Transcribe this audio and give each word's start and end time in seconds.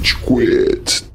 Rage 0.00 0.16
Quit. 0.24 1.10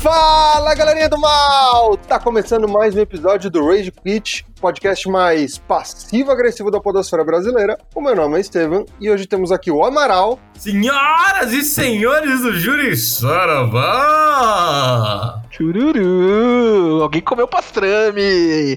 Fala 0.00 0.74
galerinha 0.74 1.10
do 1.10 1.18
mal! 1.18 1.94
Tá 2.08 2.18
começando 2.18 2.66
mais 2.66 2.96
um 2.96 3.00
episódio 3.00 3.50
do 3.50 3.66
Rage 3.66 3.92
Quit, 3.92 4.46
podcast 4.60 5.08
mais 5.08 5.56
passivo-agressivo 5.56 6.70
da 6.70 6.78
podosfera 6.78 7.24
brasileira. 7.24 7.78
O 7.94 8.00
meu 8.00 8.14
nome 8.14 8.36
é 8.36 8.40
Estevam 8.40 8.84
e 9.00 9.10
hoje 9.10 9.26
temos 9.26 9.50
aqui 9.50 9.70
o 9.70 9.82
Amaral. 9.82 10.38
Senhoras 10.54 11.52
e 11.52 11.62
senhores 11.62 12.42
do 12.42 12.52
Júri 12.52 12.94
Saravá! 12.96 13.80
Chururu! 15.50 17.02
Alguém 17.02 17.22
comeu 17.22 17.48
pastrame! 17.48 18.76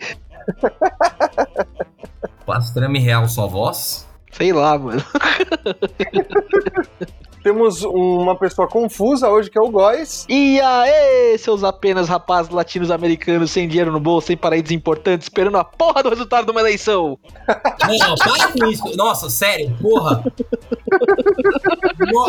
Pastrame 2.46 3.00
real 3.00 3.27
só 3.27 3.48
voz? 3.48 4.08
Sei 4.32 4.54
lá, 4.54 4.77
mano. 4.77 5.04
Temos 7.44 7.84
uma 7.84 8.36
pessoa 8.38 8.68
confusa 8.68 9.30
hoje 9.30 9.50
que 9.50 9.58
é 9.58 9.62
o 9.62 9.70
Góis. 9.70 10.26
E 10.30 10.62
aê, 10.62 11.38
seus 11.38 11.64
apenas 11.64 12.08
rapazes 12.08 12.50
latinos 12.52 12.90
americanos 12.90 13.52
sem 13.52 13.68
dinheiro 13.68 13.92
no 13.92 14.00
bolso, 14.00 14.28
sem 14.28 14.38
paraísos 14.38 14.72
importantes, 14.72 15.26
esperando 15.26 15.58
a 15.58 15.64
porra 15.64 16.02
do 16.02 16.10
resultado 16.10 16.46
de 16.46 16.52
uma 16.52 16.62
eleição. 16.62 17.20
Não, 18.00 18.16
para 18.16 18.48
com 18.48 18.66
isso. 18.68 18.96
Nossa, 18.96 19.30
sério, 19.30 19.76
porra. 19.82 20.24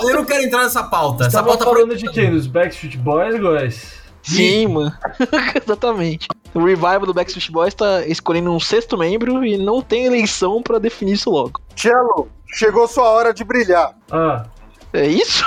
Eu 0.03 0.17
não 0.17 0.25
quero 0.25 0.43
entrar 0.43 0.65
nessa 0.65 0.83
pauta. 0.83 1.27
Essa 1.27 1.39
Tava 1.39 1.49
pauta 1.49 1.65
falando 1.65 1.97
de 1.97 2.11
quem? 2.11 2.31
Dos 2.31 2.47
Backstreet 2.47 2.97
Boys, 2.97 3.39
guys? 3.39 4.05
Sim, 4.23 4.69
mano. 4.69 4.93
Exatamente. 5.62 6.27
O 6.55 6.65
revival 6.65 7.06
do 7.06 7.15
Backstreet 7.15 7.51
Boys 7.51 7.75
tá 7.75 8.05
escolhendo 8.06 8.51
um 8.51 8.59
sexto 8.59 8.97
membro 8.97 9.45
e 9.45 9.56
não 9.56 9.83
tem 9.83 10.06
eleição 10.06 10.62
pra 10.62 10.78
definir 10.78 11.12
isso 11.12 11.31
logo. 11.31 11.61
Cello, 11.77 12.28
chegou 12.47 12.89
sua 12.89 13.09
hora 13.11 13.34
de 13.34 13.45
brilhar. 13.45 13.95
Ah, 14.11 14.47
É 14.95 15.06
isso? 15.06 15.45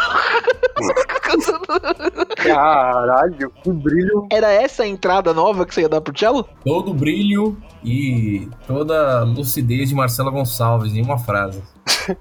Caralho, 2.35 3.51
que 3.63 3.71
brilho. 3.71 4.27
Era 4.31 4.51
essa 4.51 4.83
a 4.83 4.87
entrada 4.87 5.33
nova 5.33 5.65
que 5.65 5.73
você 5.73 5.81
ia 5.81 5.89
dar 5.89 6.01
pro 6.01 6.17
cello? 6.17 6.47
Todo 6.63 6.91
o 6.91 6.93
brilho 6.93 7.57
e 7.83 8.47
toda 8.67 9.19
a 9.19 9.23
lucidez 9.23 9.89
de 9.89 9.95
Marcela 9.95 10.29
Gonçalves 10.29 10.93
em 10.93 11.01
uma 11.01 11.17
frase. 11.17 11.63
o 12.09 12.15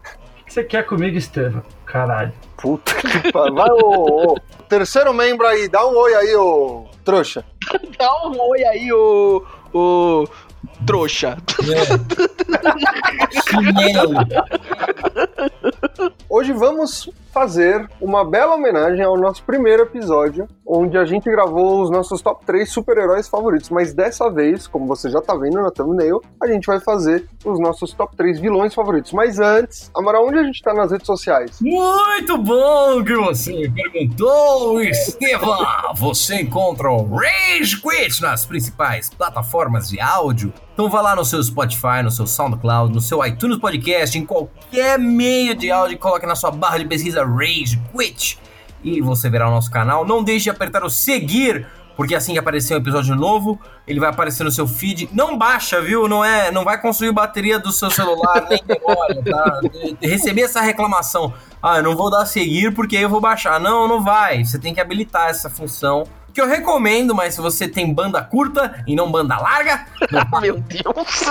que 0.44 0.52
você 0.52 0.64
quer 0.64 0.86
comigo, 0.86 1.18
Estevam? 1.18 1.62
Caralho. 1.84 2.32
Puta 2.56 2.94
que 2.94 3.32
pariu. 3.32 3.54
Vai, 3.54 3.70
ô, 3.70 4.32
ô, 4.32 4.40
terceiro 4.68 5.12
membro 5.12 5.46
aí, 5.46 5.68
dá 5.68 5.86
um 5.86 5.96
oi 5.96 6.14
aí, 6.14 6.34
ô 6.36 6.86
trouxa. 7.06 7.44
Dá 7.96 8.10
um 8.26 8.38
oi 8.50 8.64
aí, 8.64 8.92
ô. 8.92 9.42
ô. 9.72 10.28
trouxa. 10.84 11.38
É. 11.62 11.86
Chinelo. 13.48 14.12
Hoje 16.38 16.52
vamos 16.52 17.08
fazer 17.36 17.86
uma 18.00 18.24
bela 18.24 18.54
homenagem 18.54 19.04
ao 19.04 19.14
nosso 19.18 19.42
primeiro 19.42 19.82
episódio, 19.82 20.48
onde 20.66 20.96
a 20.96 21.04
gente 21.04 21.30
gravou 21.30 21.82
os 21.82 21.90
nossos 21.90 22.22
top 22.22 22.46
3 22.46 22.66
super-heróis 22.66 23.28
favoritos. 23.28 23.68
Mas 23.68 23.92
dessa 23.92 24.30
vez, 24.30 24.66
como 24.66 24.86
você 24.86 25.10
já 25.10 25.20
tá 25.20 25.36
vendo 25.36 25.60
na 25.60 25.70
thumbnail, 25.70 26.22
a 26.42 26.46
gente 26.46 26.64
vai 26.66 26.80
fazer 26.80 27.28
os 27.44 27.60
nossos 27.60 27.92
top 27.92 28.16
3 28.16 28.40
vilões 28.40 28.72
favoritos. 28.72 29.12
Mas 29.12 29.38
antes, 29.38 29.90
Amaral, 29.94 30.26
onde 30.26 30.38
a 30.38 30.44
gente 30.44 30.62
tá 30.62 30.72
nas 30.72 30.90
redes 30.90 31.06
sociais? 31.06 31.58
Muito 31.60 32.38
bom 32.38 33.04
que 33.04 33.14
você 33.14 33.70
perguntou, 33.70 34.80
Estevam! 34.80 35.58
Você 35.96 36.36
encontra 36.36 36.90
o 36.90 37.16
Rage 37.16 37.82
Quit 37.82 38.22
nas 38.22 38.46
principais 38.46 39.10
plataformas 39.10 39.90
de 39.90 40.00
áudio. 40.00 40.54
Então 40.72 40.90
vá 40.90 41.00
lá 41.00 41.16
no 41.16 41.24
seu 41.24 41.42
Spotify, 41.42 42.02
no 42.02 42.10
seu 42.10 42.26
SoundCloud, 42.26 42.92
no 42.92 43.00
seu 43.00 43.24
iTunes 43.24 43.58
Podcast, 43.58 44.18
em 44.18 44.26
qualquer 44.26 44.98
meio 44.98 45.54
de 45.54 45.70
áudio, 45.70 45.98
coloque 45.98 46.26
na 46.26 46.34
sua 46.34 46.50
barra 46.50 46.78
de 46.78 46.84
pesquisa 46.84 47.25
Rage 47.26 47.80
Quit 47.92 48.38
e 48.82 49.00
você 49.00 49.28
verá 49.28 49.48
o 49.48 49.50
nosso 49.50 49.70
canal. 49.70 50.06
Não 50.06 50.22
deixe 50.22 50.44
de 50.44 50.50
apertar 50.50 50.84
o 50.84 50.90
seguir, 50.90 51.66
porque 51.96 52.14
assim 52.14 52.32
que 52.34 52.38
aparecer 52.38 52.74
um 52.74 52.78
episódio 52.78 53.16
novo, 53.16 53.58
ele 53.86 53.98
vai 53.98 54.10
aparecer 54.10 54.44
no 54.44 54.50
seu 54.50 54.66
feed. 54.66 55.08
Não 55.12 55.36
baixa, 55.36 55.80
viu? 55.80 56.06
Não 56.06 56.24
é, 56.24 56.50
não 56.50 56.62
vai 56.62 56.80
consumir 56.80 57.12
bateria 57.12 57.58
do 57.58 57.72
seu 57.72 57.90
celular 57.90 58.46
nem 58.48 58.62
memória, 58.66 59.22
tá? 59.24 59.60
Receber 60.00 60.42
essa 60.42 60.60
reclamação. 60.60 61.32
Ah, 61.62 61.78
eu 61.78 61.82
não 61.82 61.96
vou 61.96 62.10
dar 62.10 62.26
seguir 62.26 62.72
porque 62.74 62.96
aí 62.96 63.02
eu 63.02 63.08
vou 63.10 63.20
baixar. 63.20 63.58
Não, 63.58 63.88
não 63.88 64.02
vai. 64.02 64.44
Você 64.44 64.58
tem 64.58 64.74
que 64.74 64.80
habilitar 64.80 65.30
essa 65.30 65.50
função. 65.50 66.06
Que 66.32 66.40
eu 66.40 66.46
recomendo, 66.46 67.14
mas 67.14 67.34
se 67.34 67.40
você 67.40 67.66
tem 67.66 67.92
banda 67.92 68.22
curta 68.22 68.84
e 68.86 68.94
não 68.94 69.10
banda 69.10 69.38
larga, 69.38 69.86
Meu 70.42 70.58
Deus. 70.58 71.24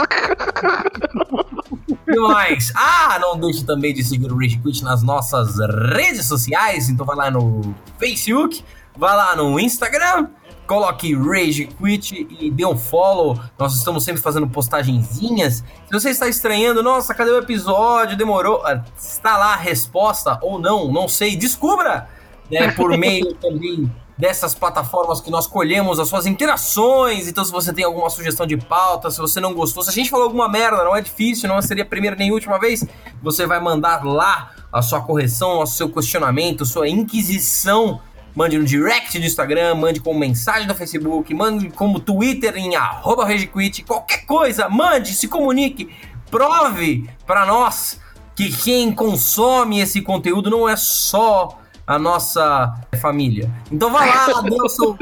Que 2.05 2.19
mais? 2.19 2.71
Ah, 2.75 3.17
não 3.19 3.38
deixe 3.38 3.63
também 3.66 3.93
de 3.93 4.03
seguir 4.03 4.31
o 4.31 4.38
Rage 4.38 4.57
Quit 4.59 4.83
nas 4.83 5.01
nossas 5.03 5.57
redes 5.93 6.25
sociais. 6.25 6.89
Então 6.89 7.05
vai 7.05 7.16
lá 7.16 7.31
no 7.31 7.75
Facebook, 7.99 8.63
vai 8.95 9.16
lá 9.16 9.35
no 9.35 9.59
Instagram, 9.59 10.27
coloque 10.67 11.15
Rage 11.15 11.67
Quit 11.67 12.27
e 12.39 12.51
dê 12.51 12.65
um 12.65 12.77
follow. 12.77 13.39
Nós 13.57 13.75
estamos 13.75 14.03
sempre 14.03 14.21
fazendo 14.21 14.47
postagenzinhas. 14.47 15.63
Se 15.85 15.91
você 15.91 16.09
está 16.09 16.27
estranhando, 16.27 16.81
nossa, 16.83 17.13
cadê 17.13 17.31
o 17.31 17.39
episódio? 17.39 18.15
Demorou. 18.17 18.61
Ah, 18.65 18.83
Está 18.97 19.38
lá 19.38 19.53
a 19.53 19.57
resposta 19.57 20.38
ou 20.41 20.59
não, 20.59 20.91
não 20.91 21.07
sei. 21.07 21.35
Descubra 21.35 22.07
né, 22.49 22.71
por 22.71 22.95
meio 22.97 23.33
também 23.35 23.91
dessas 24.17 24.55
plataformas 24.55 25.19
que 25.19 25.29
nós 25.29 25.45
colhemos 25.45 25.99
as 25.99 26.07
suas 26.07 26.25
interações. 26.25 27.27
Então, 27.27 27.43
se 27.43 27.51
você 27.51 27.73
tem 27.73 27.83
alguma 27.83 28.09
sugestão 28.09 28.45
de 28.45 28.57
pauta, 28.57 29.11
se 29.11 29.19
você 29.19 29.39
não 29.39 29.53
gostou, 29.53 29.83
se 29.83 29.89
a 29.89 29.93
gente 29.93 30.09
falou 30.09 30.25
alguma 30.25 30.47
merda, 30.47 30.83
não 30.83 30.95
é 30.95 31.01
difícil, 31.01 31.49
não 31.49 31.61
seria 31.61 31.83
a 31.83 31.87
primeira 31.87 32.15
nem 32.15 32.29
a 32.29 32.33
última 32.33 32.59
vez, 32.59 32.85
você 33.21 33.45
vai 33.45 33.59
mandar 33.59 34.05
lá 34.05 34.51
a 34.71 34.81
sua 34.81 35.01
correção, 35.01 35.61
o 35.61 35.65
seu 35.65 35.89
questionamento, 35.89 36.65
sua 36.65 36.87
inquisição. 36.87 38.01
Mande 38.33 38.57
no 38.57 38.65
direct 38.65 39.17
do 39.17 39.25
Instagram, 39.25 39.75
mande 39.75 40.01
como 40.01 40.19
mensagem 40.19 40.67
no 40.67 40.75
Facebook, 40.75 41.33
mande 41.33 41.69
como 41.69 42.01
Twitter 42.01 42.57
em 42.57 42.75
arroba 42.75 43.25
RageQuit, 43.25 43.83
qualquer 43.83 44.25
coisa, 44.25 44.67
mande, 44.67 45.13
se 45.13 45.29
comunique, 45.29 45.89
prove 46.29 47.09
para 47.25 47.45
nós 47.45 47.97
que 48.35 48.51
quem 48.51 48.91
consome 48.91 49.79
esse 49.79 50.01
conteúdo 50.01 50.49
não 50.49 50.67
é 50.67 50.75
só 50.75 51.57
a 51.88 52.00
nossa 52.00 52.73
família. 53.00 53.51
Então 53.72 53.91
vá 53.91 54.06
lá, 54.06 54.41
dê 54.41 54.56
o 54.62 54.69
seu 54.69 54.97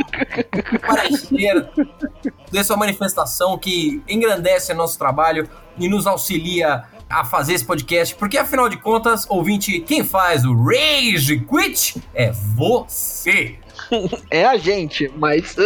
parecer, 0.86 1.70
dê 2.52 2.64
sua 2.64 2.78
manifestação 2.78 3.58
que 3.58 4.04
engrandece 4.08 4.74
nosso 4.74 4.98
trabalho 4.98 5.48
e 5.78 5.88
nos 5.88 6.06
auxilia 6.06 6.84
a 7.10 7.24
fazer 7.24 7.54
esse 7.54 7.66
podcast, 7.66 8.16
porque 8.16 8.38
afinal 8.38 8.68
de 8.68 8.78
contas, 8.78 9.26
ouvinte, 9.30 9.80
quem 9.82 10.04
faz 10.04 10.44
o 10.44 10.54
Rage 10.54 11.40
Quit 11.40 12.02
é 12.14 12.32
você. 12.32 13.58
É 14.32 14.46
a 14.46 14.58
gente, 14.58 15.12
mas. 15.16 15.56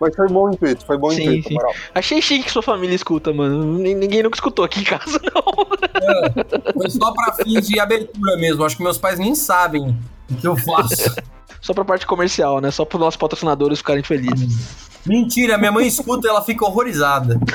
Mas 0.00 0.14
foi 0.16 0.28
bom 0.28 0.50
intuito, 0.50 0.84
foi 0.84 0.98
bom 0.98 1.10
Sim, 1.10 1.22
intuito, 1.22 1.48
sim. 1.48 1.54
Amaral. 1.54 1.74
Achei 1.94 2.20
chique 2.20 2.44
que 2.44 2.50
sua 2.50 2.62
família 2.62 2.94
escuta, 2.94 3.32
mano. 3.32 3.78
Nin- 3.78 3.94
Ninguém 3.94 4.22
nunca 4.22 4.36
escutou 4.36 4.64
aqui 4.64 4.80
em 4.80 4.84
casa, 4.84 5.20
não. 5.34 6.72
Foi 6.74 6.90
só 6.90 7.12
pra 7.12 7.32
fins 7.34 7.66
de 7.68 7.78
abertura 7.80 8.36
mesmo. 8.36 8.64
Acho 8.64 8.76
que 8.76 8.82
meus 8.82 8.98
pais 8.98 9.18
nem 9.18 9.34
sabem 9.34 9.96
o 10.30 10.34
que 10.36 10.46
eu 10.46 10.56
faço. 10.56 11.14
Só 11.60 11.72
pra 11.72 11.84
parte 11.84 12.06
comercial, 12.06 12.60
né? 12.60 12.70
Só 12.70 12.84
pros 12.84 13.00
nossos 13.00 13.16
patrocinadores 13.16 13.78
ficarem 13.78 14.02
felizes. 14.02 14.88
Mentira, 15.06 15.56
minha 15.58 15.72
mãe 15.72 15.86
escuta 15.86 16.26
e 16.26 16.30
ela 16.30 16.42
fica 16.42 16.64
horrorizada. 16.64 17.38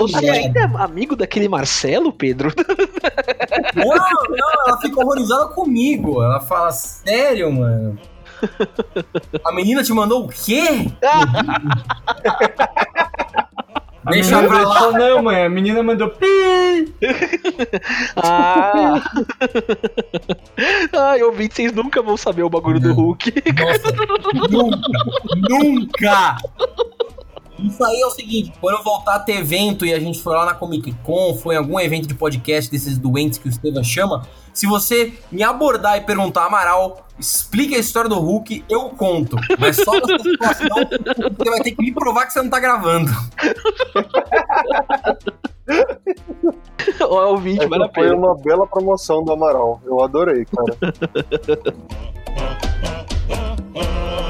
Você 0.00 0.28
ainda 0.28 0.60
é 0.60 0.64
amigo 0.82 1.16
daquele 1.16 1.48
Marcelo, 1.48 2.12
Pedro? 2.12 2.52
Não, 3.74 3.86
não, 3.86 4.50
ela 4.66 4.78
fica 4.80 5.00
horrorizada 5.00 5.46
comigo. 5.48 6.22
Ela 6.22 6.40
fala, 6.40 6.72
sério, 6.72 7.52
mano? 7.52 7.96
A 9.44 9.52
menina 9.52 9.82
te 9.82 9.92
mandou 9.92 10.24
o 10.24 10.28
quê? 10.28 10.90
Deixa 14.08 14.42
pra 14.42 14.62
lá. 14.66 14.92
não, 14.92 15.22
mãe. 15.22 15.44
A 15.44 15.48
menina 15.48 15.82
mandou 15.82 16.08
pi. 16.08 16.26
Ah! 18.16 19.02
Ai, 21.10 21.22
ouvintes, 21.22 21.56
vocês 21.56 21.72
nunca 21.72 22.00
vão 22.00 22.16
saber 22.16 22.42
o 22.42 22.50
bagulho 22.50 22.80
do 22.80 22.94
Hulk. 22.94 23.32
Nossa, 23.60 23.92
nunca, 24.48 24.78
nunca, 25.48 26.36
Isso 27.62 27.84
aí 27.84 28.00
é 28.00 28.06
o 28.06 28.10
seguinte, 28.10 28.52
quando 28.60 28.78
eu 28.78 28.84
voltar 28.84 29.16
a 29.16 29.18
ter 29.18 29.36
evento 29.36 29.84
e 29.84 29.92
a 29.92 30.00
gente 30.00 30.22
for 30.22 30.34
lá 30.34 30.46
na 30.46 30.54
Comic 30.54 30.92
Con, 31.02 31.34
foi 31.34 31.54
em 31.54 31.58
algum 31.58 31.78
evento 31.78 32.06
de 32.08 32.14
podcast 32.14 32.70
desses 32.70 32.96
doentes 32.98 33.38
que 33.38 33.48
o 33.48 33.50
Estevam 33.50 33.84
chama, 33.84 34.26
se 34.52 34.66
você 34.66 35.12
me 35.30 35.42
abordar 35.42 35.96
e 35.98 36.00
perguntar, 36.00 36.46
Amaral, 36.46 37.06
explique 37.18 37.74
a 37.74 37.78
história 37.78 38.08
do 38.08 38.18
Hulk, 38.18 38.64
eu 38.68 38.90
conto. 38.90 39.36
Mas 39.58 39.76
só 39.76 39.92
nessa 39.92 40.18
situação, 40.18 40.76
você 41.38 41.50
vai 41.50 41.60
ter 41.60 41.72
que 41.72 41.82
me 41.82 41.92
provar 41.92 42.26
que 42.26 42.32
você 42.32 42.42
não 42.42 42.50
tá 42.50 42.58
gravando. 42.58 43.10
Ó, 47.02 47.26
ouvinte, 47.30 47.66
vale 47.66 47.82
a 47.82 47.86
Essa 47.86 47.94
foi 47.94 48.08
pena. 48.08 48.16
uma 48.16 48.34
bela 48.36 48.66
promoção 48.66 49.22
do 49.22 49.32
Amaral. 49.32 49.80
Eu 49.84 50.02
adorei, 50.02 50.44
cara. 50.46 50.76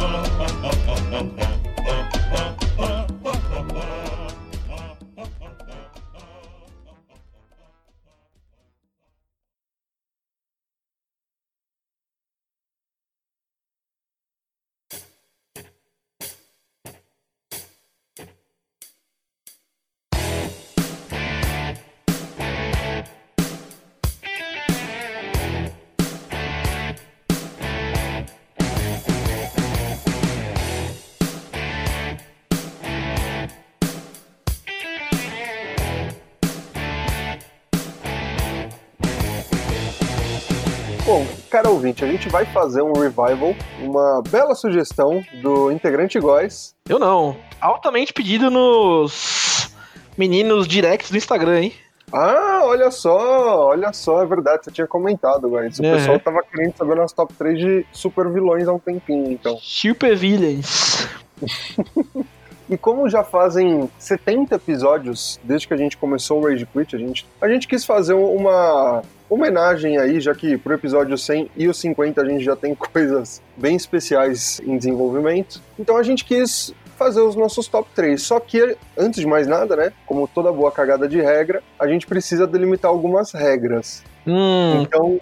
cara 41.51 41.69
ouvinte, 41.69 42.05
a 42.05 42.09
gente 42.09 42.29
vai 42.29 42.45
fazer 42.47 42.81
um 42.83 42.93
revival, 42.93 43.55
uma 43.83 44.23
bela 44.31 44.55
sugestão 44.55 45.23
do 45.43 45.71
integrante 45.71 46.19
Góis. 46.19 46.75
Eu 46.89 46.99
não. 46.99 47.37
Altamente 47.61 48.13
pedido 48.13 48.51
nos 48.51 49.71
meninos 50.17 50.67
directs 50.69 51.11
do 51.11 51.17
Instagram, 51.17 51.61
hein? 51.61 51.73
Ah, 52.13 52.61
olha 52.65 52.91
só, 52.91 53.67
olha 53.69 53.93
só, 53.93 54.23
é 54.23 54.27
verdade, 54.27 54.65
você 54.65 54.71
tinha 54.71 54.87
comentado, 54.87 55.49
Góis. 55.49 55.79
O 55.79 55.83
Uhum. 55.85 55.93
pessoal 55.97 56.19
tava 56.21 56.43
querendo 56.43 56.77
saber 56.77 56.97
nosso 56.97 57.15
top 57.15 57.33
3 57.35 57.59
de 57.59 57.87
super 57.93 58.29
vilões 58.33 58.67
há 58.67 58.73
um 58.73 58.79
tempinho, 58.79 59.31
então. 59.31 59.57
Super 59.61 60.17
Villains. 60.17 61.07
E 62.73 62.77
como 62.79 63.09
já 63.09 63.25
fazem 63.25 63.91
70 63.99 64.55
episódios 64.55 65.41
desde 65.43 65.67
que 65.67 65.75
a 65.75 65.77
gente 65.77 65.97
começou 65.97 66.39
o 66.41 66.45
Rage 66.49 66.65
Quit, 66.67 66.95
a 66.95 66.99
gente, 67.01 67.27
a 67.41 67.49
gente 67.49 67.67
quis 67.67 67.85
fazer 67.85 68.15
uma 68.15 69.03
homenagem 69.31 69.97
aí, 69.97 70.21
já 70.21 70.35
que 70.35 70.59
pro 70.59 70.75
episódio 70.75 71.17
100 71.17 71.51
e 71.57 71.69
o 71.69 71.73
50 71.73 72.21
a 72.21 72.25
gente 72.25 72.45
já 72.45 72.57
tem 72.57 72.75
coisas 72.93 73.41
bem 73.57 73.77
especiais 73.77 74.61
em 74.65 74.77
desenvolvimento. 74.77 75.63
Então 75.79 75.97
a 75.97 76.03
gente 76.03 76.25
quis 76.25 76.75
fazer 76.99 77.23
os 77.23 77.35
nossos 77.35 77.67
top 77.67 77.89
3. 77.95 78.21
Só 78.21 78.39
que, 78.39 78.77
antes 78.99 79.21
de 79.21 79.27
mais 79.27 79.47
nada, 79.47 79.75
né, 79.75 79.93
como 80.05 80.29
toda 80.29 80.53
boa 80.53 80.71
cagada 80.71 81.09
de 81.09 81.19
regra, 81.19 81.63
a 81.79 81.89
gente 81.89 82.07
precisa 82.07 82.47
delimitar 82.47 82.91
algumas 82.91 83.33
regras. 83.33 84.05
Hum, 84.27 84.83
Então, 84.83 85.19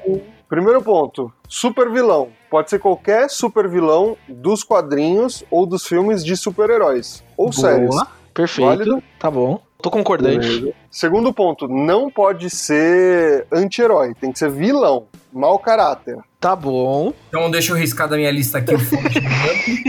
primeiro 0.49 0.82
ponto, 0.82 1.32
super 1.49 1.88
vilão. 1.88 2.31
Pode 2.50 2.69
ser 2.70 2.81
qualquer 2.81 3.31
super 3.31 3.69
vilão 3.69 4.16
dos 4.26 4.64
quadrinhos 4.64 5.44
ou 5.50 5.64
dos 5.66 5.87
filmes 5.87 6.25
de 6.25 6.37
super-heróis. 6.37 7.22
Ou 7.37 7.52
séries. 7.52 7.90
boa. 7.90 8.08
Perfeito. 8.34 8.66
Válido. 8.66 9.02
Tá 9.19 9.31
bom. 9.31 9.61
Tô 9.80 9.90
concordante. 9.90 10.48
Beleza. 10.48 10.75
Segundo 10.90 11.32
ponto, 11.32 11.69
não 11.69 12.10
pode 12.10 12.50
ser 12.50 13.46
anti-herói, 13.52 14.12
tem 14.20 14.32
que 14.32 14.38
ser 14.38 14.50
vilão, 14.50 15.06
mau 15.32 15.58
caráter. 15.58 16.19
Tá 16.40 16.56
bom. 16.56 17.12
Então 17.28 17.50
deixa 17.50 17.72
eu 17.72 17.76
riscar 17.76 18.08
da 18.08 18.16
minha 18.16 18.30
lista 18.30 18.58
aqui 18.58 18.75
o 18.75 18.78
Forrest 18.78 19.19
Gump. 19.20 19.82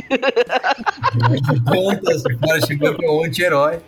Quantas 1.67 2.23
o 2.25 2.39
Forrest 2.39 2.73
Gump 2.75 3.03
é 3.03 3.09
um 3.09 3.25
anti-herói. 3.25 3.79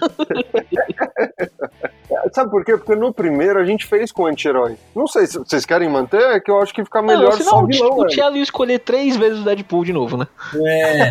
Sabe 2.32 2.50
por 2.50 2.64
quê? 2.64 2.76
Porque 2.76 2.94
no 2.94 3.12
primeiro 3.12 3.58
a 3.58 3.64
gente 3.64 3.84
fez 3.86 4.12
com 4.12 4.26
anti-herói. 4.26 4.76
Não 4.94 5.06
sei 5.06 5.26
se 5.26 5.38
vocês 5.38 5.66
querem 5.66 5.88
manter, 5.88 6.20
é 6.20 6.38
que 6.40 6.50
eu 6.50 6.60
acho 6.60 6.74
que 6.74 6.84
fica 6.84 7.00
melhor 7.02 7.30
não, 7.30 7.32
só 7.32 7.44
senão 7.44 7.64
o, 7.64 7.66
vilão, 7.66 7.98
o. 7.98 8.06
Thiago 8.06 8.36
ia 8.36 8.42
escolher 8.42 8.78
três 8.80 9.16
vezes 9.16 9.40
o 9.40 9.44
Deadpool 9.44 9.84
de 9.84 9.92
novo, 9.92 10.16
né? 10.16 10.26
É. 10.54 11.10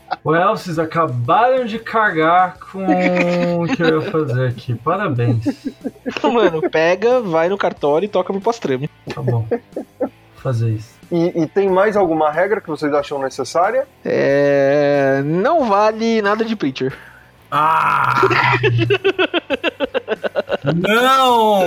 Well, 0.26 0.56
vocês 0.56 0.76
acabaram 0.76 1.64
de 1.64 1.78
cagar 1.78 2.58
com 2.58 3.62
o 3.62 3.68
que 3.68 3.80
eu 3.80 4.02
ia 4.02 4.10
fazer 4.10 4.48
aqui. 4.48 4.74
Parabéns. 4.74 5.44
Mano, 6.20 6.68
pega, 6.68 7.20
vai 7.20 7.48
no 7.48 7.56
cartório 7.56 8.06
e 8.06 8.08
toca 8.08 8.32
pro 8.32 8.42
pastrame. 8.42 8.90
Tá 9.14 9.22
bom. 9.22 9.46
Vou 9.48 10.10
fazer 10.34 10.70
isso. 10.70 10.96
E, 11.12 11.42
e 11.42 11.46
tem 11.46 11.68
mais 11.68 11.96
alguma 11.96 12.28
regra 12.28 12.60
que 12.60 12.66
vocês 12.66 12.92
acham 12.92 13.20
necessária? 13.20 13.86
É. 14.04 15.22
Não 15.24 15.68
vale 15.68 16.20
nada 16.20 16.44
de 16.44 16.56
Preacher. 16.56 16.92
Ah! 17.48 18.22
Não! 20.74 21.66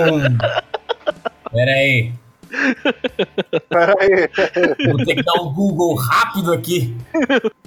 Pera 1.50 1.70
aí. 1.70 2.12
Vou 4.88 4.96
ter 5.04 5.14
que 5.16 5.22
dar 5.22 5.40
um 5.42 5.52
Google 5.52 5.94
rápido 5.96 6.52
aqui. 6.52 6.96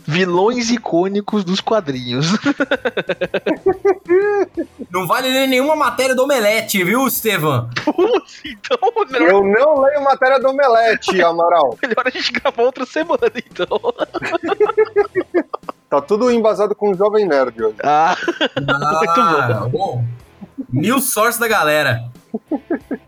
Vilões 0.06 0.70
icônicos 0.70 1.44
dos 1.44 1.60
quadrinhos. 1.62 2.28
Não 4.92 5.08
vale 5.08 5.30
ler 5.30 5.48
nenhuma 5.48 5.76
matéria 5.76 6.16
do 6.16 6.24
Omelete, 6.24 6.84
viu, 6.84 7.08
Estevam? 7.08 7.70
então, 8.46 8.78
melhor, 9.10 9.30
Eu 9.30 9.44
não 9.44 9.82
leio 9.82 10.04
matéria 10.04 10.40
do 10.40 10.50
Omelete, 10.50 11.22
Amaral. 11.22 11.78
melhor 11.82 12.04
a 12.06 12.10
gente 12.10 12.32
gravar 12.32 12.64
outra 12.64 12.86
semana, 12.86 13.32
então. 13.36 13.68
Tá 15.90 16.02
tudo 16.02 16.32
embasado 16.32 16.74
com 16.76 16.92
o 16.92 16.96
Jovem 16.96 17.26
Nerd 17.28 17.62
hoje. 17.64 17.76
Ah, 17.84 18.16
Ah, 18.68 19.68
bom. 19.70 20.04
New 20.72 21.00
source 21.00 21.40
da 21.40 21.48
galera. 21.48 22.04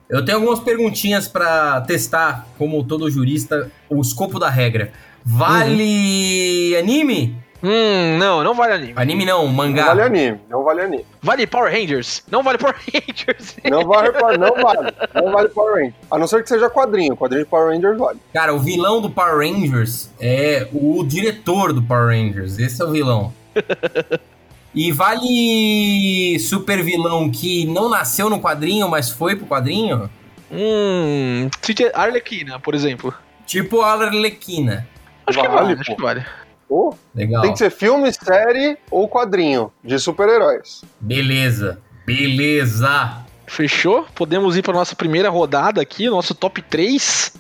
Eu 0.10 0.24
tenho 0.24 0.38
algumas 0.38 0.60
perguntinhas 0.60 1.28
pra 1.28 1.82
testar, 1.82 2.48
como 2.58 2.84
todo 2.84 3.10
jurista, 3.10 3.72
o 3.90 4.00
escopo 4.02 4.40
da 4.40 4.50
regra. 4.50 4.92
Vale 5.24 6.76
anime? 6.78 7.36
hum, 7.64 8.18
não, 8.20 8.44
não 8.44 8.54
vale 8.54 8.74
anime. 8.74 8.94
Anime 8.96 9.26
não, 9.26 9.46
Não 9.48 9.52
mangá. 9.54 9.86
vale 9.88 10.02
anime, 10.04 10.40
não 10.48 10.64
vale 10.64 10.82
anime. 10.82 11.06
Vale 11.24 11.48
Power 11.48 11.72
Rangers? 11.74 12.24
Não 12.30 12.44
vale 12.44 12.60
Power 12.60 12.76
Rangers. 12.94 13.56
Não 13.68 13.84
vale, 13.84 14.12
não 14.38 14.54
vale. 14.62 14.94
Não 15.16 15.32
vale 15.32 15.50
Power 15.50 15.76
Rangers. 15.76 15.96
A 16.12 16.18
não 16.20 16.28
ser 16.28 16.44
que 16.44 16.50
seja 16.50 16.70
quadrinho. 16.70 17.18
Quadrinho 17.18 17.44
de 17.44 17.50
Power 17.50 17.74
Rangers 17.74 17.98
vale. 17.98 18.20
Cara, 18.32 18.54
o 18.54 18.60
vilão 18.60 19.02
do 19.02 19.10
Power 19.10 19.38
Rangers 19.38 20.12
é 20.22 20.68
o 20.72 21.04
diretor 21.04 21.74
do 21.74 21.82
Power 21.82 22.10
Rangers. 22.10 22.60
Esse 22.60 22.80
é 22.82 22.86
o 22.86 22.92
vilão. 22.92 23.34
E 24.76 24.92
vale 24.92 26.38
super 26.40 26.84
vilão 26.84 27.32
que 27.32 27.66
não 27.66 27.90
nasceu 27.90 28.30
no 28.30 28.42
quadrinho, 28.42 28.90
mas 28.90 29.10
foi 29.10 29.36
pro 29.36 29.46
quadrinho? 29.48 30.10
Hum, 30.52 31.50
Arlequina, 31.94 32.60
por 32.60 32.76
exemplo. 32.76 33.14
Tipo 33.46 33.82
a 33.82 33.94
Arlequina. 33.94 34.88
Acho 35.26 35.42
que 35.42 35.48
Vale, 35.48 35.60
vale, 35.62 35.76
pô. 35.76 35.82
acho 35.82 35.96
que 35.96 36.02
vale. 36.02 36.26
Ou 36.68 36.98
Legal. 37.14 37.42
tem 37.42 37.52
que 37.54 37.60
ser 37.60 37.70
filme, 37.72 38.12
série 38.12 38.78
ou 38.92 39.08
quadrinho 39.08 39.72
de 39.84 39.98
super-heróis. 40.00 40.84
Beleza. 41.00 41.80
Beleza. 42.06 43.24
Fechou? 43.48 44.06
Podemos 44.16 44.58
ir 44.58 44.62
para 44.64 44.74
nossa 44.74 44.96
primeira 44.96 45.30
rodada 45.30 45.82
aqui, 45.82 46.10
nosso 46.10 46.34
top 46.36 46.62
3. 46.64 47.34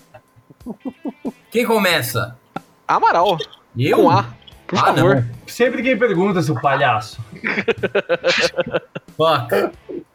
Quem 1.51 1.65
começa? 1.65 2.37
Amaral, 2.87 3.37
Eu? 3.77 3.97
com 3.97 4.09
A, 4.09 4.25
por 4.67 4.77
Ah, 4.79 4.85
favor. 4.85 5.15
não. 5.15 5.23
Sempre 5.47 5.81
quem 5.83 5.97
pergunta, 5.97 6.41
seu 6.41 6.55
palhaço. 6.59 7.19
Fuck. 9.15 9.71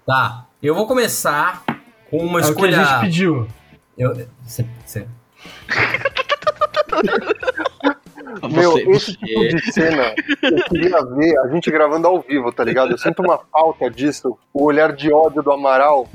Tá. 0.06 0.46
Eu 0.62 0.74
vou 0.74 0.86
começar 0.86 1.62
com 2.10 2.18
uma 2.18 2.40
É 2.40 2.42
o 2.42 2.44
que 2.44 2.48
a 2.48 2.50
escolha. 2.68 2.84
gente 2.84 3.00
pediu. 3.00 3.48
Eu, 3.96 4.14
cê- 4.46 4.66
cê- 4.84 5.06
Meu, 8.50 8.72
Você- 8.72 8.90
esse 8.90 9.16
tipo 9.16 9.40
de 9.48 9.72
cena 9.72 10.14
eu 10.42 10.64
queria 10.64 11.04
ver 11.04 11.38
a 11.40 11.48
gente 11.48 11.70
gravando 11.70 12.06
ao 12.06 12.20
vivo, 12.20 12.52
tá 12.52 12.62
ligado? 12.64 12.92
Eu 12.92 12.98
sinto 12.98 13.20
uma 13.22 13.38
falta 13.52 13.90
disso. 13.90 14.38
O 14.52 14.64
olhar 14.64 14.92
de 14.92 15.12
ódio 15.12 15.42
do 15.42 15.50
Amaral, 15.52 16.08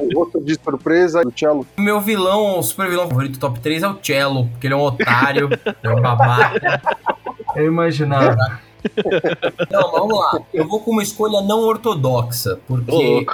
o 0.00 0.14
rosto 0.18 0.40
de 0.42 0.54
surpresa 0.54 1.22
do 1.22 1.32
Cello. 1.36 1.66
Meu 1.76 2.00
vilão, 2.00 2.58
o 2.58 2.62
super 2.62 2.88
vilão 2.88 3.08
favorito 3.08 3.38
top 3.38 3.58
3 3.60 3.82
é 3.82 3.88
o 3.88 3.98
Cello, 4.02 4.48
porque 4.50 4.66
ele 4.66 4.74
é 4.74 4.76
um 4.76 4.82
otário, 4.82 5.48
é 5.82 5.88
um 5.90 6.00
babaca. 6.00 6.80
Eu 7.56 7.66
imaginava. 7.66 8.60
Não, 9.70 9.90
vamos 9.92 10.18
lá. 10.18 10.40
Eu 10.52 10.66
vou 10.66 10.80
com 10.80 10.90
uma 10.90 11.02
escolha 11.02 11.40
não 11.40 11.60
ortodoxa, 11.60 12.58
porque 12.66 13.24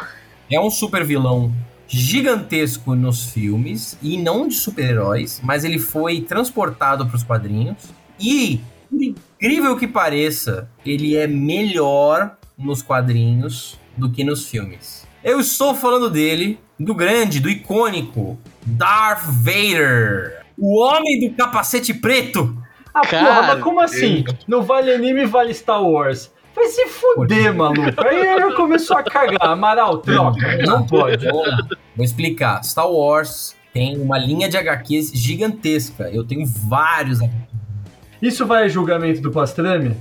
é 0.50 0.60
um 0.60 0.70
super 0.70 1.04
vilão 1.04 1.50
gigantesco 1.88 2.94
nos 2.94 3.30
filmes 3.30 3.96
e 4.02 4.18
não 4.18 4.46
de 4.46 4.54
super-heróis, 4.54 5.40
mas 5.42 5.64
ele 5.64 5.78
foi 5.78 6.20
transportado 6.20 7.06
para 7.06 7.16
os 7.16 7.24
quadrinhos. 7.24 7.78
E 8.20 8.60
por 8.90 9.02
incrível 9.02 9.76
que 9.76 9.86
pareça, 9.86 10.68
ele 10.84 11.16
é 11.16 11.26
melhor 11.26 12.36
nos 12.56 12.82
quadrinhos 12.82 13.78
do 13.96 14.10
que 14.10 14.22
nos 14.24 14.48
filmes. 14.48 15.06
Eu 15.24 15.40
estou 15.40 15.74
falando 15.74 16.10
dele, 16.10 16.58
do 16.78 16.94
grande, 16.94 17.40
do 17.40 17.50
icônico 17.50 18.38
Darth 18.64 19.24
Vader. 19.24 20.46
O 20.56 20.80
homem 20.80 21.20
do 21.20 21.34
capacete 21.36 21.92
preto. 21.94 22.56
Ah, 22.98 23.06
Cara, 23.06 23.26
porra, 23.26 23.42
mas 23.54 23.62
como 23.62 23.80
assim? 23.80 24.24
Não 24.46 24.62
vale 24.62 24.92
anime, 24.92 25.24
vale 25.26 25.54
Star 25.54 25.82
Wars. 25.82 26.32
Vai 26.54 26.66
se 26.66 26.86
fuder, 26.86 27.54
maluco. 27.54 27.80
Aí 28.04 28.26
ele 28.26 28.52
começou 28.54 28.96
a 28.96 29.02
cagar. 29.02 29.50
Amaral, 29.50 29.98
troca. 29.98 30.56
Não 30.66 30.84
pode. 30.84 31.24
Lá. 31.26 31.58
Vou 31.94 32.04
explicar. 32.04 32.64
Star 32.64 32.90
Wars 32.90 33.54
tem 33.72 33.96
uma 34.00 34.18
linha 34.18 34.48
de 34.48 34.56
HQs 34.56 35.12
gigantesca. 35.14 36.10
Eu 36.10 36.24
tenho 36.24 36.44
vários 36.46 37.20
Isso 38.20 38.44
vai 38.44 38.64
a 38.64 38.68
julgamento 38.68 39.20
do 39.20 39.30
Pastrame? 39.30 39.96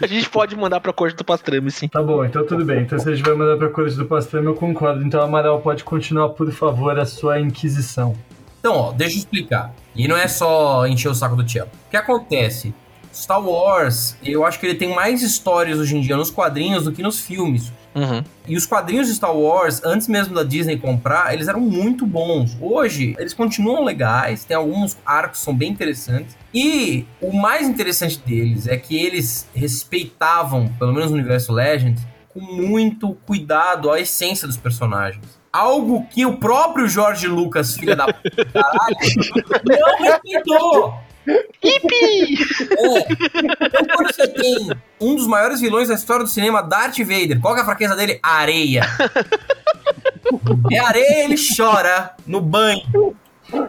A 0.00 0.06
gente 0.06 0.28
pode 0.28 0.56
mandar 0.56 0.80
pra 0.80 0.92
corte 0.92 1.16
do 1.16 1.24
Pastrame, 1.24 1.70
sim. 1.70 1.88
Tá 1.88 2.02
bom, 2.02 2.24
então 2.24 2.46
tudo 2.46 2.64
bem. 2.64 2.80
Então 2.82 2.98
se 2.98 3.08
a 3.08 3.14
gente 3.14 3.24
vai 3.24 3.34
mandar 3.34 3.56
pra 3.56 3.68
cores 3.68 3.96
do 3.96 4.04
Pastrame, 4.04 4.46
eu 4.46 4.54
concordo. 4.54 5.02
Então, 5.04 5.22
Amaral, 5.22 5.60
pode 5.60 5.84
continuar, 5.84 6.30
por 6.30 6.50
favor, 6.52 6.98
a 6.98 7.04
sua 7.06 7.40
inquisição. 7.40 8.14
Então, 8.60 8.76
ó, 8.76 8.92
deixa 8.92 9.16
eu 9.16 9.18
explicar. 9.18 9.74
E 9.96 10.06
não 10.06 10.16
é 10.16 10.28
só 10.28 10.86
encher 10.86 11.08
o 11.08 11.14
saco 11.14 11.34
do 11.34 11.42
Tchelo. 11.42 11.70
O 11.88 11.90
que 11.90 11.96
acontece? 11.96 12.72
Star 13.12 13.42
Wars, 13.42 14.16
eu 14.22 14.44
acho 14.44 14.60
que 14.60 14.66
ele 14.66 14.76
tem 14.76 14.94
mais 14.94 15.22
histórias 15.22 15.78
hoje 15.78 15.96
em 15.96 16.00
dia 16.00 16.16
nos 16.16 16.30
quadrinhos 16.30 16.84
do 16.84 16.92
que 16.92 17.02
nos 17.02 17.20
filmes. 17.20 17.72
Uhum. 17.94 18.22
E 18.46 18.56
os 18.56 18.66
quadrinhos 18.66 19.08
de 19.08 19.14
Star 19.14 19.34
Wars, 19.34 19.82
antes 19.84 20.06
mesmo 20.06 20.34
da 20.34 20.44
Disney 20.44 20.76
comprar, 20.76 21.34
eles 21.34 21.48
eram 21.48 21.60
muito 21.60 22.06
bons. 22.06 22.56
Hoje, 22.60 23.16
eles 23.18 23.34
continuam 23.34 23.84
legais, 23.84 24.44
tem 24.44 24.56
alguns 24.56 24.96
arcos 25.04 25.40
que 25.40 25.44
são 25.44 25.56
bem 25.56 25.70
interessantes. 25.70 26.36
E 26.54 27.04
o 27.20 27.32
mais 27.32 27.68
interessante 27.68 28.20
deles 28.24 28.68
é 28.68 28.76
que 28.76 28.96
eles 28.96 29.48
respeitavam, 29.54 30.68
pelo 30.78 30.92
menos 30.92 31.10
no 31.10 31.16
universo 31.16 31.52
Legend, 31.52 32.00
com 32.28 32.40
muito 32.40 33.14
cuidado 33.26 33.90
a 33.90 34.00
essência 34.00 34.46
dos 34.46 34.56
personagens. 34.56 35.39
Algo 35.52 36.06
que 36.08 36.24
o 36.24 36.36
próprio 36.36 36.88
George 36.88 37.26
Lucas, 37.26 37.74
filha 37.74 37.96
da 37.96 38.06
p... 38.06 38.30
caralho, 38.52 38.96
não 39.64 39.98
respeitou. 39.98 40.94
Ipi! 41.62 42.38
É. 42.78 43.12
Então, 43.56 43.86
quando 43.96 44.14
você 44.14 44.28
tem 44.28 44.70
um 45.00 45.16
dos 45.16 45.26
maiores 45.26 45.60
vilões 45.60 45.88
da 45.88 45.94
história 45.94 46.24
do 46.24 46.30
cinema, 46.30 46.62
Darth 46.62 46.98
Vader, 46.98 47.40
qual 47.40 47.54
que 47.54 47.60
é 47.60 47.62
a 47.62 47.66
fraqueza 47.66 47.96
dele? 47.96 48.18
Areia. 48.22 48.82
É 50.72 50.78
areia, 50.78 51.24
ele 51.24 51.36
chora 51.56 52.14
no 52.26 52.40
banho. 52.40 53.16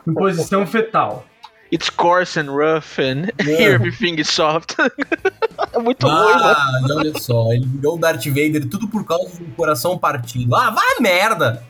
Em 0.08 0.14
posição 0.14 0.66
fetal. 0.66 1.26
It's 1.74 1.90
coarse 1.90 2.38
and 2.38 2.52
rough 2.52 3.00
and 3.00 3.30
É. 3.40 3.64
everything 3.64 4.20
is 4.20 4.30
soft. 4.30 4.76
é 5.74 5.80
muito 5.80 6.06
ruim, 6.06 6.34
mano. 6.34 6.44
Ah, 6.46 6.82
e 6.88 6.92
olha 6.92 7.20
só, 7.20 7.52
ele 7.54 7.66
virou 7.66 7.96
o 7.96 8.00
Darth 8.00 8.26
Vader 8.26 8.68
tudo 8.70 8.88
por 8.88 9.06
causa 9.06 9.30
de 9.30 9.44
um 9.44 9.52
coração 9.52 9.98
partido. 9.98 10.54
Ah, 10.56 10.70
vai 10.70 10.86
a 10.98 11.02
merda! 11.02 11.64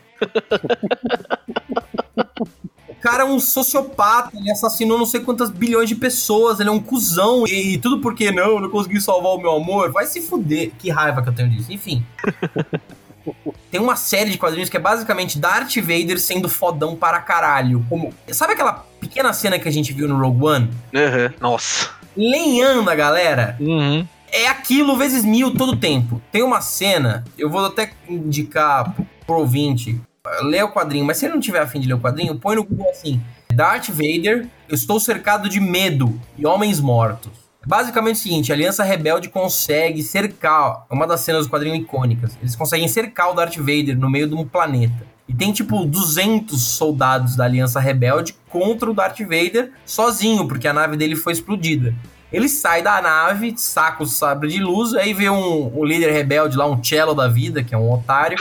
O 2.88 2.94
cara 3.02 3.22
é 3.24 3.26
um 3.26 3.40
sociopata, 3.40 4.36
ele 4.36 4.50
assassinou 4.50 4.96
não 4.96 5.06
sei 5.06 5.20
quantas 5.20 5.50
bilhões 5.50 5.88
de 5.88 5.96
pessoas, 5.96 6.60
ele 6.60 6.68
é 6.68 6.72
um 6.72 6.78
cuzão. 6.80 7.44
E, 7.46 7.74
e 7.74 7.78
tudo 7.78 8.00
porque 8.00 8.30
não, 8.30 8.50
eu 8.52 8.60
não 8.60 8.70
consegui 8.70 9.00
salvar 9.00 9.32
o 9.32 9.38
meu 9.38 9.52
amor. 9.56 9.90
Vai 9.90 10.06
se 10.06 10.20
fuder. 10.20 10.70
Que 10.78 10.90
raiva 10.90 11.20
que 11.22 11.28
eu 11.28 11.34
tenho 11.34 11.50
disso. 11.50 11.72
Enfim. 11.72 12.04
Tem 13.70 13.80
uma 13.80 13.94
série 13.96 14.30
de 14.30 14.38
quadrinhos 14.38 14.68
que 14.68 14.76
é 14.76 14.80
basicamente 14.80 15.38
Darth 15.38 15.76
Vader 15.76 16.20
sendo 16.20 16.48
fodão 16.48 16.94
para 16.96 17.20
caralho. 17.20 17.84
Como... 17.88 18.12
Sabe 18.28 18.52
aquela 18.52 18.84
pequena 19.00 19.32
cena 19.32 19.58
que 19.58 19.68
a 19.68 19.72
gente 19.72 19.92
viu 19.92 20.08
no 20.08 20.18
Rogue 20.18 20.44
One? 20.44 20.70
Uhum. 20.92 21.32
Nossa. 21.40 21.90
Lenhando 22.16 22.90
a 22.90 22.94
galera. 22.94 23.56
Uhum. 23.60 24.06
É 24.30 24.48
aquilo 24.48 24.96
vezes 24.96 25.24
mil 25.24 25.54
todo 25.54 25.76
tempo. 25.76 26.20
Tem 26.32 26.42
uma 26.42 26.60
cena, 26.60 27.24
eu 27.38 27.48
vou 27.48 27.64
até 27.64 27.92
indicar 28.08 28.92
pro- 28.92 29.06
pro 29.26 29.38
ouvinte, 29.38 30.00
lê 30.42 30.62
o 30.62 30.70
quadrinho, 30.70 31.04
mas 31.04 31.16
se 31.16 31.26
ele 31.26 31.34
não 31.34 31.40
tiver 31.40 31.60
afim 31.60 31.80
de 31.80 31.88
ler 31.88 31.94
o 31.94 32.00
quadrinho, 32.00 32.38
põe 32.38 32.54
no 32.54 32.64
Google 32.64 32.90
assim, 32.90 33.20
Darth 33.52 33.88
Vader, 33.88 34.46
eu 34.68 34.74
estou 34.74 35.00
cercado 35.00 35.48
de 35.48 35.58
medo 35.58 36.18
e 36.38 36.46
homens 36.46 36.80
mortos. 36.80 37.32
Basicamente 37.66 38.16
é 38.16 38.18
o 38.18 38.22
seguinte, 38.22 38.52
a 38.52 38.54
Aliança 38.54 38.84
Rebelde 38.84 39.28
consegue 39.28 40.02
cercar, 40.02 40.86
é 40.88 40.94
uma 40.94 41.06
das 41.06 41.20
cenas 41.20 41.46
do 41.46 41.50
quadrinho 41.50 41.74
icônicas, 41.74 42.36
eles 42.40 42.56
conseguem 42.56 42.88
cercar 42.88 43.30
o 43.30 43.34
Darth 43.34 43.56
Vader 43.56 43.98
no 43.98 44.10
meio 44.10 44.28
de 44.28 44.34
um 44.34 44.46
planeta. 44.46 45.06
E 45.28 45.34
tem 45.34 45.52
tipo 45.52 45.84
200 45.84 46.60
soldados 46.60 47.36
da 47.36 47.44
Aliança 47.44 47.80
Rebelde 47.80 48.34
contra 48.48 48.90
o 48.90 48.94
Darth 48.94 49.20
Vader 49.20 49.72
sozinho, 49.84 50.46
porque 50.46 50.68
a 50.68 50.72
nave 50.72 50.96
dele 50.96 51.16
foi 51.16 51.32
explodida. 51.32 51.94
Ele 52.32 52.48
sai 52.48 52.82
da 52.82 53.02
nave, 53.02 53.52
saca 53.56 54.02
o 54.02 54.06
sabre 54.06 54.48
de 54.48 54.58
luz, 54.58 54.94
aí 54.94 55.12
vê 55.12 55.28
um, 55.28 55.78
um 55.78 55.84
líder 55.84 56.10
rebelde 56.12 56.56
lá, 56.56 56.66
um 56.66 56.82
cello 56.82 57.14
da 57.14 57.28
vida, 57.28 57.62
que 57.62 57.74
é 57.74 57.78
um 57.78 57.92
otário, 57.92 58.38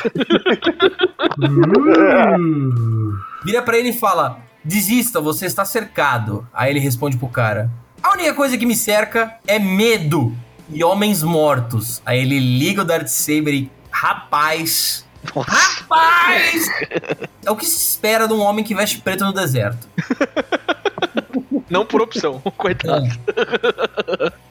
Uh, 1.38 3.13
vira 3.45 3.62
pra 3.62 3.77
ele 3.77 3.89
e 3.89 3.93
fala: 3.93 4.39
Desista, 4.63 5.19
você 5.21 5.45
está 5.45 5.65
cercado. 5.65 6.48
Aí 6.53 6.69
ele 6.71 6.79
responde 6.79 7.17
pro 7.17 7.27
cara: 7.27 7.71
A 8.01 8.12
única 8.13 8.33
coisa 8.33 8.57
que 8.57 8.65
me 8.65 8.75
cerca 8.75 9.36
é 9.48 9.57
medo 9.57 10.36
e 10.69 10.83
homens 10.83 11.24
mortos. 11.24 12.01
Aí 12.05 12.19
ele 12.21 12.39
liga 12.39 12.81
o 12.81 12.86
Darth 12.86 13.07
Saber 13.07 13.53
e. 13.53 13.71
Rapaz! 13.89 15.05
Nossa. 15.36 15.51
Rapaz! 15.51 16.67
É 17.45 17.51
o 17.51 17.55
que 17.55 17.65
se 17.65 17.77
espera 17.77 18.27
de 18.27 18.33
um 18.33 18.39
homem 18.39 18.63
que 18.63 18.74
veste 18.74 19.00
preto 19.00 19.24
no 19.24 19.33
deserto. 19.33 19.88
Não 21.71 21.85
por 21.85 22.01
opção, 22.01 22.41
coitado. 22.57 23.07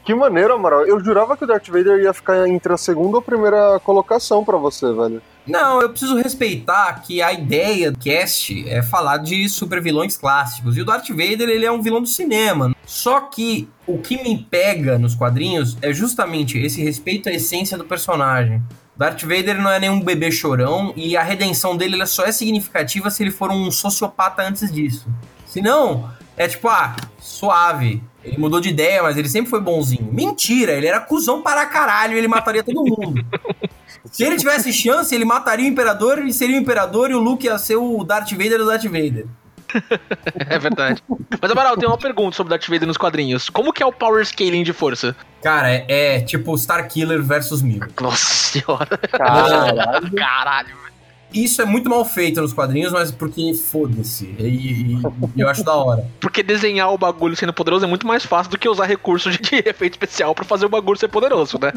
Que 0.04 0.14
maneiro, 0.14 0.54
Amaral. 0.54 0.86
Eu 0.86 0.98
jurava 1.04 1.36
que 1.36 1.44
o 1.44 1.46
Darth 1.46 1.68
Vader 1.68 2.00
ia 2.00 2.14
ficar 2.14 2.48
entre 2.48 2.72
a 2.72 2.78
segunda 2.78 3.18
ou 3.18 3.18
a 3.18 3.22
primeira 3.22 3.78
colocação 3.80 4.42
pra 4.42 4.56
você, 4.56 4.90
velho. 4.92 5.22
Não, 5.46 5.82
eu 5.82 5.90
preciso 5.90 6.16
respeitar 6.16 7.02
que 7.02 7.20
a 7.20 7.32
ideia 7.32 7.90
do 7.90 7.98
cast 7.98 8.66
é 8.68 8.82
falar 8.82 9.18
de 9.18 9.48
supervilões 9.48 10.16
clássicos. 10.16 10.76
E 10.76 10.80
o 10.80 10.84
Darth 10.84 11.08
Vader, 11.10 11.48
ele 11.48 11.66
é 11.66 11.70
um 11.70 11.82
vilão 11.82 12.00
do 12.00 12.08
cinema. 12.08 12.74
Só 12.86 13.20
que 13.20 13.68
o 13.86 13.98
que 13.98 14.22
me 14.22 14.38
pega 14.38 14.98
nos 14.98 15.14
quadrinhos 15.14 15.76
é 15.82 15.92
justamente 15.92 16.58
esse 16.58 16.82
respeito 16.82 17.28
à 17.28 17.32
essência 17.32 17.76
do 17.76 17.84
personagem. 17.84 18.62
Darth 18.96 19.22
Vader 19.22 19.60
não 19.60 19.70
é 19.70 19.78
nenhum 19.78 20.00
bebê 20.00 20.30
chorão 20.30 20.92
e 20.96 21.16
a 21.16 21.22
redenção 21.22 21.76
dele 21.76 21.94
ela 21.94 22.06
só 22.06 22.24
é 22.24 22.32
significativa 22.32 23.10
se 23.10 23.22
ele 23.22 23.30
for 23.30 23.50
um 23.50 23.70
sociopata 23.70 24.42
antes 24.42 24.72
disso. 24.72 25.06
Se 25.46 25.60
não, 25.60 26.10
é 26.40 26.49
tipo, 26.49 26.68
ah, 26.68 26.97
suave. 27.18 28.02
Ele 28.25 28.38
mudou 28.38 28.61
de 28.61 28.70
ideia, 28.70 29.02
mas 29.02 29.18
ele 29.18 29.28
sempre 29.28 29.50
foi 29.50 29.61
bonzinho. 29.61 30.11
Mentira, 30.11 30.73
ele 30.73 30.87
era 30.87 30.99
cuzão 30.99 31.42
para 31.42 31.66
caralho 31.66 32.14
e 32.14 32.18
ele 32.18 32.28
mataria 32.28 32.62
todo 32.62 32.82
mundo. 32.82 33.23
Se 34.11 34.25
ele 34.25 34.38
tivesse 34.38 34.73
chance, 34.73 35.14
ele 35.14 35.26
mataria 35.26 35.66
o 35.66 35.68
Imperador 35.68 36.18
e 36.20 36.32
seria 36.32 36.56
o 36.56 36.61
Imperador 36.61 37.11
e 37.11 37.14
o 37.14 37.18
Luke 37.20 37.44
ia 37.44 37.59
ser 37.59 37.76
o 37.76 38.02
Darth 38.02 38.30
Vader 38.30 38.56
do 38.56 38.66
Darth 38.66 38.85
Vader. 38.85 39.26
É 40.49 40.59
verdade. 40.59 41.00
Mas, 41.40 41.50
Amaral, 41.50 41.76
tem 41.76 41.88
uma 41.88 41.99
pergunta 41.99 42.37
sobre 42.37 42.50
Darth 42.50 42.66
Vader 42.68 42.88
nos 42.88 42.97
quadrinhos. 42.97 43.49
Como 43.49 43.73
que 43.73 43.82
é 43.82 43.87
o 43.87 43.92
power 43.92 44.25
scaling 44.25 44.64
de 44.64 44.73
força? 44.73 45.14
Cara, 45.42 45.70
é, 45.70 46.16
é 46.16 46.20
tipo 46.20 46.54
Starkiller 46.56 47.23
versus 47.23 47.62
Mil. 47.62 47.80
Nossa 48.00 48.16
senhora. 48.35 48.99
Caralho. 48.99 50.11
Caralho. 50.16 50.89
Isso 51.32 51.62
é 51.62 51.64
muito 51.64 51.88
mal 51.88 52.04
feito 52.04 52.40
nos 52.40 52.52
quadrinhos, 52.52 52.92
mas 52.92 53.10
porque 53.10 53.54
foda-se. 53.54 54.34
E, 54.38 54.42
e- 54.44 54.99
e 55.37 55.40
eu 55.40 55.49
acho 55.49 55.62
da 55.64 55.75
hora. 55.75 56.04
Porque 56.20 56.42
desenhar 56.42 56.92
o 56.92 56.99
bagulho 56.99 57.37
sendo 57.37 57.52
poderoso 57.52 57.84
é 57.84 57.88
muito 57.88 58.06
mais 58.06 58.25
fácil 58.25 58.50
do 58.50 58.58
que 58.58 58.68
usar 58.68 58.87
recurso 58.87 59.30
de 59.30 59.38
efeito 59.66 59.94
especial 59.94 60.34
pra 60.34 60.44
fazer 60.44 60.66
o 60.66 60.68
bagulho 60.68 60.99
ser 60.99 61.08
poderoso, 61.08 61.58
né? 61.60 61.72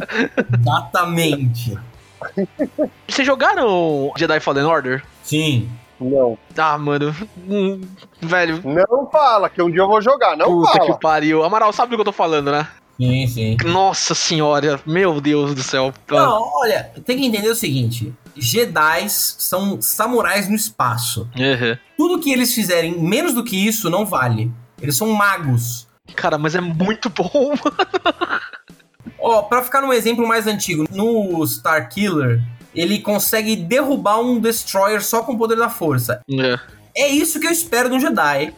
Exatamente. 0.60 1.78
Vocês 3.08 3.26
jogaram 3.26 4.12
Jedi 4.18 4.40
Fallen 4.40 4.66
Order? 4.66 5.04
Sim. 5.24 5.70
Não. 6.00 6.38
Ah, 6.58 6.78
mano. 6.78 7.16
hum, 7.48 7.82
velho. 8.22 8.62
Não 8.66 9.10
fala, 9.10 9.50
que 9.50 9.62
um 9.62 9.70
dia 9.72 9.82
eu 9.82 9.88
vou 9.88 10.02
jogar. 10.02 10.36
Não 10.36 10.48
Puta 10.48 10.72
fala. 10.78 10.86
que 10.94 11.00
pariu. 11.00 11.44
Amaral, 11.44 11.72
sabe 11.72 11.92
do 11.92 11.96
que 11.98 12.02
eu 12.02 12.06
tô 12.06 12.12
falando, 12.12 12.52
né? 12.52 12.68
Sim, 12.98 13.28
sim. 13.28 13.58
Nossa 13.66 14.14
senhora. 14.14 14.80
Meu 14.86 15.20
Deus 15.20 15.54
do 15.54 15.64
céu. 15.64 15.94
Não, 16.10 16.52
olha, 16.56 16.92
tem 17.06 17.18
que 17.18 17.26
entender 17.26 17.50
o 17.50 17.56
seguinte: 17.56 18.14
Jedis 18.36 19.36
são 19.40 19.82
samurais 19.82 20.48
no 20.48 20.56
espaço. 20.56 21.28
Uhum. 21.38 21.78
Tudo 21.98 22.20
que 22.20 22.32
eles 22.32 22.54
fizerem 22.54 23.00
menos 23.00 23.34
do 23.34 23.44
que 23.44 23.56
isso 23.56 23.90
não 23.90 24.06
vale. 24.06 24.52
Eles 24.82 24.96
são 24.96 25.12
magos. 25.12 25.88
Cara, 26.16 26.38
mas 26.38 26.56
é 26.56 26.62
muito 26.62 27.10
bom, 27.10 27.54
mano. 27.64 27.78
Ó, 29.20 29.42
pra 29.44 29.64
ficar 29.64 29.82
num 29.82 29.94
exemplo 29.94 30.28
mais 30.28 30.48
antigo, 30.48 30.86
no 30.92 31.44
Starkiller, 31.46 32.42
ele 32.76 33.00
consegue 33.00 33.56
derrubar 33.56 34.20
um 34.20 34.40
Destroyer 34.40 35.04
só 35.04 35.24
com 35.24 35.34
o 35.34 35.38
poder 35.38 35.56
da 35.56 35.70
força. 35.70 36.22
É. 36.30 36.60
É 36.96 37.08
isso 37.08 37.40
que 37.40 37.48
eu 37.48 37.52
espero 37.52 37.90
de 37.90 37.96
um 37.96 38.00
Jedi. 38.00 38.54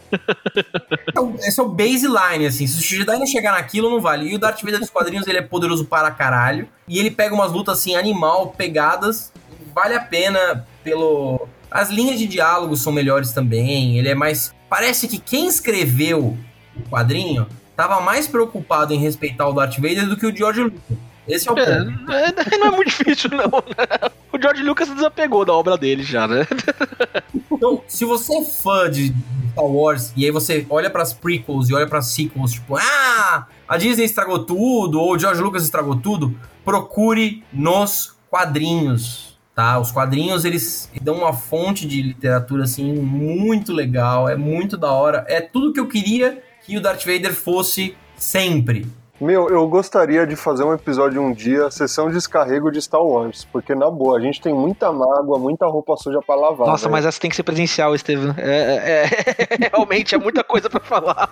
É 1.15 1.19
o- 1.19 1.35
Esse 1.39 1.59
é 1.59 1.63
o 1.63 1.69
baseline, 1.69 2.45
assim. 2.45 2.67
Se 2.67 2.79
o 2.79 2.97
Jedi 2.97 3.17
não 3.17 3.25
chegar 3.25 3.53
naquilo, 3.53 3.89
não 3.89 4.01
vale. 4.01 4.29
E 4.29 4.35
o 4.35 4.39
Darth 4.39 4.61
Vader 4.61 4.79
dos 4.79 4.89
quadrinhos, 4.89 5.25
ele 5.27 5.37
é 5.37 5.41
poderoso 5.41 5.85
para 5.85 6.11
caralho. 6.11 6.67
E 6.87 6.99
ele 6.99 7.11
pega 7.11 7.33
umas 7.33 7.51
lutas, 7.51 7.79
assim, 7.79 7.95
animal, 7.95 8.53
pegadas. 8.57 9.31
Vale 9.73 9.93
a 9.95 9.99
pena 10.01 10.65
pelo... 10.83 11.47
As 11.71 11.89
linhas 11.89 12.19
de 12.19 12.25
diálogo 12.27 12.75
são 12.77 12.91
melhores 12.93 13.31
também. 13.31 13.97
Ele 13.97 14.09
é 14.09 14.15
mais... 14.15 14.53
Parece 14.69 15.07
que 15.07 15.17
quem 15.17 15.47
escreveu 15.47 16.37
o 16.75 16.89
quadrinho 16.89 17.47
tava 17.75 17.99
mais 18.01 18.27
preocupado 18.27 18.93
em 18.93 18.97
respeitar 18.99 19.47
o 19.47 19.53
Darth 19.53 19.75
Vader 19.75 20.07
do 20.07 20.17
que 20.17 20.25
o 20.25 20.35
George 20.35 20.61
Lucas. 20.63 20.79
Esse 21.27 21.49
é 21.49 21.51
o 21.51 21.57
É, 21.57 21.65
ponto. 21.65 22.11
é, 22.11 22.57
não 22.57 22.67
é 22.67 22.71
muito 22.71 22.89
difícil, 22.91 23.29
não. 23.31 23.45
né? 23.47 24.09
O 24.31 24.39
George 24.41 24.61
Lucas 24.63 24.87
se 24.87 24.93
desapegou 24.93 25.43
da 25.43 25.53
obra 25.53 25.77
dele 25.77 26.03
já, 26.03 26.27
né? 26.27 26.45
Então, 27.55 27.81
se 27.87 28.03
você 28.03 28.35
é 28.35 28.43
fã 28.43 28.89
de 28.89 29.15
Star 29.51 29.65
Wars 29.65 30.11
e 30.15 30.25
aí 30.25 30.31
você 30.31 30.65
olha 30.69 30.89
pras 30.89 31.13
prequels 31.13 31.69
e 31.69 31.73
olha 31.73 31.87
pras 31.87 32.07
sequels, 32.07 32.51
tipo, 32.51 32.75
ah, 32.75 33.47
a 33.67 33.77
Disney 33.77 34.03
estragou 34.03 34.39
tudo 34.39 34.99
ou 34.99 35.15
o 35.15 35.19
George 35.19 35.41
Lucas 35.41 35.63
estragou 35.63 35.95
tudo, 35.95 36.37
procure 36.63 37.43
nos 37.53 38.13
quadrinhos, 38.29 39.39
tá? 39.55 39.79
Os 39.79 39.91
quadrinhos 39.91 40.43
eles 40.43 40.91
dão 41.01 41.15
uma 41.15 41.31
fonte 41.31 41.87
de 41.87 42.01
literatura 42.01 42.65
assim 42.65 42.93
muito 42.93 43.71
legal, 43.71 44.27
é 44.27 44.35
muito 44.35 44.75
da 44.75 44.91
hora, 44.91 45.25
é 45.29 45.39
tudo 45.39 45.71
que 45.71 45.79
eu 45.79 45.87
queria 45.87 46.43
que 46.65 46.77
o 46.77 46.81
Darth 46.81 47.05
Vader 47.05 47.33
fosse 47.33 47.95
sempre. 48.17 48.85
Meu, 49.19 49.47
eu 49.49 49.65
gostaria 49.67 50.27
de 50.27 50.35
fazer 50.35 50.63
um 50.65 50.73
episódio 50.73 51.21
um 51.21 51.31
dia, 51.31 51.71
sessão 51.71 52.09
de 52.09 52.15
descarrego 52.15 52.69
de 52.69 52.81
Star 52.81 53.01
Wars, 53.01 53.45
porque 53.49 53.73
na 53.73 53.89
boa, 53.89 54.17
a 54.17 54.21
gente 54.21 54.41
tem 54.41 54.53
muita 54.53 54.91
mágoa, 54.91 55.39
muita 55.39 55.65
roupa 55.65 55.95
suja 55.95 56.19
pra 56.21 56.35
lavar. 56.35 56.67
Nossa, 56.67 56.83
velho. 56.83 56.91
mas 56.91 57.05
essa 57.05 57.19
tem 57.19 57.29
que 57.29 57.35
ser 57.35 57.43
presencial, 57.43 57.95
Estevam. 57.95 58.35
É, 58.37 58.43
é- 58.43 59.05
é- 59.05 59.69
realmente 59.73 60.13
é 60.13 60.17
muita 60.17 60.43
coisa 60.43 60.69
pra 60.69 60.81
falar. 60.81 61.29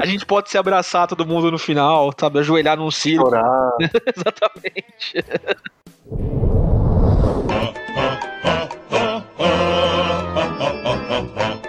A 0.00 0.06
gente 0.06 0.24
pode 0.24 0.50
se 0.50 0.56
abraçar 0.56 1.08
todo 1.08 1.26
mundo 1.26 1.50
no 1.50 1.58
final, 1.58 2.12
sabe? 2.18 2.38
Ajoelhar 2.38 2.76
num 2.76 2.92
círculo. 2.92 3.30
chorar. 3.30 3.72
Exatamente. 4.16 5.24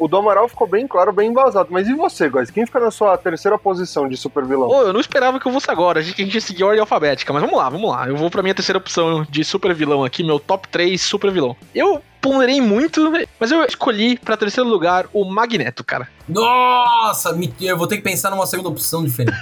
O 0.00 0.08
do 0.08 0.16
Amaral 0.16 0.48
ficou 0.48 0.66
bem 0.66 0.88
claro, 0.88 1.12
bem 1.12 1.28
embasado. 1.28 1.68
Mas 1.70 1.86
e 1.86 1.92
você, 1.92 2.30
guys? 2.30 2.50
Quem 2.50 2.64
fica 2.64 2.80
na 2.80 2.90
sua 2.90 3.18
terceira 3.18 3.58
posição 3.58 4.08
de 4.08 4.16
super 4.16 4.46
vilão? 4.46 4.66
Pô, 4.66 4.80
eu 4.80 4.94
não 4.94 5.00
esperava 5.00 5.38
que 5.38 5.46
eu 5.46 5.52
fosse 5.52 5.70
agora. 5.70 6.00
A 6.00 6.02
gente, 6.02 6.22
a 6.22 6.24
gente 6.24 6.34
ia 6.34 6.40
seguir 6.40 6.62
a 6.62 6.66
ordem 6.68 6.80
alfabética, 6.80 7.30
mas 7.34 7.42
vamos 7.42 7.58
lá, 7.58 7.68
vamos 7.68 7.90
lá. 7.90 8.08
Eu 8.08 8.16
vou 8.16 8.30
pra 8.30 8.42
minha 8.42 8.54
terceira 8.54 8.78
opção 8.78 9.26
de 9.28 9.44
super 9.44 9.74
vilão 9.74 10.02
aqui, 10.02 10.24
meu 10.24 10.40
top 10.40 10.66
3 10.68 10.98
super 10.98 11.30
vilão. 11.30 11.54
Eu 11.74 12.00
ponderei 12.20 12.60
muito, 12.60 13.10
mas 13.38 13.50
eu 13.50 13.64
escolhi 13.64 14.18
pra 14.18 14.36
terceiro 14.36 14.68
lugar 14.68 15.06
o 15.12 15.24
Magneto, 15.24 15.82
cara. 15.84 16.08
Nossa, 16.28 17.32
me- 17.32 17.52
eu 17.60 17.76
vou 17.76 17.86
ter 17.86 17.96
que 17.96 18.02
pensar 18.02 18.30
numa 18.30 18.46
segunda 18.46 18.68
opção 18.68 19.04
diferente. 19.04 19.36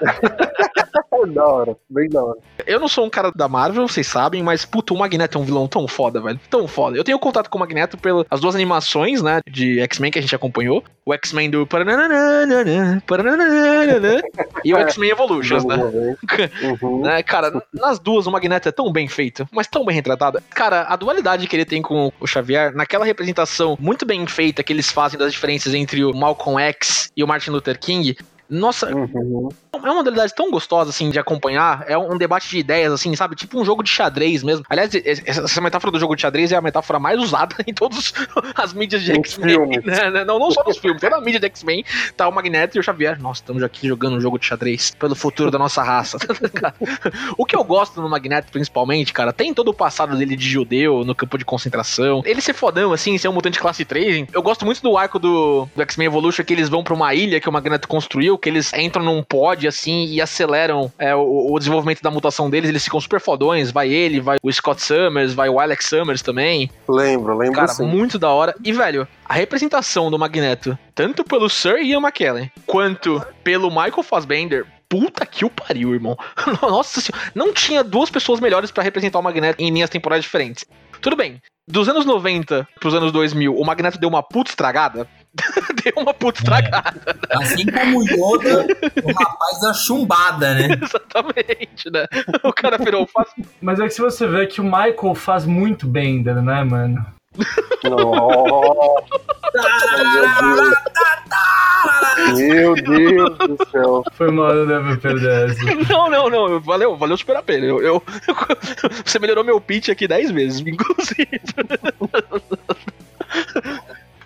da 1.32 1.46
hora, 1.46 1.76
bem 1.88 2.08
da 2.08 2.22
hora. 2.22 2.38
Eu 2.66 2.80
não 2.80 2.88
sou 2.88 3.04
um 3.06 3.10
cara 3.10 3.30
da 3.34 3.48
Marvel, 3.48 3.86
vocês 3.88 4.06
sabem, 4.06 4.42
mas 4.42 4.64
puta, 4.64 4.92
o 4.92 4.98
Magneto 4.98 5.38
é 5.38 5.40
um 5.40 5.44
vilão 5.44 5.66
tão 5.66 5.86
foda, 5.88 6.20
velho. 6.20 6.38
Tão 6.50 6.66
foda. 6.68 6.96
Eu 6.96 7.04
tenho 7.04 7.18
contato 7.18 7.48
com 7.48 7.56
o 7.56 7.60
Magneto 7.60 7.96
pelas 7.96 8.40
duas 8.40 8.54
animações, 8.54 9.22
né, 9.22 9.40
de 9.48 9.80
X-Men 9.80 10.10
que 10.10 10.18
a 10.18 10.22
gente 10.22 10.34
acompanhou. 10.34 10.82
O 11.06 11.12
X-Men 11.14 11.50
do 11.50 11.66
e 14.64 14.74
o 14.74 14.78
X-Men 14.88 15.10
Evolutions, 15.10 15.64
né? 15.64 15.76
Uhum. 15.76 17.02
né? 17.02 17.22
Cara, 17.22 17.62
nas 17.72 17.98
duas 17.98 18.26
o 18.26 18.30
Magneto 18.30 18.68
é 18.68 18.72
tão 18.72 18.90
bem 18.90 19.06
feito, 19.06 19.46
mas 19.52 19.66
tão 19.66 19.84
bem 19.84 19.94
retratado. 19.94 20.42
Cara, 20.50 20.82
a 20.88 20.96
dualidade 20.96 21.46
que 21.46 21.54
ele 21.56 21.64
tem 21.64 21.82
com 21.82 22.10
o 22.20 22.26
Xavier, 22.26 22.74
naquela 22.74 23.04
representação 23.04 23.76
muito 23.80 24.06
bem 24.06 24.26
feita 24.26 24.62
que 24.62 24.72
eles 24.72 24.90
fazem 24.90 25.18
das 25.18 25.32
diferenças 25.32 25.74
entre 25.74 26.04
o 26.04 26.14
Malcolm 26.14 26.60
X 26.60 27.10
e 27.16 27.22
o 27.22 27.26
Martin 27.26 27.50
Luther 27.50 27.78
King. 27.78 28.16
Nossa, 28.54 28.94
Uhum. 28.94 29.48
é 29.72 29.90
uma 29.90 30.02
dualidade 30.02 30.34
tão 30.34 30.50
gostosa, 30.50 30.90
assim, 30.90 31.10
de 31.10 31.18
acompanhar. 31.18 31.84
É 31.88 31.96
um 31.98 32.16
debate 32.16 32.48
de 32.48 32.58
ideias, 32.58 32.92
assim, 32.92 33.14
sabe? 33.16 33.34
Tipo 33.36 33.60
um 33.60 33.64
jogo 33.64 33.82
de 33.82 33.90
xadrez 33.90 34.42
mesmo. 34.42 34.64
Aliás, 34.68 34.90
essa 35.24 35.60
metáfora 35.60 35.90
do 35.90 35.98
jogo 35.98 36.14
de 36.14 36.22
xadrez 36.22 36.52
é 36.52 36.56
a 36.56 36.60
metáfora 36.60 36.98
mais 36.98 37.18
usada 37.20 37.56
em 37.66 37.74
todas 37.74 38.12
as 38.54 38.72
mídias 38.72 39.02
de 39.02 39.12
X-Men. 39.12 39.80
né? 39.84 40.24
Não, 40.24 40.38
não 40.38 40.50
só 40.50 40.62
nos 40.64 40.78
filmes, 40.78 41.00
toda 41.00 41.16
a 41.16 41.20
mídia 41.20 41.40
de 41.40 41.46
X-Men 41.46 41.84
tá 42.16 42.28
o 42.28 42.32
Magneto 42.32 42.76
e 42.76 42.80
o 42.80 42.82
Xavier. 42.82 43.20
Nossa, 43.20 43.40
estamos 43.42 43.62
aqui 43.62 43.88
jogando 43.88 44.16
um 44.16 44.20
jogo 44.20 44.38
de 44.38 44.46
xadrez 44.46 44.92
pelo 44.98 45.14
futuro 45.14 45.50
da 45.50 45.58
nossa 45.58 45.82
raça. 45.82 46.18
O 47.36 47.44
que 47.44 47.56
eu 47.56 47.64
gosto 47.64 48.00
no 48.00 48.08
Magneto, 48.08 48.50
principalmente, 48.52 49.12
cara, 49.12 49.32
tem 49.32 49.52
todo 49.52 49.68
o 49.68 49.74
passado 49.74 50.16
dele 50.16 50.36
de 50.36 50.48
judeu 50.48 51.04
no 51.04 51.14
campo 51.14 51.36
de 51.38 51.44
concentração. 51.44 52.22
Ele 52.24 52.40
ser 52.40 52.52
fodão, 52.54 52.92
assim, 52.92 53.16
ser 53.18 53.28
um 53.28 53.32
mutante 53.32 53.58
classe 53.58 53.84
3. 53.84 54.26
Eu 54.32 54.42
gosto 54.42 54.64
muito 54.64 54.82
do 54.82 54.96
arco 54.96 55.18
do, 55.18 55.68
do 55.74 55.82
X-Men 55.82 56.06
Evolution, 56.06 56.44
que 56.44 56.52
eles 56.52 56.68
vão 56.68 56.82
pra 56.84 56.94
uma 56.94 57.14
ilha 57.14 57.40
que 57.40 57.48
o 57.48 57.52
Magneto 57.52 57.88
construiu, 57.88 58.38
que 58.44 58.50
eles 58.50 58.74
entram 58.74 59.02
num 59.02 59.22
pod, 59.22 59.66
assim, 59.66 60.04
e 60.04 60.20
aceleram 60.20 60.92
é, 60.98 61.14
o, 61.14 61.50
o 61.50 61.58
desenvolvimento 61.58 62.02
da 62.02 62.10
mutação 62.10 62.50
deles. 62.50 62.68
Eles 62.68 62.84
ficam 62.84 63.00
super 63.00 63.18
fodões. 63.18 63.70
Vai 63.70 63.88
ele, 63.88 64.20
vai 64.20 64.36
o 64.42 64.52
Scott 64.52 64.82
Summers, 64.82 65.32
vai 65.32 65.48
o 65.48 65.58
Alex 65.58 65.86
Summers 65.86 66.20
também. 66.20 66.70
Lembro, 66.86 67.34
lembro 67.38 67.54
Cara, 67.54 67.68
sim. 67.68 67.86
muito 67.86 68.18
da 68.18 68.28
hora. 68.28 68.54
E, 68.62 68.70
velho, 68.70 69.08
a 69.24 69.32
representação 69.32 70.10
do 70.10 70.18
Magneto, 70.18 70.78
tanto 70.94 71.24
pelo 71.24 71.48
Sir 71.48 71.78
Ian 71.82 72.00
McKellen, 72.00 72.52
quanto 72.66 73.24
pelo 73.42 73.70
Michael 73.70 74.02
Fassbender, 74.02 74.66
puta 74.90 75.24
que 75.24 75.46
o 75.46 75.50
pariu, 75.50 75.94
irmão. 75.94 76.14
Nossa 76.60 77.00
senhora, 77.00 77.32
não 77.34 77.50
tinha 77.50 77.82
duas 77.82 78.10
pessoas 78.10 78.40
melhores 78.40 78.70
pra 78.70 78.82
representar 78.82 79.20
o 79.20 79.22
Magneto 79.22 79.62
em 79.62 79.70
linhas 79.70 79.88
temporais 79.88 80.22
diferentes. 80.22 80.66
Tudo 81.00 81.16
bem, 81.16 81.40
dos 81.66 81.88
anos 81.88 82.04
90 82.04 82.68
pros 82.78 82.94
anos 82.94 83.10
2000, 83.10 83.54
o 83.54 83.64
Magneto 83.64 83.98
deu 83.98 84.08
uma 84.10 84.22
puta 84.22 84.50
estragada. 84.50 85.08
deu 85.82 85.92
uma 86.02 86.14
puta 86.14 86.38
estragada, 86.38 87.16
Assim 87.30 87.66
como 87.66 87.98
o 87.98 88.02
Yoda, 88.04 88.66
o 89.02 89.12
rapaz 89.12 89.60
da 89.60 89.74
chumbada, 89.74 90.54
né? 90.54 90.68
exatamente, 90.82 91.90
né? 91.90 92.06
O 92.42 92.52
cara 92.52 92.78
virou 92.78 93.06
faz... 93.06 93.28
Mas 93.60 93.80
é 93.80 93.84
que 93.84 93.94
se 93.94 94.00
você 94.00 94.26
vê 94.26 94.46
que 94.46 94.60
o 94.60 94.64
Michael 94.64 95.14
faz 95.14 95.44
muito 95.44 95.86
Bender, 95.86 96.40
né, 96.40 96.62
mano? 96.64 97.04
Nossa, 97.82 99.04
meu 102.36 102.74
Deus 102.74 103.38
do 103.38 103.58
céu. 103.70 104.02
Foi 104.12 104.30
mal, 104.30 104.54
eu 104.54 104.66
devo 104.66 104.96
perder 105.00 105.50
essa. 105.50 105.64
Não, 105.92 106.08
não, 106.08 106.30
não. 106.30 106.60
Valeu, 106.60 106.96
valeu 106.96 107.16
super 107.16 107.36
a 107.36 107.42
pena. 107.42 107.66
Eu, 107.66 107.82
eu- 107.82 108.02
você 109.04 109.18
melhorou 109.18 109.44
meu 109.44 109.60
pitch 109.60 109.88
aqui 109.88 110.06
10 110.06 110.30
vezes, 110.30 110.60
inclusive. 110.60 111.40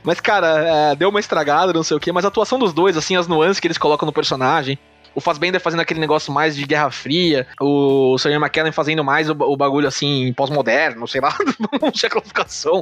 Mas, 0.02 0.20
cara, 0.20 0.92
é, 0.92 0.96
deu 0.96 1.08
uma 1.08 1.20
estragada, 1.20 1.72
não 1.72 1.82
sei 1.82 1.96
o 1.96 2.00
quê, 2.00 2.12
mas 2.12 2.24
a 2.24 2.28
atuação 2.28 2.58
dos 2.58 2.72
dois, 2.72 2.96
assim, 2.96 3.16
as 3.16 3.26
nuances 3.26 3.60
que 3.60 3.66
eles 3.66 3.78
colocam 3.78 4.06
no 4.06 4.12
personagem. 4.12 4.78
O 5.18 5.20
Fassbender 5.20 5.60
fazendo 5.60 5.80
aquele 5.80 5.98
negócio 5.98 6.32
mais 6.32 6.54
de 6.54 6.64
Guerra 6.64 6.92
Fria, 6.92 7.44
o 7.60 8.16
Sr. 8.18 8.34
McKellen 8.34 8.70
fazendo 8.70 9.02
mais 9.02 9.28
o, 9.28 9.32
o 9.32 9.56
bagulho 9.56 9.88
assim, 9.88 10.32
pós-moderno, 10.32 11.08
sei 11.08 11.20
lá, 11.20 11.36
classificação. 12.08 12.80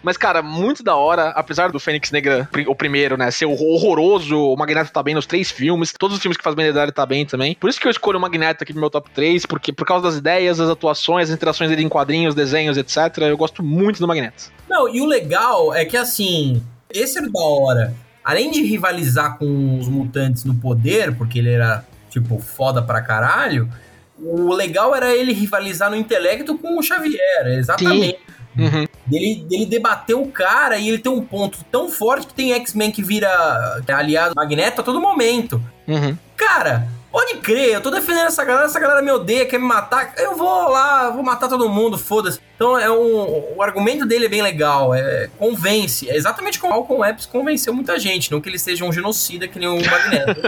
Mas, 0.00 0.16
cara, 0.16 0.42
muito 0.42 0.84
da 0.84 0.94
hora, 0.94 1.30
apesar 1.30 1.72
do 1.72 1.80
Fênix 1.80 2.12
Negra, 2.12 2.48
o 2.68 2.74
primeiro, 2.76 3.16
né, 3.16 3.32
ser 3.32 3.46
horroroso, 3.46 4.38
o 4.38 4.56
Magneto 4.56 4.92
tá 4.92 5.02
bem 5.02 5.16
nos 5.16 5.26
três 5.26 5.50
filmes, 5.50 5.92
todos 5.98 6.16
os 6.16 6.22
filmes 6.22 6.36
que 6.36 6.44
faz 6.44 6.54
Bender 6.54 6.92
tá 6.92 7.04
bem 7.04 7.26
também. 7.26 7.56
Por 7.56 7.68
isso 7.68 7.80
que 7.80 7.88
eu 7.88 7.90
escolho 7.90 8.18
o 8.18 8.22
Magneto 8.22 8.62
aqui 8.62 8.72
no 8.72 8.78
meu 8.78 8.88
top 8.88 9.10
3, 9.10 9.44
porque 9.44 9.72
por 9.72 9.84
causa 9.84 10.04
das 10.04 10.16
ideias, 10.16 10.58
das 10.58 10.70
atuações, 10.70 11.30
as 11.30 11.34
interações 11.34 11.68
dele 11.68 11.82
em 11.82 11.88
quadrinhos, 11.88 12.32
desenhos, 12.32 12.78
etc. 12.78 13.18
Eu 13.22 13.36
gosto 13.36 13.60
muito 13.60 13.98
do 13.98 14.06
Magneto. 14.06 14.52
Não, 14.68 14.88
e 14.88 15.00
o 15.00 15.06
legal 15.06 15.74
é 15.74 15.84
que 15.84 15.96
assim, 15.96 16.62
esse 16.92 17.18
era 17.18 17.28
da 17.28 17.40
hora. 17.40 18.05
Além 18.26 18.50
de 18.50 18.60
rivalizar 18.62 19.38
com 19.38 19.78
os 19.78 19.86
mutantes 19.86 20.42
no 20.42 20.56
poder, 20.56 21.14
porque 21.16 21.38
ele 21.38 21.52
era, 21.52 21.86
tipo, 22.10 22.40
foda 22.40 22.82
pra 22.82 23.00
caralho, 23.00 23.70
o 24.18 24.52
legal 24.52 24.96
era 24.96 25.14
ele 25.14 25.32
rivalizar 25.32 25.88
no 25.88 25.94
intelecto 25.94 26.58
com 26.58 26.76
o 26.76 26.82
Xavier, 26.82 27.46
exatamente. 27.46 28.18
Uhum. 28.58 28.84
Dele, 29.06 29.46
dele 29.48 29.66
debater 29.66 30.16
o 30.16 30.26
cara 30.26 30.76
e 30.76 30.88
ele 30.88 30.98
tem 30.98 31.12
um 31.12 31.20
ponto 31.20 31.58
tão 31.70 31.88
forte 31.88 32.26
que 32.26 32.34
tem 32.34 32.52
X-Men 32.54 32.90
que 32.90 33.00
vira 33.00 33.80
aliado 33.86 34.34
do 34.34 34.36
Magneto 34.36 34.80
a 34.80 34.84
todo 34.84 35.00
momento. 35.00 35.62
Uhum. 35.86 36.18
Cara, 36.36 36.88
pode 37.16 37.38
crer, 37.38 37.72
eu 37.72 37.80
tô 37.80 37.90
defendendo 37.90 38.26
essa 38.26 38.44
galera, 38.44 38.66
essa 38.66 38.78
galera 38.78 39.00
me 39.00 39.10
odeia, 39.10 39.46
quer 39.46 39.58
me 39.58 39.64
matar, 39.64 40.12
eu 40.18 40.36
vou 40.36 40.68
lá, 40.68 41.08
vou 41.08 41.22
matar 41.22 41.48
todo 41.48 41.66
mundo, 41.66 41.96
foda-se. 41.96 42.38
Então 42.54 42.78
é 42.78 42.90
um, 42.90 43.54
o 43.56 43.62
argumento 43.62 44.04
dele 44.04 44.26
é 44.26 44.28
bem 44.28 44.42
legal, 44.42 44.94
é, 44.94 45.30
convence. 45.38 46.10
É 46.10 46.14
exatamente 46.14 46.58
como 46.58 46.74
o 46.74 46.76
Malcolm 46.76 47.08
Epps 47.08 47.24
convenceu 47.24 47.72
muita 47.72 47.98
gente, 47.98 48.30
não 48.30 48.38
que 48.38 48.50
ele 48.50 48.58
seja 48.58 48.84
um 48.84 48.92
genocida 48.92 49.48
que 49.48 49.58
nem 49.58 49.66
o 49.66 49.76
Magneto. 49.76 50.42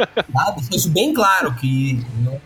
Deixa 0.56 0.76
isso 0.76 0.88
bem 0.88 1.12
claro 1.12 1.54
que 1.56 2.02
não 2.20 2.40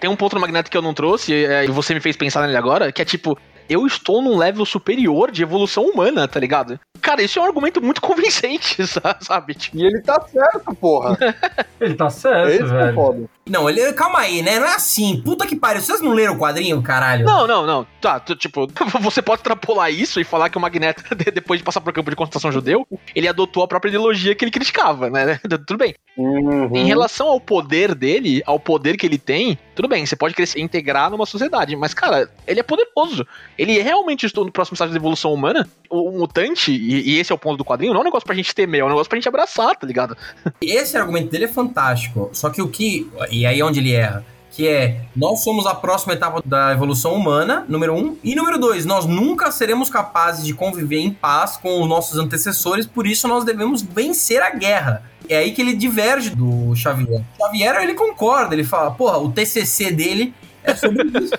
Tem 0.00 0.08
um 0.08 0.16
ponto 0.16 0.34
no 0.34 0.40
Magneto 0.40 0.70
que 0.70 0.76
eu 0.78 0.82
não 0.82 0.94
trouxe, 0.94 1.44
é, 1.44 1.66
e 1.66 1.68
você 1.68 1.92
me 1.92 2.00
fez 2.00 2.16
pensar 2.16 2.46
nele 2.46 2.56
agora, 2.56 2.90
que 2.90 3.02
é 3.02 3.04
tipo, 3.04 3.38
eu 3.68 3.86
estou 3.86 4.22
num 4.22 4.38
level 4.38 4.64
superior 4.64 5.30
de 5.30 5.42
evolução 5.42 5.84
humana, 5.84 6.26
tá 6.26 6.40
ligado? 6.40 6.80
Cara, 7.00 7.22
isso 7.22 7.38
é 7.38 7.42
um 7.42 7.46
argumento 7.46 7.80
muito 7.82 8.00
convincente, 8.02 8.86
sa- 8.86 9.16
sabe? 9.20 9.54
Tipo, 9.54 9.76
E 9.78 9.84
ele 9.86 10.00
tá 10.02 10.20
certo, 10.30 10.74
porra. 10.74 11.16
Ele 11.80 11.94
tá 11.94 12.10
certo, 12.10 12.48
Esse 12.50 12.58
que 12.58 12.64
é 12.64 12.66
velho. 12.66 12.94
foda. 12.94 13.24
Não, 13.48 13.68
ele. 13.68 13.90
Calma 13.94 14.18
aí, 14.18 14.42
né? 14.42 14.60
Não 14.60 14.66
é 14.66 14.74
assim. 14.74 15.22
Puta 15.24 15.46
que 15.46 15.56
pariu. 15.56 15.80
Vocês 15.80 16.02
não 16.02 16.12
leram 16.12 16.34
o 16.34 16.38
quadrinho, 16.38 16.80
caralho? 16.82 17.24
Não, 17.24 17.46
não, 17.46 17.66
não. 17.66 17.86
Tá, 18.02 18.20
tipo, 18.20 18.68
você 19.00 19.22
pode 19.22 19.38
extrapolar 19.40 19.90
isso 19.90 20.20
e 20.20 20.24
falar 20.24 20.50
que 20.50 20.58
o 20.58 20.60
Magneto, 20.60 21.02
de- 21.16 21.30
depois 21.30 21.58
de 21.58 21.64
passar 21.64 21.80
pro 21.80 21.90
campo 21.92 22.10
de 22.10 22.16
concentração 22.16 22.52
judeu, 22.52 22.86
ele 23.14 23.26
adotou 23.26 23.62
a 23.62 23.66
própria 23.68 23.88
ideologia 23.88 24.34
que 24.34 24.44
ele 24.44 24.52
criticava, 24.52 25.08
né? 25.08 25.40
Tudo 25.66 25.78
bem. 25.78 25.94
Uhum. 26.18 26.76
Em 26.76 26.84
relação 26.84 27.28
ao 27.28 27.40
poder 27.40 27.94
dele, 27.94 28.42
ao 28.44 28.60
poder 28.60 28.98
que 28.98 29.06
ele 29.06 29.16
tem, 29.18 29.58
tudo 29.74 29.88
bem, 29.88 30.04
você 30.04 30.14
pode 30.14 30.34
se 30.46 30.60
integrar 30.60 31.08
numa 31.10 31.24
sociedade, 31.24 31.74
mas, 31.76 31.94
cara, 31.94 32.30
ele 32.46 32.60
é 32.60 32.62
poderoso. 32.62 33.26
Ele 33.56 33.80
realmente 33.80 34.26
estou 34.26 34.44
no 34.44 34.52
próximo 34.52 34.74
estágio 34.74 34.92
da 34.92 34.98
evolução 35.00 35.32
humana. 35.32 35.66
O, 35.90 36.12
mutante, 36.12 36.72
e, 36.72 37.10
e 37.10 37.18
esse 37.18 37.32
é 37.32 37.34
o 37.34 37.38
ponto 37.38 37.58
do 37.58 37.64
quadrinho, 37.64 37.92
não 37.92 38.00
é 38.00 38.02
um 38.02 38.06
negócio 38.06 38.24
pra 38.24 38.34
gente 38.34 38.54
temer, 38.54 38.80
é 38.80 38.84
um 38.84 38.88
negócio 38.88 39.08
pra 39.08 39.16
gente 39.16 39.28
abraçar, 39.28 39.76
tá 39.76 39.84
ligado? 39.86 40.16
Esse 40.62 40.96
argumento 40.96 41.30
dele 41.30 41.46
é 41.46 41.48
fantástico. 41.48 42.30
Só 42.32 42.48
que 42.48 42.62
o 42.62 42.68
que. 42.68 43.10
E 43.30 43.44
aí 43.44 43.58
é 43.58 43.64
onde 43.64 43.80
ele 43.80 43.92
erra. 43.92 44.24
Que 44.52 44.66
é, 44.68 45.02
nós 45.14 45.42
somos 45.44 45.66
a 45.66 45.74
próxima 45.74 46.12
etapa 46.12 46.42
da 46.44 46.72
evolução 46.72 47.14
humana, 47.14 47.64
número 47.68 47.94
um. 47.94 48.16
E 48.22 48.34
número 48.34 48.58
dois, 48.58 48.84
nós 48.84 49.06
nunca 49.06 49.50
seremos 49.50 49.88
capazes 49.88 50.44
de 50.44 50.54
conviver 50.54 50.98
em 50.98 51.12
paz 51.12 51.56
com 51.56 51.80
os 51.80 51.88
nossos 51.88 52.18
antecessores, 52.18 52.86
por 52.86 53.06
isso 53.06 53.28
nós 53.28 53.44
devemos 53.44 53.80
vencer 53.82 54.42
a 54.42 54.50
guerra. 54.50 55.04
É 55.28 55.38
aí 55.38 55.52
que 55.52 55.62
ele 55.62 55.74
diverge 55.74 56.30
do 56.30 56.74
Xavier. 56.74 57.22
O 57.38 57.44
Xavier, 57.44 57.76
ele 57.82 57.94
concorda, 57.94 58.54
ele 58.54 58.64
fala, 58.64 58.90
porra, 58.90 59.18
o 59.18 59.30
TCC 59.30 59.92
dele 59.92 60.34
é 60.64 60.74
sobre 60.74 61.04
isso. 61.18 61.34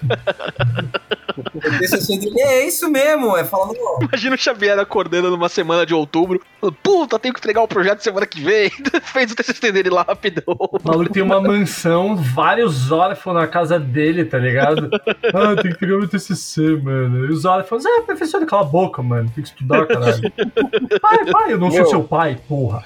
o 1.53 1.79
TCC 1.79 2.17
dele 2.17 2.41
é 2.41 2.67
isso 2.67 2.89
mesmo, 2.89 3.37
é 3.37 3.43
falando, 3.43 3.75
Imagina 4.01 4.35
o 4.35 4.37
Xavier 4.37 4.79
acordando 4.79 5.29
numa 5.29 5.49
semana 5.49 5.85
de 5.85 5.93
outubro, 5.93 6.41
puta, 6.83 7.17
tenho 7.17 7.33
que 7.33 7.39
entregar 7.39 7.61
o 7.61 7.67
projeto 7.67 8.01
semana 8.01 8.25
que 8.25 8.41
vem. 8.41 8.69
Fez 9.03 9.31
o 9.31 9.35
TCC 9.35 9.71
dele 9.71 9.89
lá 9.89 10.03
rapidão. 10.03 10.43
O 10.47 10.79
maluco 10.83 11.11
tem 11.11 11.23
uma 11.23 11.41
mansão, 11.41 12.15
vários 12.15 12.91
órfãos 12.91 13.35
na 13.35 13.47
casa 13.47 13.79
dele, 13.79 14.25
tá 14.25 14.37
ligado? 14.37 14.89
Ah, 15.33 15.55
tem 15.61 15.71
que 15.71 15.77
pegar 15.77 15.97
meu 15.97 16.07
TCC, 16.07 16.61
mano. 16.81 17.25
E 17.25 17.31
os 17.31 17.45
órfãos, 17.45 17.85
ah, 17.85 18.01
professor, 18.05 18.45
cala 18.45 18.63
a 18.63 18.65
boca, 18.65 19.01
mano. 19.01 19.31
Tem 19.33 19.43
que 19.43 19.49
estudar, 19.49 19.85
caralho. 19.85 20.21
Pai, 21.01 21.25
pai, 21.31 21.53
eu 21.53 21.57
não 21.57 21.69
sou 21.69 21.81
Meu. 21.81 21.89
seu 21.89 22.03
pai, 22.03 22.37
porra. 22.47 22.83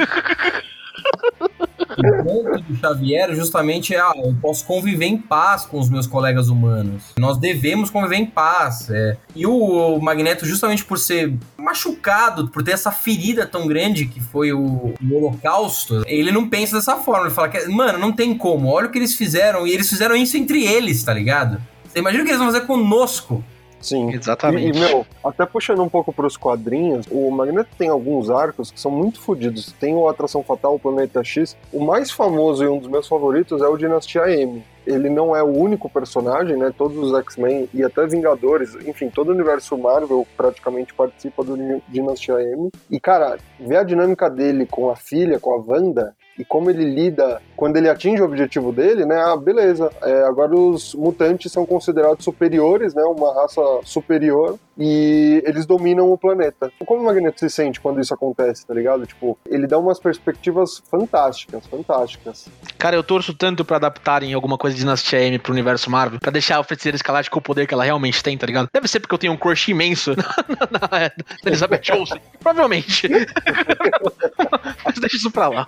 O 1.98 2.24
ponto 2.24 2.62
do 2.62 2.76
Xavier 2.76 3.34
justamente 3.36 3.94
é, 3.94 4.00
ah, 4.00 4.14
eu 4.16 4.36
posso 4.42 4.66
conviver 4.66 5.06
em 5.06 5.18
paz 5.18 5.66
com 5.66 5.80
os 5.80 5.90
meus 5.90 6.08
colegas 6.08 6.50
humanos. 6.50 7.04
Nós 7.18 7.38
devemos 7.38 7.90
conviver 7.90 8.18
em 8.18 8.26
paz. 8.26 8.90
é. 8.90 9.18
E 9.36 9.46
o 9.46 10.00
Magneto, 10.00 10.46
justamente 10.46 10.84
por 10.86 10.98
ser 10.98 11.34
machucado, 11.58 12.48
por 12.50 12.64
ter 12.64 12.72
essa 12.72 12.92
ferida 12.92 13.46
tão 13.46 13.68
grande 13.68 14.06
que 14.06 14.20
foi 14.22 14.54
o, 14.54 14.94
o 15.02 15.16
Holocausto, 15.16 16.04
ele 16.08 16.32
não 16.32 16.48
pensa 16.48 16.76
dessa 16.76 16.96
forma. 16.98 17.28
Ele 17.28 17.36
fala 17.36 17.50
que, 17.50 17.66
mano, 17.68 17.98
não 17.98 18.12
tem 18.12 18.38
como. 18.38 18.70
Olha 18.70 18.88
o 18.88 18.92
que 18.92 18.98
eles 18.98 19.16
fizeram. 19.16 19.68
E 19.68 19.72
eles 19.72 19.90
fizeram 19.90 20.16
isso 20.16 20.38
entre 20.38 20.64
eles, 20.64 21.04
tá 21.04 21.14
ligado? 21.14 21.62
Você 21.88 22.00
imagina 22.00 22.24
o 22.24 22.26
que 22.26 22.32
eles 22.32 22.42
vão 22.42 22.52
fazer 22.52 22.66
conosco. 22.66 23.44
Sim. 23.86 24.12
Exatamente. 24.12 24.76
e, 24.76 24.80
meu, 24.80 25.06
até 25.24 25.46
puxando 25.46 25.84
um 25.84 25.90
pouco 25.90 26.12
pros 26.12 26.36
quadrinhos, 26.36 27.06
o 27.12 27.30
Magneto 27.30 27.70
tem 27.78 27.88
alguns 27.88 28.32
arcos 28.32 28.72
que 28.72 28.80
são 28.80 28.90
muito 28.90 29.22
fodidos. 29.22 29.72
Tem 29.74 29.94
o 29.94 30.10
Atração 30.10 30.42
Fatal, 30.44 30.74
o 30.74 30.80
Planeta 30.80 31.24
X. 31.24 31.56
O 31.72 31.86
mais 31.86 32.10
famoso 32.10 32.64
e 32.64 32.68
um 32.68 32.80
dos 32.80 32.88
meus 32.88 33.08
favoritos 33.08 33.62
é 33.62 33.68
o 33.68 33.78
Dinastia 33.78 34.28
M. 34.28 34.64
Ele 34.88 35.10
não 35.10 35.36
é 35.36 35.44
o 35.44 35.48
único 35.48 35.88
personagem, 35.88 36.58
né? 36.58 36.74
Todos 36.76 36.98
os 36.98 37.14
X-Men 37.20 37.70
e 37.74 37.84
até 37.84 38.08
Vingadores, 38.08 38.76
enfim, 38.88 39.10
todo 39.10 39.30
o 39.30 39.34
universo 39.34 39.78
Marvel 39.78 40.26
praticamente 40.36 40.94
participa 40.94 41.44
do 41.44 41.56
Dinastia 41.88 42.42
M. 42.42 42.70
E, 42.90 43.00
cara, 43.00 43.38
ver 43.60 43.78
a 43.78 43.84
dinâmica 43.84 44.30
dele 44.30 44.66
com 44.66 44.90
a 44.90 44.96
filha, 44.96 45.40
com 45.40 45.54
a 45.54 45.58
Wanda, 45.58 46.16
e 46.38 46.44
como 46.46 46.70
ele 46.70 46.84
lida 46.84 47.42
quando 47.56 47.78
ele 47.78 47.90
atinge 47.90 48.22
o 48.22 48.26
objetivo 48.26 48.72
dele, 48.72 49.06
né? 49.06 49.16
Ah, 49.22 49.38
beleza. 49.38 49.90
É, 50.02 50.24
agora 50.24 50.54
os 50.58 50.94
mutantes 50.94 51.52
são 51.52 51.66
considerados 51.66 52.24
superiores, 52.26 52.94
né? 52.94 53.04
Uma 53.04 53.34
raça 53.34 53.62
superior 53.84 54.58
e 54.78 55.42
eles 55.46 55.66
dominam 55.66 56.12
o 56.12 56.18
planeta. 56.18 56.70
Como 56.86 57.02
o 57.02 57.06
Magneto 57.06 57.40
se 57.40 57.50
sente 57.50 57.80
quando 57.80 58.02
isso 58.02 58.14
acontece, 58.14 58.66
tá 58.68 58.74
ligado? 58.74 59.06
Tipo, 59.06 59.38
ele 59.50 59.66
dá 59.68 59.78
umas 59.78 60.00
perspectivas 60.00 60.82
fantásticas, 60.92 61.66
fantásticas. 61.68 62.50
Cara, 62.78 62.96
eu 62.98 63.04
torço 63.04 63.34
tanto 63.34 63.64
pra 63.64 63.78
adaptarem 63.78 64.34
alguma 64.34 64.58
coisa 64.58 64.76
de 64.76 64.82
Dinastia 64.82 65.22
M 65.22 65.40
pro 65.40 65.54
universo 65.54 65.90
Marvel, 65.90 66.20
pra 66.20 66.32
deixar 66.32 66.60
a 66.60 66.64
Feiticeira 66.64 66.96
Escarlate 66.98 67.30
com 67.32 67.40
o 67.40 67.42
poder 67.42 67.66
que 67.68 67.74
ela 67.74 67.86
realmente 67.86 68.22
tem, 68.22 68.38
tá 68.38 68.46
ligado? 68.46 68.68
Deve 68.74 68.88
ser 68.90 69.00
porque 69.00 69.16
eu 69.16 69.20
tenho 69.20 69.32
um 69.34 69.38
crush 69.38 69.70
imenso 69.72 70.14
na, 70.18 70.70
na- 70.72 70.90
na 71.00 71.12
Elizabeth 71.46 71.82
Olsen. 71.94 72.20
Provavelmente. 72.42 73.08
Mas 74.86 75.00
deixa 75.00 75.16
isso 75.18 75.32
pra 75.32 75.48
lá. 75.48 75.68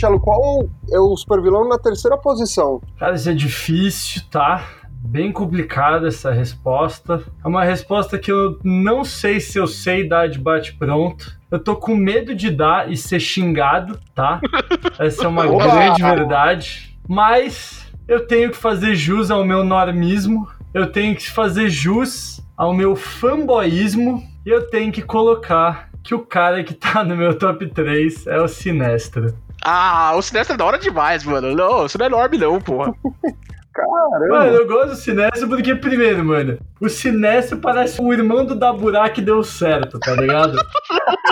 Chelo, 0.00 0.18
qual 0.18 0.66
é 0.90 0.98
o 0.98 1.14
supervilão 1.14 1.68
na 1.68 1.78
terceira 1.78 2.16
posição? 2.16 2.80
Cara, 2.98 3.14
isso 3.14 3.28
é 3.28 3.34
difícil, 3.34 4.22
tá? 4.30 4.66
Bem 5.04 5.30
complicada 5.30 6.08
essa 6.08 6.30
resposta. 6.30 7.22
É 7.44 7.46
uma 7.46 7.62
resposta 7.64 8.18
que 8.18 8.32
eu 8.32 8.58
não 8.64 9.04
sei 9.04 9.40
se 9.40 9.58
eu 9.58 9.66
sei 9.66 10.08
dar 10.08 10.26
de 10.26 10.38
bate-pronto. 10.38 11.38
Eu 11.50 11.58
tô 11.58 11.76
com 11.76 11.94
medo 11.94 12.34
de 12.34 12.50
dar 12.50 12.90
e 12.90 12.96
ser 12.96 13.20
xingado, 13.20 14.00
tá? 14.14 14.40
Essa 14.98 15.24
é 15.24 15.28
uma 15.28 15.44
Opa! 15.46 15.66
grande 15.68 16.02
verdade. 16.02 16.98
Mas 17.06 17.86
eu 18.08 18.26
tenho 18.26 18.50
que 18.50 18.56
fazer 18.56 18.94
jus 18.94 19.30
ao 19.30 19.44
meu 19.44 19.62
normismo. 19.62 20.48
Eu 20.72 20.90
tenho 20.90 21.14
que 21.14 21.30
fazer 21.30 21.68
jus 21.68 22.40
ao 22.56 22.72
meu 22.72 22.96
fanboísmo. 22.96 24.22
E 24.46 24.48
eu 24.48 24.66
tenho 24.70 24.90
que 24.90 25.02
colocar 25.02 25.90
que 26.02 26.14
o 26.14 26.20
cara 26.20 26.64
que 26.64 26.72
tá 26.72 27.04
no 27.04 27.14
meu 27.14 27.38
top 27.38 27.66
3 27.66 28.26
é 28.28 28.40
o 28.40 28.48
Sinestro. 28.48 29.34
Ah, 29.62 30.12
o 30.14 30.22
Sinestro 30.22 30.54
é 30.54 30.56
da 30.56 30.64
hora 30.64 30.78
demais, 30.78 31.24
mano. 31.24 31.54
Não, 31.54 31.86
isso 31.86 31.98
não 31.98 32.06
é 32.06 32.08
enorme, 32.08 32.38
não, 32.38 32.60
porra. 32.60 32.94
Caramba! 33.72 34.28
Mano, 34.28 34.52
eu 34.56 34.66
gosto 34.66 34.88
do 34.90 34.96
Sinestro 34.96 35.48
porque, 35.48 35.74
primeiro, 35.74 36.24
mano, 36.24 36.58
o 36.80 36.88
Sinestro 36.88 37.58
parece 37.58 38.00
o 38.00 38.12
irmão 38.12 38.44
do 38.44 38.54
Daburá 38.54 39.08
que 39.08 39.22
deu 39.22 39.42
certo, 39.44 39.98
tá 39.98 40.12
ligado? 40.14 40.58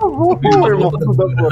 Muito 0.00 1.12
bom, 1.14 1.28
irmão. 1.28 1.50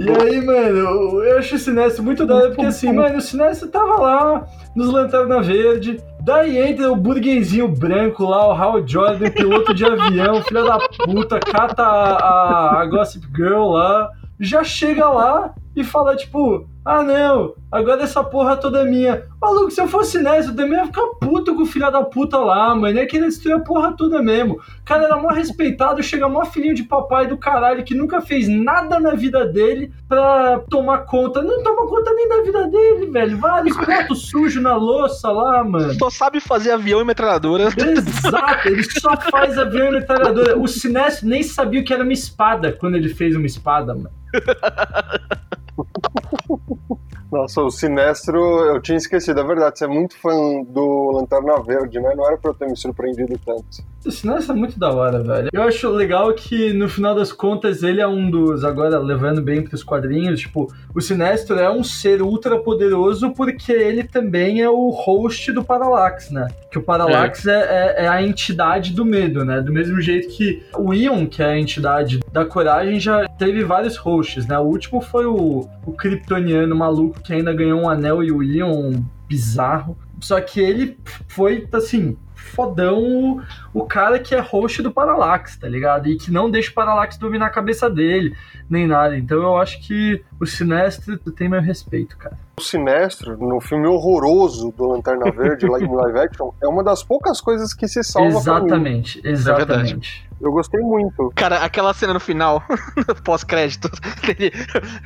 E 0.00 0.10
aí, 0.22 0.44
mano, 0.44 0.78
eu, 0.78 1.24
eu 1.24 1.38
acho 1.38 1.54
o 1.54 1.58
Sinestro 1.58 2.02
muito 2.02 2.26
da 2.26 2.36
hora 2.36 2.48
porque, 2.48 2.66
assim, 2.66 2.92
mano, 2.92 3.18
o 3.18 3.20
Sinestro 3.20 3.68
tava 3.68 4.00
lá 4.00 4.46
nos 4.74 4.90
Lanterna 4.90 5.40
Verde, 5.42 6.00
daí 6.20 6.58
entra 6.58 6.90
o 6.92 6.96
burguesinho 6.96 7.68
branco 7.68 8.24
lá, 8.24 8.48
o 8.48 8.52
Hal 8.52 8.86
Jordan, 8.86 9.30
piloto 9.30 9.74
de 9.74 9.84
avião, 9.84 10.42
filha 10.46 10.62
da 10.64 10.78
puta, 11.04 11.40
cata 11.40 11.82
a, 11.82 12.16
a, 12.16 12.82
a 12.82 12.86
Gossip 12.86 13.26
Girl 13.34 13.70
lá, 13.72 14.10
já 14.38 14.62
chega 14.62 15.08
lá 15.08 15.54
e 15.74 15.82
fala, 15.82 16.16
tipo, 16.16 16.68
ah 16.84 17.02
não, 17.02 17.54
agora 17.70 18.02
essa 18.02 18.24
porra 18.24 18.56
toda 18.56 18.80
é 18.80 18.84
minha. 18.84 19.22
Maluco, 19.40 19.70
se 19.70 19.80
eu 19.80 19.88
fosse 19.88 20.18
nessa, 20.18 20.50
eu 20.50 20.56
também 20.56 20.78
ia 20.78 20.86
ficar 20.86 21.06
puto 21.20 21.54
com 21.54 21.62
o 21.62 21.66
filho 21.66 21.90
da 21.90 22.02
puta 22.02 22.38
lá, 22.38 22.74
mano. 22.74 22.98
Ia 22.98 23.06
querer 23.06 23.26
destruir 23.26 23.54
a 23.54 23.60
porra 23.60 23.94
toda 23.96 24.22
mesmo. 24.22 24.54
O 24.54 24.84
cara 24.84 25.04
era 25.04 25.16
mó 25.16 25.28
respeitado, 25.28 26.02
chega 26.02 26.28
mó 26.28 26.44
filhinho 26.44 26.74
de 26.74 26.82
papai 26.82 27.26
do 27.26 27.36
caralho 27.36 27.84
que 27.84 27.94
nunca 27.94 28.20
fez 28.20 28.48
nada 28.48 28.98
na 28.98 29.14
vida 29.14 29.46
dele 29.46 29.92
pra 30.08 30.60
tomar 30.68 31.06
conta. 31.06 31.42
Não 31.42 31.62
toma 31.62 31.86
conta 31.86 32.12
nem 32.12 32.28
da 32.28 32.42
vida 32.42 32.66
dele, 32.68 33.06
velho. 33.06 33.38
Vários 33.38 33.76
pratos 33.76 34.28
sujos 34.28 34.62
na 34.62 34.76
louça 34.76 35.30
lá, 35.30 35.62
mano. 35.62 35.94
Só 35.94 36.10
sabe 36.10 36.40
fazer 36.40 36.72
avião 36.72 37.00
e 37.00 37.04
metralhadora. 37.04 37.64
Exato, 37.64 38.68
ele 38.68 38.82
só 38.82 39.16
faz 39.30 39.58
avião 39.58 39.88
e 39.88 39.92
metralhadora. 39.92 40.58
O 40.58 40.66
Sinestro 40.66 41.28
nem 41.28 41.42
sabia 41.42 41.80
o 41.80 41.84
que 41.84 41.92
era 41.92 42.02
uma 42.02 42.12
espada 42.12 42.72
quando 42.72 42.96
ele 42.96 43.08
fez 43.08 43.36
uma 43.36 43.46
espada, 43.46 43.94
mano. 43.94 44.10
Nossa, 47.30 47.60
o 47.60 47.70
Sinestro, 47.70 48.38
eu 48.64 48.80
tinha 48.80 48.96
esquecido, 48.96 49.40
é 49.40 49.44
verdade, 49.44 49.78
você 49.78 49.84
é 49.84 49.88
muito 49.88 50.16
fã 50.18 50.62
do 50.66 51.10
Lanterna 51.12 51.62
Verde, 51.62 52.00
né? 52.00 52.14
Não 52.16 52.26
era 52.26 52.38
pra 52.38 52.50
eu 52.50 52.54
ter 52.54 52.66
me 52.66 52.76
surpreendido 52.76 53.38
tanto. 53.44 53.64
O 54.04 54.10
Sinestro 54.10 54.54
é 54.54 54.56
muito 54.56 54.78
da 54.78 54.90
hora, 54.90 55.22
velho. 55.22 55.50
Eu 55.52 55.62
acho 55.62 55.90
legal 55.90 56.32
que, 56.32 56.72
no 56.72 56.88
final 56.88 57.14
das 57.14 57.30
contas, 57.30 57.82
ele 57.82 58.00
é 58.00 58.08
um 58.08 58.30
dos, 58.30 58.64
agora 58.64 58.98
levando 58.98 59.42
bem 59.42 59.62
pros 59.62 59.82
quadrinhos, 59.82 60.40
tipo, 60.40 60.72
o 60.94 61.00
Sinestro 61.00 61.58
é 61.58 61.70
um 61.70 61.84
ser 61.84 62.22
ultra 62.22 62.58
poderoso 62.58 63.30
porque 63.32 63.72
ele 63.72 64.04
também 64.04 64.62
é 64.62 64.70
o 64.70 64.88
host 64.88 65.52
do 65.52 65.62
Parallax, 65.62 66.30
né? 66.30 66.48
Que 66.70 66.78
o 66.78 66.82
Parallax 66.82 67.46
é, 67.46 67.96
é, 67.98 68.04
é 68.04 68.08
a 68.08 68.22
entidade 68.22 68.94
do 68.94 69.04
medo, 69.04 69.44
né? 69.44 69.60
Do 69.60 69.72
mesmo 69.72 70.00
jeito 70.00 70.28
que 70.28 70.62
o 70.78 70.94
Ion, 70.94 71.26
que 71.26 71.42
é 71.42 71.46
a 71.46 71.58
entidade 71.58 72.20
da 72.32 72.46
coragem, 72.46 72.98
já 72.98 73.28
teve 73.28 73.62
vários 73.64 73.96
hosts, 73.96 74.46
né? 74.46 74.58
O 74.58 74.62
último 74.62 75.00
foi 75.00 75.26
o, 75.26 75.68
o 75.84 75.92
Kryptoniano 75.92 76.74
maluco 76.74 77.17
que 77.22 77.32
ainda 77.32 77.52
ganhou 77.52 77.82
um 77.82 77.88
anel 77.88 78.22
e 78.22 78.30
o 78.30 78.42
Ion 78.42 79.02
bizarro. 79.28 79.96
Só 80.20 80.40
que 80.40 80.60
ele 80.60 80.98
foi, 81.26 81.68
assim, 81.72 82.16
fodão 82.38 82.98
o, 82.98 83.42
o 83.74 83.84
cara 83.84 84.18
que 84.18 84.34
é 84.34 84.40
host 84.40 84.82
do 84.82 84.92
Parallax, 84.92 85.56
tá 85.56 85.68
ligado? 85.68 86.08
E 86.08 86.16
que 86.16 86.30
não 86.30 86.50
deixa 86.50 86.70
o 86.70 86.74
Parallax 86.74 87.16
dominar 87.16 87.46
a 87.46 87.50
cabeça 87.50 87.90
dele, 87.90 88.34
nem 88.68 88.86
nada. 88.86 89.16
Então 89.16 89.38
eu 89.38 89.56
acho 89.56 89.80
que 89.80 90.22
o 90.40 90.46
Sinestro 90.46 91.18
tem 91.18 91.48
meu 91.48 91.60
respeito, 91.60 92.16
cara. 92.16 92.36
O 92.58 92.62
Sinestro, 92.62 93.36
no 93.36 93.60
filme 93.60 93.86
horroroso 93.86 94.72
do 94.76 94.88
Lanterna 94.88 95.30
Verde, 95.34 95.66
lá 95.66 95.78
em 95.80 95.86
live 95.86 96.18
action, 96.18 96.50
é 96.62 96.66
uma 96.66 96.82
das 96.82 97.02
poucas 97.02 97.40
coisas 97.40 97.72
que 97.74 97.86
se 97.86 98.02
salva 98.02 98.40
pra 98.40 98.54
mim. 98.54 98.66
Exatamente, 98.66 99.20
exatamente. 99.24 100.28
Eu 100.40 100.52
gostei 100.52 100.80
muito. 100.80 101.32
Cara, 101.34 101.64
aquela 101.64 101.92
cena 101.92 102.14
no 102.14 102.20
final, 102.20 102.62
pós-crédito, 103.24 103.90
dele 104.24 104.52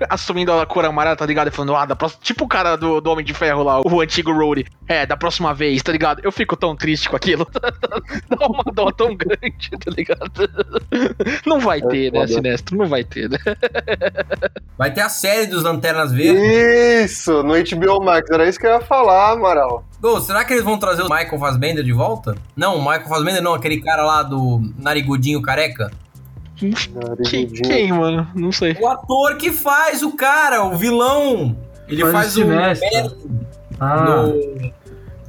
assumindo 0.09 0.53
a 0.53 0.66
cor 0.66 0.85
amarela, 0.85 1.16
tá 1.16 1.25
ligado? 1.25 1.49
E 1.49 1.51
falando, 1.51 1.75
ah, 1.75 1.87
da 1.87 1.97
próxima. 1.97 2.21
Tipo 2.23 2.45
o 2.45 2.49
cara 2.49 2.77
do, 2.77 3.01
do 3.01 3.11
Homem 3.11 3.25
de 3.25 3.33
Ferro 3.33 3.62
lá, 3.62 3.81
o 3.81 4.01
antigo 4.01 4.33
Rhodey. 4.33 4.66
É, 4.87 5.07
da 5.07 5.16
próxima 5.16 5.55
vez, 5.55 5.83
tá 5.83 5.90
ligado? 5.90 6.21
Eu 6.23 6.31
fico 6.31 6.57
tão 6.57 6.77
triste 6.77 7.09
com 7.09 7.16
aquilo. 7.23 7.47
Dá 8.29 8.47
uma 8.47 8.65
dó 8.75 8.91
tão 8.91 9.17
grande, 9.17 9.71
tá 9.71 9.91
ligado? 9.97 10.49
Não 11.47 11.61
vai 11.61 11.79
É 11.79 11.89
ter, 11.89 12.13
né. 12.13 12.27
Sinestro? 12.27 12.77
Não 12.77 12.87
vai 12.87 13.05
ter, 13.05 13.31
né? 13.31 13.39
Vai 14.77 14.93
ter 14.93 15.03
a 15.03 15.09
série 15.09 15.47
dos 15.47 15.63
Lanternas 15.63 16.11
Verdes. 16.11 16.43
Isso, 17.13 17.43
no 17.45 17.55
HBO 17.55 18.03
Max, 18.03 18.29
era 18.31 18.49
isso 18.49 18.59
que 18.59 18.67
eu 18.67 18.73
ia 18.73 18.81
falar, 18.81 19.31
Amaral. 19.33 19.85
Ô, 20.03 20.19
será 20.21 20.45
que 20.45 20.55
eles 20.55 20.65
vão 20.65 20.77
trazer 20.77 21.03
o 21.03 21.09
Michael 21.09 21.39
Fassbender 21.39 21.85
de 21.85 21.93
volta? 21.93 22.35
Não, 22.57 22.77
o 22.77 22.81
Michael 22.81 23.07
Fassbender 23.07 23.43
não, 23.43 23.55
aquele 23.55 23.81
cara 23.81 24.03
lá 24.03 24.23
do 24.25 24.61
narigudinho 24.79 25.41
careca. 25.41 25.91
Quem, 27.65 27.93
mano? 27.93 28.27
Não 28.35 28.51
sei. 28.51 28.77
O 28.81 28.89
ator 28.89 29.37
que 29.37 29.53
faz 29.53 30.03
o 30.03 30.17
cara, 30.17 30.65
o 30.65 30.77
vilão. 30.77 31.57
Ele 31.87 32.03
Faz 32.03 32.13
faz, 32.13 32.37
o 32.39 32.41
o 32.41 32.45
Sinestro. 32.45 33.19
Ah, 33.79 34.05
no 34.05 34.73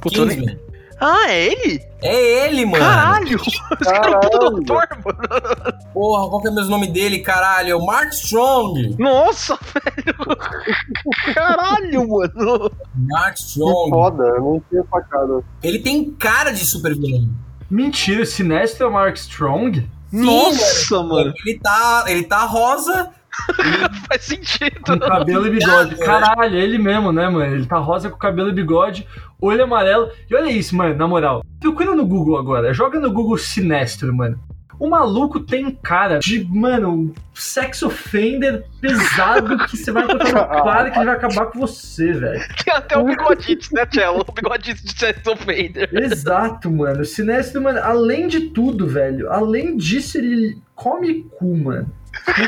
Puta, 0.00 0.20
Kingsman. 0.20 0.58
Ah, 1.06 1.28
é 1.30 1.46
ele? 1.52 1.82
É 2.02 2.46
ele, 2.46 2.64
mano. 2.64 2.82
Caralho! 2.82 3.36
Esse 3.46 3.60
cara 3.84 4.10
é 4.10 4.16
um 4.16 4.56
ator, 4.58 4.88
mano. 5.04 5.84
Porra, 5.92 6.30
qual 6.30 6.40
que 6.40 6.48
é 6.48 6.50
o 6.50 6.54
mesmo 6.54 6.70
nome 6.70 6.86
dele, 6.86 7.18
caralho? 7.18 7.72
É 7.72 7.74
o 7.74 7.84
Mark 7.84 8.10
Strong. 8.14 8.96
Nossa, 8.98 9.58
velho! 9.60 11.34
Caralho, 11.34 12.08
mano! 12.08 12.70
Mark 12.94 13.34
Que 13.34 13.40
Strong. 13.40 13.90
foda, 13.90 14.24
eu 14.24 14.40
não 14.40 14.62
tinha 14.70 14.82
sacado. 14.90 15.44
Ele 15.62 15.78
tem 15.80 16.10
cara 16.12 16.50
de 16.52 16.64
super 16.64 16.94
vilão. 16.94 17.28
mentira, 17.70 18.22
o 18.22 18.26
Sinestro 18.26 18.86
é 18.86 18.88
o 18.88 18.92
Mark 18.92 19.16
Strong? 19.16 19.86
Nossa, 20.10 21.02
mano! 21.02 21.34
Ele 21.44 21.58
tá, 21.58 22.04
ele 22.08 22.22
tá 22.24 22.44
rosa. 22.46 23.10
Faz 24.08 24.22
sentido. 24.22 24.80
Com 24.84 24.98
cabelo 24.98 25.46
e 25.46 25.50
bigode. 25.50 25.96
Caralho, 25.96 26.56
é 26.56 26.60
ele 26.60 26.78
mesmo, 26.78 27.12
né, 27.12 27.28
mano? 27.28 27.54
Ele 27.54 27.66
tá 27.66 27.78
rosa 27.78 28.10
com 28.10 28.16
cabelo 28.16 28.50
e 28.50 28.54
bigode, 28.54 29.06
olho 29.40 29.64
amarelo. 29.64 30.10
E 30.30 30.34
olha 30.34 30.50
isso, 30.50 30.76
mano, 30.76 30.94
na 30.94 31.06
moral. 31.06 31.44
Procura 31.60 31.94
no 31.94 32.06
Google 32.06 32.38
agora. 32.38 32.72
Joga 32.72 32.98
no 32.98 33.12
Google 33.12 33.38
Sinestro, 33.38 34.14
mano. 34.14 34.38
O 34.78 34.88
maluco 34.88 35.38
tem 35.38 35.70
cara 35.70 36.18
de, 36.18 36.44
mano, 36.44 37.14
sex 37.32 37.82
offender 37.82 38.64
pesado 38.80 39.56
que 39.66 39.76
você 39.76 39.92
vai 39.92 40.06
botar 40.06 40.24
no 40.24 40.32
claro 40.62 40.90
que 40.90 40.98
ele 40.98 41.06
vai 41.06 41.14
acabar 41.14 41.46
com 41.46 41.60
você, 41.60 42.12
velho. 42.12 42.40
Tem 42.64 42.74
até 42.74 42.98
o 42.98 43.04
bigodites, 43.04 43.70
né, 43.70 43.86
Cello? 43.90 44.24
O 44.26 44.32
bigodites 44.32 44.82
de 44.82 44.98
Sex 44.98 45.24
Offender. 45.26 45.88
Exato, 45.92 46.70
mano. 46.70 47.02
O 47.02 47.04
Sinestro, 47.04 47.62
mano, 47.62 47.78
além 47.80 48.26
de 48.26 48.48
tudo, 48.50 48.86
velho, 48.86 49.30
além 49.30 49.76
disso, 49.76 50.18
ele 50.18 50.58
come 50.74 51.22
cu, 51.38 51.56
mano. 51.56 51.88
É. 52.26 52.42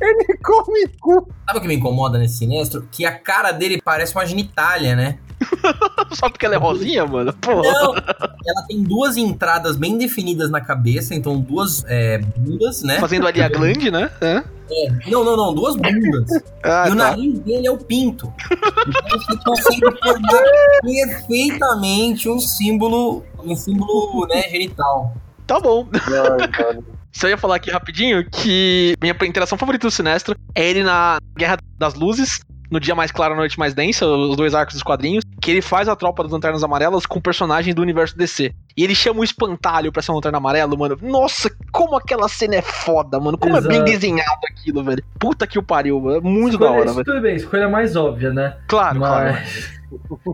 Ele 0.00 0.38
come 0.42 0.88
cu. 1.00 1.28
Sabe 1.46 1.58
o 1.58 1.62
que 1.62 1.68
me 1.68 1.74
incomoda 1.74 2.18
nesse 2.18 2.38
sinestro? 2.38 2.86
Que 2.90 3.04
a 3.04 3.12
cara 3.12 3.52
dele 3.52 3.80
parece 3.82 4.14
uma 4.14 4.24
genitália, 4.24 4.96
né? 4.96 5.18
Só 6.12 6.28
porque 6.28 6.46
ela 6.46 6.54
é 6.54 6.58
rosinha, 6.58 7.04
mano? 7.06 7.32
Porra. 7.34 7.62
Não, 7.62 7.94
ela 7.94 8.66
tem 8.68 8.82
duas 8.82 9.16
entradas 9.16 9.76
bem 9.76 9.98
definidas 9.98 10.50
na 10.50 10.60
cabeça, 10.60 11.14
então 11.14 11.38
duas 11.38 11.84
é, 11.86 12.18
bundas, 12.18 12.82
né? 12.82 12.98
Fazendo 13.00 13.26
ali 13.26 13.42
a 13.42 13.48
glande, 13.48 13.90
né? 13.90 14.10
Hã? 14.22 14.44
É, 14.68 15.10
não, 15.10 15.22
não, 15.24 15.36
não, 15.36 15.54
duas 15.54 15.76
bundas. 15.76 16.26
Ah, 16.68 16.88
e 16.88 16.90
o 16.90 16.96
tá. 16.96 17.10
nariz 17.10 17.38
dele 17.38 17.68
é 17.68 17.70
o 17.70 17.78
pinto. 17.78 18.32
Então 18.88 19.20
você 19.20 19.36
consegue 19.44 19.98
formar 20.02 20.42
perfeitamente 20.82 22.28
um 22.28 22.40
símbolo, 22.40 23.22
um 23.44 23.54
símbolo, 23.54 24.26
né, 24.26 24.42
genital. 24.50 25.14
Tá 25.46 25.60
bom. 25.60 25.86
Ai, 25.92 26.64
mano. 26.64 26.95
Só 27.16 27.28
ia 27.28 27.38
falar 27.38 27.56
aqui 27.56 27.70
rapidinho 27.70 28.28
que 28.28 28.94
minha 29.00 29.16
interação 29.22 29.56
favorita 29.56 29.86
do 29.86 29.90
Sinestro 29.90 30.36
é 30.54 30.68
ele 30.68 30.84
na 30.84 31.16
Guerra 31.34 31.56
das 31.78 31.94
Luzes, 31.94 32.40
no 32.70 32.78
Dia 32.78 32.94
Mais 32.94 33.10
Claro, 33.10 33.34
Noite 33.34 33.58
Mais 33.58 33.72
Densa, 33.72 34.06
os 34.06 34.36
dois 34.36 34.54
arcos 34.54 34.74
dos 34.74 34.82
quadrinhos, 34.82 35.24
que 35.40 35.50
ele 35.50 35.62
faz 35.62 35.88
a 35.88 35.96
tropa 35.96 36.22
das 36.22 36.30
Lanternas 36.30 36.62
Amarelas 36.62 37.06
com 37.06 37.18
personagens 37.18 37.74
do 37.74 37.80
universo 37.80 38.14
DC. 38.18 38.54
E 38.76 38.84
ele 38.84 38.94
chama 38.94 39.20
o 39.20 39.24
Espantalho 39.24 39.90
pra 39.90 40.02
ser 40.02 40.12
um 40.12 40.16
Lanterna 40.16 40.36
Amarelo, 40.38 40.76
mano. 40.76 40.98
Nossa, 41.00 41.50
como 41.72 41.96
aquela 41.96 42.28
cena 42.28 42.56
é 42.56 42.62
foda, 42.62 43.18
mano. 43.18 43.38
Como 43.38 43.56
é 43.56 43.60
bem 43.62 43.76
Exato. 43.76 43.90
desenhado 43.90 44.40
aquilo, 44.50 44.84
velho. 44.84 45.02
Puta 45.18 45.46
que 45.46 45.58
o 45.58 45.62
pariu, 45.62 45.98
mano. 46.00 46.20
Muito 46.22 46.58
da 46.58 46.66
Escolha- 46.66 46.80
hora, 46.82 46.92
velho. 46.92 47.04
Tudo 47.04 47.20
bem, 47.22 47.36
escolha 47.36 47.68
mais 47.68 47.96
óbvia, 47.96 48.32
né? 48.34 48.56
Claro, 48.68 48.98
claro. 48.98 49.32
Mas. 49.32 49.76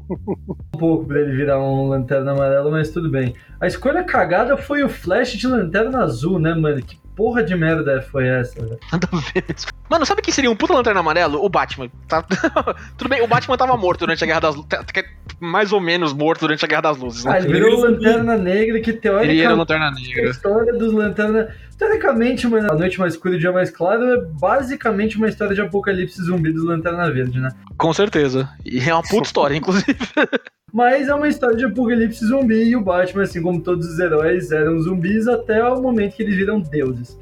um 0.75 0.79
pouco 0.79 1.05
pra 1.07 1.21
ele 1.21 1.37
virar 1.37 1.61
um 1.61 1.89
lanterna 1.89 2.33
amarelo, 2.33 2.71
mas 2.71 2.91
tudo 2.91 3.11
bem. 3.11 3.35
A 3.61 3.67
escolha 3.67 4.03
cagada 4.03 4.57
foi 4.57 4.83
o 4.83 4.89
Flash 4.89 5.33
de 5.33 5.47
lanterna 5.47 6.03
azul, 6.03 6.39
né, 6.39 6.55
mano? 6.55 6.83
Que 6.83 6.97
porra 7.15 7.43
de 7.45 7.55
merda 7.55 8.01
foi 8.11 8.27
essa, 8.27 8.61
velho? 8.61 8.79
Nada 8.91 9.09
a 9.13 9.17
ver. 9.17 9.45
Mano, 9.91 10.07
sabe 10.07 10.23
quem 10.23 10.33
seria 10.33 10.51
um 10.51 10.57
puta 10.57 10.73
lanterna 10.73 11.01
amarelo? 11.01 11.45
O 11.45 11.49
Batman. 11.51 11.89
Tá... 12.09 12.23
Tudo 12.97 13.09
bem, 13.11 13.21
o 13.23 13.27
Batman 13.27 13.57
tava 13.59 13.77
morto 13.77 14.01
durante 14.01 14.25
a 14.25 14.27
Guerra 14.27 14.41
das 14.41 14.55
Luzes. 14.57 14.71
Mais 15.39 15.71
ou 15.73 15.81
menos 15.81 16.13
morto 16.15 16.41
durante 16.41 16.65
a 16.65 16.69
Guerra 16.69 16.81
das 16.83 16.97
Luzes, 16.97 17.27
Ah, 17.27 17.33
né? 17.33 17.39
ele 17.41 17.53
virou 17.53 17.81
lanterna 17.81 18.32
negra 18.37 18.81
que 18.81 18.91
Ele 18.91 18.99
era 19.05 19.19
teoricamente. 19.19 19.55
lanterna 19.59 19.87
A 19.89 19.91
negra. 19.93 20.31
história 20.31 20.73
dos 20.73 20.93
lanternas. 20.93 21.49
Teoricamente, 21.79 22.47
mano, 22.47 22.69
A 22.71 22.77
Noite 22.77 22.99
Mais 23.01 23.15
Escura 23.15 23.35
e 23.35 23.37
o 23.37 23.41
Dia 23.41 23.51
Mais 23.53 23.71
Claro 23.71 24.05
é 24.05 24.21
basicamente 24.41 25.17
uma 25.17 25.29
história 25.29 25.55
de 25.55 25.61
apocalipse 25.61 26.23
zumbi 26.23 26.53
dos 26.53 26.65
Lanterna 26.65 27.11
Verde, 27.11 27.41
né? 27.41 27.49
Com 27.77 27.93
certeza. 27.93 28.49
E 28.65 28.79
é 28.79 28.95
uma 28.95 29.03
puta 29.03 29.23
história, 29.27 29.57
inclusive. 29.57 29.97
Mas 30.73 31.09
é 31.09 31.15
uma 31.15 31.27
história 31.29 31.57
de 31.57 31.65
apocalipse 31.65 32.25
zumbi 32.25 32.63
e 32.71 32.77
o 32.77 32.81
Batman, 32.83 33.23
assim 33.25 33.43
como 33.43 33.61
todos 33.61 33.87
os 33.89 33.99
heróis, 33.99 34.53
eram 34.53 34.81
zumbis 34.81 35.27
até 35.27 35.63
o 35.65 35.83
momento 35.83 36.15
que 36.17 36.23
eles 36.23 36.37
viram 36.37 36.61
deuses. 36.61 37.19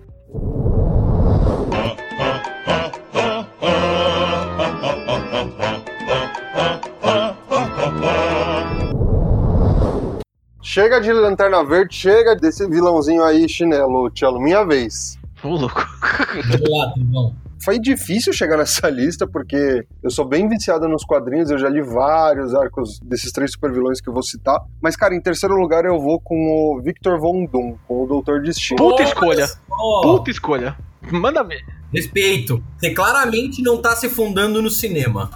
Chega 10.73 11.01
de 11.01 11.13
Lanterna 11.13 11.65
Verde, 11.65 11.97
chega 11.97 12.37
desse 12.37 12.65
vilãozinho 12.69 13.25
aí, 13.25 13.49
chinelo, 13.49 14.09
Tchelo, 14.09 14.41
minha 14.41 14.65
vez. 14.65 15.19
Ô, 15.43 15.49
louco. 15.49 15.85
Foi 17.65 17.77
difícil 17.77 18.33
chegar 18.33 18.57
nessa 18.57 18.89
lista, 18.89 19.27
porque 19.27 19.85
eu 20.01 20.11
sou 20.13 20.25
bem 20.25 20.49
viciado 20.49 20.87
nos 20.87 21.05
quadrinhos, 21.05 21.51
eu 21.51 21.59
já 21.59 21.69
li 21.69 21.83
vários 21.83 22.55
arcos 22.55 23.01
desses 23.01 23.33
três 23.33 23.51
supervilões 23.51 24.01
que 24.01 24.09
eu 24.09 24.13
vou 24.13 24.23
citar. 24.23 24.61
Mas, 24.81 24.95
cara, 24.95 25.13
em 25.13 25.21
terceiro 25.21 25.57
lugar 25.57 25.85
eu 25.85 25.99
vou 25.99 26.21
com 26.21 26.37
o 26.37 26.81
Victor 26.81 27.19
Von 27.19 27.47
Doom, 27.47 27.75
com 27.89 28.05
o 28.05 28.07
Doutor 28.07 28.41
Destino. 28.41 28.77
Puta 28.77 29.03
escolha. 29.03 29.49
Puta 30.03 30.31
escolha. 30.31 30.77
Manda 31.11 31.43
ver. 31.43 31.65
Respeito. 31.93 32.63
Você 32.79 32.95
claramente 32.95 33.61
não 33.61 33.83
tá 33.83 33.97
se 33.97 34.09
fundando 34.09 34.63
no 34.63 34.71
cinema. 34.71 35.31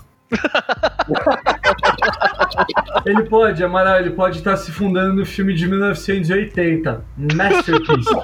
Ele 3.05 3.25
pode, 3.25 3.63
Amaral, 3.63 4.01
ele 4.01 4.11
pode 4.11 4.39
estar 4.39 4.57
se 4.57 4.73
fundando 4.73 5.15
no 5.15 5.27
filme 5.27 5.55
de 5.55 5.67
1980. 5.69 7.05
Masterpiece. 7.35 8.15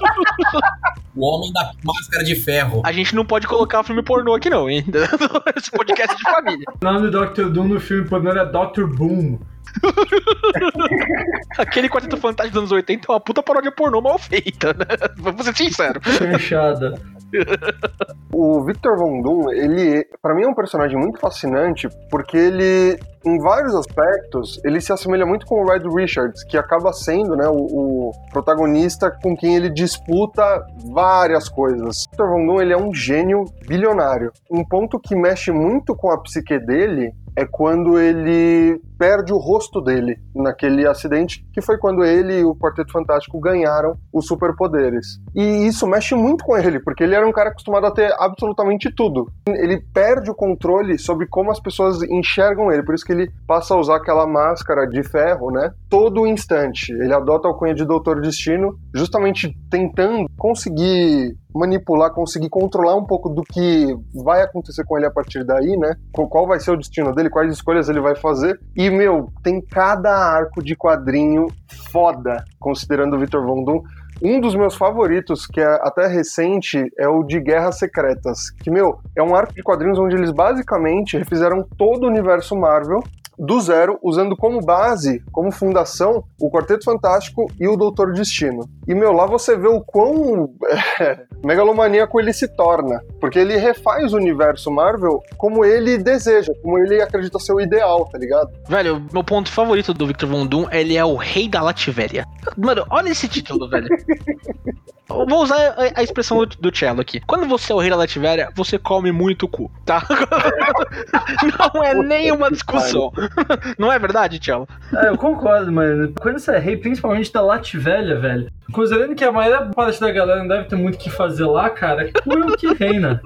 O 1.15 1.27
Homem 1.27 1.53
da 1.53 1.73
Máscara 1.85 2.25
de 2.25 2.37
Ferro. 2.37 2.83
A 2.85 2.93
gente 2.93 3.15
não 3.15 3.25
pode 3.25 3.47
colocar 3.47 3.83
filme 3.83 4.03
pornô 4.03 4.35
aqui, 4.35 4.49
não, 4.49 4.71
hein? 4.71 4.85
Esse 5.57 5.71
podcast 5.71 6.15
é 6.15 6.17
de 6.17 6.23
família. 6.23 6.67
O 6.81 6.85
nome 6.85 7.11
do 7.11 7.27
Dr. 7.27 7.49
Doom 7.51 7.69
no 7.69 7.81
filme 7.81 8.09
pornô 8.09 8.31
era 8.31 8.45
Dr. 8.45 8.85
Boom. 8.87 9.39
Aquele 11.59 11.89
Quarteto 11.89 12.17
Fantástico 12.17 12.55
dos 12.55 12.63
anos 12.63 12.73
80 12.73 13.07
é 13.09 13.13
uma 13.13 13.21
puta 13.21 13.43
paródia 13.43 13.71
pornô 13.71 14.01
mal 14.01 14.19
feita, 14.19 14.73
né? 14.73 14.87
Vamos 15.19 15.45
ser 15.45 15.57
sinceros. 15.57 16.03
Chanchada. 16.17 17.01
O 18.33 18.65
Victor 18.65 18.97
Von 18.97 19.21
Doom, 19.23 19.51
ele, 19.51 20.07
para 20.23 20.35
mim, 20.35 20.45
é 20.45 20.49
um 20.49 20.55
personagem 20.55 20.97
muito 20.97 21.19
fascinante 21.19 21.89
porque 22.09 22.37
ele, 22.37 22.97
em 23.27 23.39
vários 23.39 23.75
aspectos, 23.75 24.61
ele 24.65 24.81
se 24.81 24.93
assemelha 24.93 25.27
muito 25.27 25.45
com 25.47 25.57
o 25.57 25.67
Red 25.67 25.83
Richards, 25.93 26.45
que 26.45 26.57
acaba 26.57 26.93
sendo, 26.93 27.35
né, 27.35 27.49
o, 27.49 27.57
o 27.57 28.13
protagonista 28.33 29.11
com 29.11 29.37
quem 29.37 29.57
ele 29.57 29.69
disputa 29.69 30.65
várias 30.93 31.49
coisas. 31.49 32.05
Victor 32.09 32.29
Von 32.29 32.47
Doom, 32.47 32.63
ele 32.63 32.73
é 32.73 32.77
um 32.77 32.95
gênio 32.95 33.45
bilionário. 33.67 34.31
Um 34.49 34.65
ponto 34.65 35.01
que 35.01 35.17
mexe 35.17 35.51
muito 35.51 35.95
com 35.97 36.11
a 36.13 36.23
psique 36.23 36.59
dele 36.61 37.13
é 37.41 37.47
quando 37.47 37.99
ele 37.99 38.79
perde 38.99 39.33
o 39.33 39.39
rosto 39.39 39.81
dele 39.81 40.19
naquele 40.35 40.87
acidente, 40.87 41.43
que 41.55 41.63
foi 41.63 41.79
quando 41.79 42.05
ele 42.05 42.41
e 42.41 42.45
o 42.45 42.55
Quarteto 42.55 42.93
Fantástico 42.93 43.41
ganharam 43.41 43.97
os 44.13 44.27
superpoderes. 44.27 45.19
E 45.35 45.67
isso 45.67 45.87
mexe 45.87 46.15
muito 46.15 46.45
com 46.45 46.55
ele, 46.55 46.79
porque 46.81 47.03
ele 47.03 47.15
era 47.15 47.27
um 47.27 47.33
cara 47.33 47.49
acostumado 47.49 47.87
a 47.87 47.91
ter 47.91 48.15
absolutamente 48.19 48.95
tudo. 48.95 49.33
Ele 49.49 49.81
perde 49.95 50.31
o 50.31 50.35
controle 50.35 50.99
sobre 50.99 51.27
como 51.27 51.51
as 51.51 51.59
pessoas 51.59 52.03
enxergam 52.03 52.71
ele, 52.71 52.83
por 52.83 52.95
isso 52.95 53.07
que 53.07 53.13
ele 53.13 53.31
passa 53.47 53.73
a 53.73 53.79
usar 53.79 53.97
aquela 53.97 54.27
máscara 54.27 54.87
de 54.87 55.03
ferro, 55.03 55.51
né? 55.51 55.73
Todo 55.89 56.27
instante. 56.27 56.93
Ele 56.93 57.15
adota 57.15 57.49
o 57.49 57.55
cunha 57.55 57.75
de 57.75 57.87
Doutor 57.87 58.21
Destino, 58.21 58.79
justamente 58.95 59.57
tentando 59.71 60.27
conseguir 60.37 61.39
manipular, 61.55 62.13
conseguir 62.13 62.49
controlar 62.49 62.97
um 62.97 63.05
pouco 63.05 63.29
do 63.29 63.43
que 63.43 63.95
vai 64.25 64.43
acontecer 64.43 64.85
com 64.85 64.97
ele 64.97 65.07
a 65.07 65.11
partir 65.11 65.45
daí, 65.45 65.77
né? 65.77 65.95
Qual 66.13 66.47
vai 66.47 66.61
ser 66.61 66.73
o 66.73 66.77
destino 66.77 67.15
dele, 67.15 67.31
quais 67.31 67.53
escolhas 67.53 67.89
ele 67.89 68.01
vai 68.01 68.17
fazer. 68.17 68.59
E, 68.77 68.91
meu, 68.91 69.29
tem 69.43 69.61
cada 69.61 70.11
arco 70.11 70.63
de 70.63 70.77
quadrinho 70.77 71.47
foda, 71.91 72.45
considerando 72.59 73.17
o 73.17 73.19
Victor 73.19 73.45
Von 73.45 73.65
Doom. 73.65 73.83
Um 74.23 74.39
dos 74.39 74.55
meus 74.55 74.75
favoritos, 74.75 75.47
que 75.47 75.61
é 75.61 75.79
até 75.81 76.07
recente, 76.07 76.85
é 76.99 77.09
o 77.09 77.23
de 77.23 77.41
Guerras 77.41 77.79
Secretas. 77.79 78.51
Que, 78.51 78.71
meu, 78.71 78.99
é 79.17 79.23
um 79.23 79.35
arco 79.35 79.55
de 79.55 79.63
quadrinhos 79.63 79.99
onde 79.99 80.15
eles 80.15 80.31
basicamente 80.31 81.17
refizeram 81.17 81.67
todo 81.79 82.05
o 82.05 82.09
universo 82.09 82.55
Marvel 82.55 83.01
do 83.41 83.59
zero, 83.61 83.99
usando 84.03 84.37
como 84.37 84.61
base, 84.61 85.23
como 85.33 85.51
fundação, 85.51 86.23
o 86.39 86.51
Quarteto 86.51 86.85
Fantástico 86.85 87.51
e 87.59 87.67
o 87.67 87.77
Doutor 87.77 88.13
Destino. 88.13 88.69
E, 88.87 88.95
meu, 88.95 89.13
lá 89.13 89.27
você 89.27 89.57
vê 89.57 89.67
o 89.67 89.81
quão 89.81 90.55
é, 91.01 91.25
megalomaníaco 91.43 92.21
ele 92.21 92.33
se 92.33 92.47
torna. 92.49 93.03
Porque 93.19 93.39
ele 93.39 93.57
refaz 93.57 94.13
o 94.13 94.17
universo 94.17 94.71
Marvel 94.71 95.23
como 95.39 95.65
ele 95.65 95.97
deseja, 95.97 96.53
como 96.63 96.79
ele 96.79 97.01
acredita 97.01 97.39
ser 97.39 97.55
o 97.55 97.61
ideal, 97.61 98.07
tá 98.07 98.19
ligado? 98.19 98.51
Velho, 98.69 99.03
meu 99.13 99.25
ponto 99.25 99.51
favorito 99.51 99.95
do 99.95 100.07
Victor 100.07 100.29
Von 100.29 100.47
Doom, 100.47 100.67
ele 100.71 100.97
é 100.97 101.05
o 101.05 101.17
rei 101.17 101.49
da 101.49 101.63
Lativéria. 101.63 102.27
Mano, 102.59 102.85
olha 102.91 103.09
esse 103.09 103.27
título, 103.27 103.69
velho. 103.69 103.89
Eu 105.11 105.27
vou 105.27 105.43
usar 105.43 105.75
a, 105.97 106.03
expressão 106.03 106.39
do, 106.39 106.47
do 106.47 106.77
Cello 106.77 107.01
aqui. 107.01 107.21
Quando 107.27 107.47
você 107.49 107.73
é 107.73 107.75
o 107.75 107.81
rei 107.81 107.91
da 107.91 107.97
Lativéria, 107.97 108.49
você 108.55 108.79
come 108.79 109.11
muito 109.11 109.49
cu, 109.49 109.71
tá? 109.85 110.07
Não 111.75 111.83
é 111.83 111.95
nenhuma 111.95 112.51
discussão. 112.51 113.13
Não 113.79 113.93
é 113.93 113.99
verdade, 113.99 114.39
Cello? 114.43 114.69
É, 114.95 115.09
eu 115.09 115.17
concordo, 115.17 115.71
mano. 115.73 116.13
Quando 116.21 116.39
você 116.39 116.53
é 116.53 116.59
rei, 116.59 116.77
principalmente 116.77 117.33
da 117.33 117.41
Lativéria, 117.41 118.19
velho. 118.19 118.51
Considerando 118.73 119.15
que 119.15 119.25
a 119.25 119.33
maior 119.33 119.71
parte 119.75 120.01
da 120.01 120.13
galera 120.13 120.41
não 120.41 120.49
deve 120.49 120.65
ter 120.65 120.77
muito 120.77 120.97
o 120.97 120.99
que 120.99 121.11
fazer 121.11 121.45
lá, 121.45 121.71
cara, 121.71 122.11
cu 122.13 122.33
é 122.33 122.47
o 122.47 122.57
que 122.57 122.73
reina. 122.75 123.21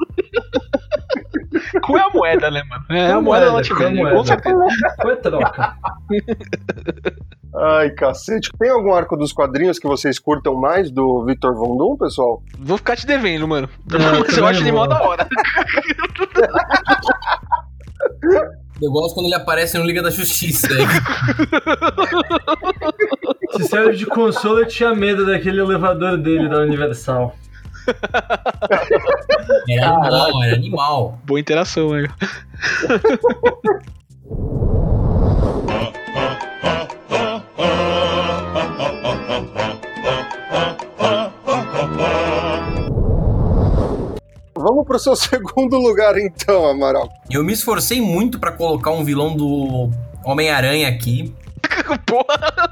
Cu 1.83 1.97
é 1.97 2.01
a 2.01 2.11
moeda, 2.11 2.51
né, 2.51 2.63
mano? 2.69 2.85
É, 2.91 3.13
a 3.13 3.21
moeda 3.21 3.47
da 3.47 3.53
Lativéria, 3.55 4.11
com 4.11 4.25
certeza. 4.25 4.67
Cu 5.01 5.11
é 5.11 5.17
troca. 5.17 5.75
Ai, 7.57 7.91
cacete. 7.91 8.51
Tem 8.59 8.71
algum 8.71 8.93
arco 8.93 9.17
dos 9.17 9.33
quadrinhos 9.33 9.79
que 9.79 9.87
vocês 9.87 10.19
curtam 10.19 10.55
mais 10.55 10.91
do 10.91 11.25
Victor 11.25 11.55
Von 11.55 11.77
Doom, 11.77 11.97
pessoal? 11.97 12.43
Vou 12.59 12.77
ficar 12.77 12.97
te 12.97 13.07
devendo, 13.07 13.47
mano. 13.47 13.69
É, 13.93 13.99
Mas 13.99 14.37
eu 14.37 14.45
acho 14.47 14.61
animal 14.61 14.89
da 14.89 15.03
hora. 15.03 15.29
Eu 18.85 18.91
gosto 18.91 19.15
quando 19.15 19.27
ele 19.27 19.35
aparece 19.35 19.79
no 19.79 19.85
Liga 19.85 20.03
da 20.03 20.11
Justiça. 20.11 20.69
Se 23.57 23.65
serve 23.65 23.97
de 23.97 24.05
consolo, 24.05 24.61
eu 24.61 24.69
tinha 24.69 24.95
medo 24.95 25.25
daquele 25.25 25.59
elevador 25.59 26.19
dele 26.19 26.51
da 26.51 26.59
Universal. 26.59 27.35
Era 29.71 29.89
animal, 29.97 30.45
era 30.45 30.55
animal. 30.57 31.19
Boa 31.25 31.41
interação, 31.41 31.89
velho. 31.89 32.13
Vamos 44.65 44.87
pro 44.87 44.99
seu 44.99 45.15
segundo 45.15 45.77
lugar 45.77 46.17
então, 46.19 46.67
Amaral. 46.67 47.07
Eu 47.31 47.45
me 47.45 47.53
esforcei 47.53 48.01
muito 48.01 48.39
pra 48.39 48.51
colocar 48.51 48.93
um 48.93 49.05
vilão 49.05 49.37
do 49.37 49.91
Homem-Aranha 50.25 50.89
aqui. 50.89 51.35
Porra! 52.07 52.71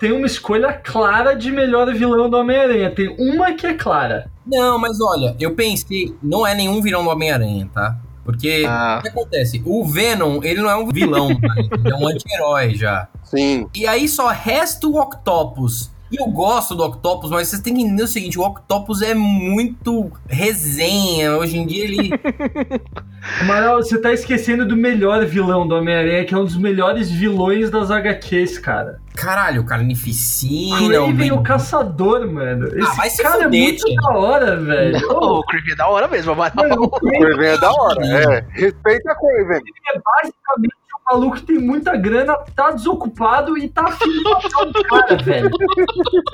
Tem 0.00 0.12
uma 0.12 0.26
escolha 0.26 0.72
clara 0.72 1.34
de 1.34 1.52
melhor 1.52 1.92
vilão 1.94 2.30
do 2.30 2.38
Homem-Aranha. 2.38 2.90
Tem 2.90 3.14
uma 3.18 3.52
que 3.52 3.66
é 3.66 3.74
clara. 3.74 4.30
Não, 4.46 4.78
mas 4.78 4.98
olha, 5.00 5.36
eu 5.38 5.54
pensei, 5.54 6.14
não 6.22 6.46
é 6.46 6.54
nenhum 6.54 6.80
vilão 6.80 7.04
do 7.04 7.10
Homem-Aranha, 7.10 7.68
tá? 7.72 7.96
Porque 8.24 8.64
Ah. 8.66 8.96
o 8.98 9.02
que 9.02 9.08
acontece? 9.10 9.62
O 9.66 9.84
Venom, 9.84 10.40
ele 10.42 10.62
não 10.62 10.70
é 10.70 10.76
um 10.76 10.88
vilão, 10.88 11.28
mais, 11.40 11.66
ele 11.70 11.92
é 11.92 11.94
um 11.94 12.08
anti-herói 12.08 12.74
já. 12.74 13.08
Sim. 13.24 13.68
E 13.74 13.86
aí 13.86 14.08
só 14.08 14.28
resta 14.28 14.86
o 14.88 14.98
Octopus. 15.00 15.90
E 16.12 16.20
eu 16.20 16.26
gosto 16.26 16.74
do 16.74 16.84
Octopus, 16.84 17.30
mas 17.30 17.48
vocês 17.48 17.62
têm 17.62 17.74
que 17.74 17.80
entender 17.82 18.02
o 18.02 18.06
seguinte: 18.06 18.38
o 18.38 18.42
Octopus 18.42 19.00
é 19.00 19.14
muito 19.14 20.12
resenha. 20.28 21.36
Hoje 21.38 21.56
em 21.56 21.66
dia 21.66 21.84
ele. 21.84 22.10
Amaral, 23.40 23.76
você 23.82 23.98
tá 24.00 24.12
esquecendo 24.12 24.66
do 24.66 24.76
melhor 24.76 25.24
vilão 25.24 25.66
do 25.66 25.74
Homem-Aranha, 25.76 26.24
que 26.24 26.34
é 26.34 26.36
um 26.38 26.44
dos 26.44 26.56
melhores 26.56 27.08
vilões 27.10 27.70
das 27.70 27.90
HQs, 27.90 28.58
cara. 28.58 29.00
Caralho, 29.14 29.64
carnificina. 29.64 30.80
o 30.82 30.88
Craven, 30.88 31.14
Ben- 31.14 31.32
o 31.32 31.42
caçador, 31.42 32.26
mano. 32.30 32.66
Esse 32.76 32.96
vai 32.96 33.08
se 33.10 33.22
cara 33.22 33.42
é 33.42 33.44
fuder, 33.44 33.62
muito 33.62 33.84
tia. 33.84 33.96
da 33.96 34.10
hora, 34.18 34.56
velho. 34.56 35.08
Ô, 35.12 35.38
o 35.38 35.42
Creepy 35.46 35.72
é 35.72 35.76
da 35.76 35.86
hora 35.88 36.08
mesmo, 36.08 36.34
mas 36.34 36.52
Mano, 36.54 36.74
o 36.82 36.84
O 36.86 36.90
Craven 36.90 37.46
é 37.46 37.58
da 37.58 37.70
hora, 37.72 38.04
é. 38.06 38.44
Respeita 38.50 39.12
a 39.12 39.14
Craven. 39.14 39.62
é 39.62 40.00
basicamente 40.04 40.74
o 40.74 40.81
maluco 41.06 41.36
que 41.36 41.46
tem 41.46 41.58
muita 41.58 41.96
grana, 41.96 42.36
tá 42.54 42.70
desocupado 42.70 43.56
e 43.58 43.68
tá 43.68 43.82
afim 43.82 44.10
de 44.10 44.22
matar 44.22 44.66
um 44.66 44.72
cara, 44.72 45.16
velho. 45.22 45.50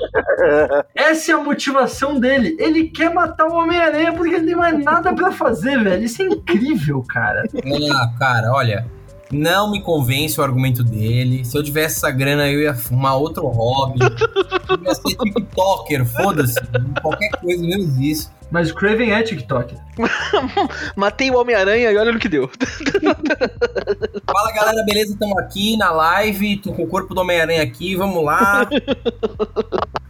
Essa 0.95 1.31
é 1.31 1.35
a 1.35 1.39
motivação 1.39 2.19
dele. 2.19 2.55
Ele 2.59 2.89
quer 2.89 3.13
matar 3.13 3.47
o 3.47 3.55
Homem-Aranha 3.55 4.13
porque 4.13 4.35
ele 4.35 4.39
não 4.39 4.47
tem 4.47 4.55
mais 4.55 4.83
nada 4.83 5.13
pra 5.13 5.31
fazer, 5.31 5.81
velho. 5.83 6.03
Isso 6.03 6.21
é 6.21 6.25
incrível, 6.25 7.03
cara. 7.07 7.43
Ah, 7.93 8.11
cara, 8.17 8.51
olha. 8.53 8.98
Não 9.31 9.69
me 9.69 9.81
convence 9.81 10.39
o 10.39 10.43
argumento 10.43 10.83
dele. 10.83 11.45
Se 11.45 11.55
eu 11.55 11.63
tivesse 11.63 11.97
essa 11.97 12.09
grana, 12.09 12.49
eu 12.49 12.61
ia 12.61 12.73
fumar 12.73 13.15
outro 13.15 13.47
hobby. 13.47 13.99
Eu 14.69 14.83
ia 14.83 14.93
ser 14.93 15.15
TikToker, 15.15 16.05
foda-se. 16.05 16.55
Qualquer 17.01 17.29
coisa, 17.41 17.63
menos 17.63 17.97
isso. 17.97 18.31
Mas 18.51 18.69
o 18.69 18.75
Craven 18.75 19.11
é 19.11 19.23
TikTok. 19.23 19.75
matei 20.95 21.31
o 21.31 21.39
Homem-Aranha 21.39 21.91
e 21.91 21.97
olha 21.97 22.11
no 22.11 22.19
que 22.19 22.29
deu. 22.29 22.49
Fala 24.31 24.51
galera, 24.53 24.83
beleza? 24.85 25.13
Estamos 25.13 25.37
aqui 25.39 25.75
na 25.75 25.91
live. 25.91 26.57
Tô 26.57 26.71
com 26.73 26.83
o 26.83 26.87
corpo 26.87 27.15
do 27.15 27.21
Homem-Aranha 27.21 27.63
aqui, 27.63 27.95
vamos 27.95 28.23
lá. 28.23 28.67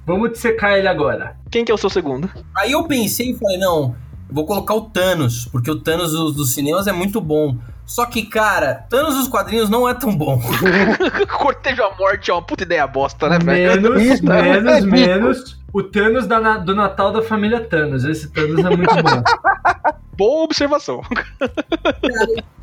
Vamos 0.06 0.32
dissecar 0.32 0.74
ele 0.74 0.88
agora. 0.88 1.38
Quem 1.52 1.64
que 1.64 1.72
é 1.72 1.76
o 1.76 1.78
seu 1.78 1.88
segundo? 1.88 2.28
Aí 2.58 2.72
eu 2.72 2.84
pensei 2.86 3.30
e 3.30 3.38
falei, 3.38 3.60
não, 3.60 3.96
eu 4.28 4.34
vou 4.34 4.44
colocar 4.44 4.74
o 4.74 4.90
Thanos, 4.90 5.46
porque 5.46 5.70
o 5.70 5.80
Thanos 5.80 6.14
dos, 6.14 6.36
dos 6.36 6.52
cinemas 6.52 6.88
é 6.88 6.92
muito 6.92 7.22
bom. 7.22 7.56
Só 7.90 8.06
que, 8.06 8.22
cara, 8.22 8.86
Thanos 8.88 9.16
dos 9.16 9.28
quadrinhos 9.28 9.68
não 9.68 9.90
é 9.90 9.96
tão 9.96 10.16
bom. 10.16 10.40
Cortejo 11.40 11.82
à 11.82 11.96
morte 11.98 12.30
é 12.30 12.34
uma 12.36 12.42
puta 12.44 12.64
ideia 12.64 12.86
bosta, 12.86 13.28
né, 13.28 13.40
velho? 13.40 13.82
Menos, 13.82 14.04
Isso, 14.04 14.24
menos, 14.24 14.86
menos. 14.86 15.60
O 15.74 15.82
Thanos 15.82 16.28
da 16.28 16.58
do 16.60 16.76
Natal 16.76 17.12
da 17.12 17.24
família 17.24 17.60
Thanos. 17.60 18.06
Esse 18.06 18.30
Thanos 18.30 18.64
é 18.64 18.70
muito 18.70 18.94
bom. 18.94 19.24
Boa 20.16 20.44
observação. 20.44 21.02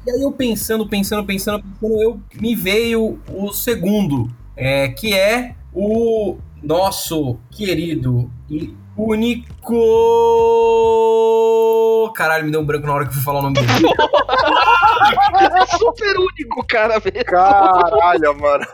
E 0.06 0.10
aí 0.12 0.22
eu 0.22 0.30
pensando, 0.30 0.86
pensando, 0.86 1.24
pensando, 1.24 1.60
pensando, 1.60 2.00
eu 2.00 2.20
me 2.40 2.54
veio 2.54 3.18
o 3.28 3.52
segundo, 3.52 4.30
é, 4.56 4.90
que 4.90 5.12
é 5.12 5.56
o 5.74 6.38
nosso 6.66 7.38
querido 7.50 8.30
e 8.50 8.74
único. 8.96 9.74
Caralho, 12.14 12.44
me 12.44 12.50
deu 12.50 12.60
um 12.60 12.64
branco 12.64 12.86
na 12.86 12.94
hora 12.94 13.04
que 13.04 13.10
eu 13.10 13.14
fui 13.14 13.22
falar 13.22 13.38
o 13.38 13.42
nome 13.42 13.54
dele. 13.54 13.68
É 15.06 15.66
super 15.66 16.18
único, 16.18 16.66
cara, 16.66 16.98
velho. 16.98 17.24
Caralho, 17.24 18.40
mano. 18.40 18.66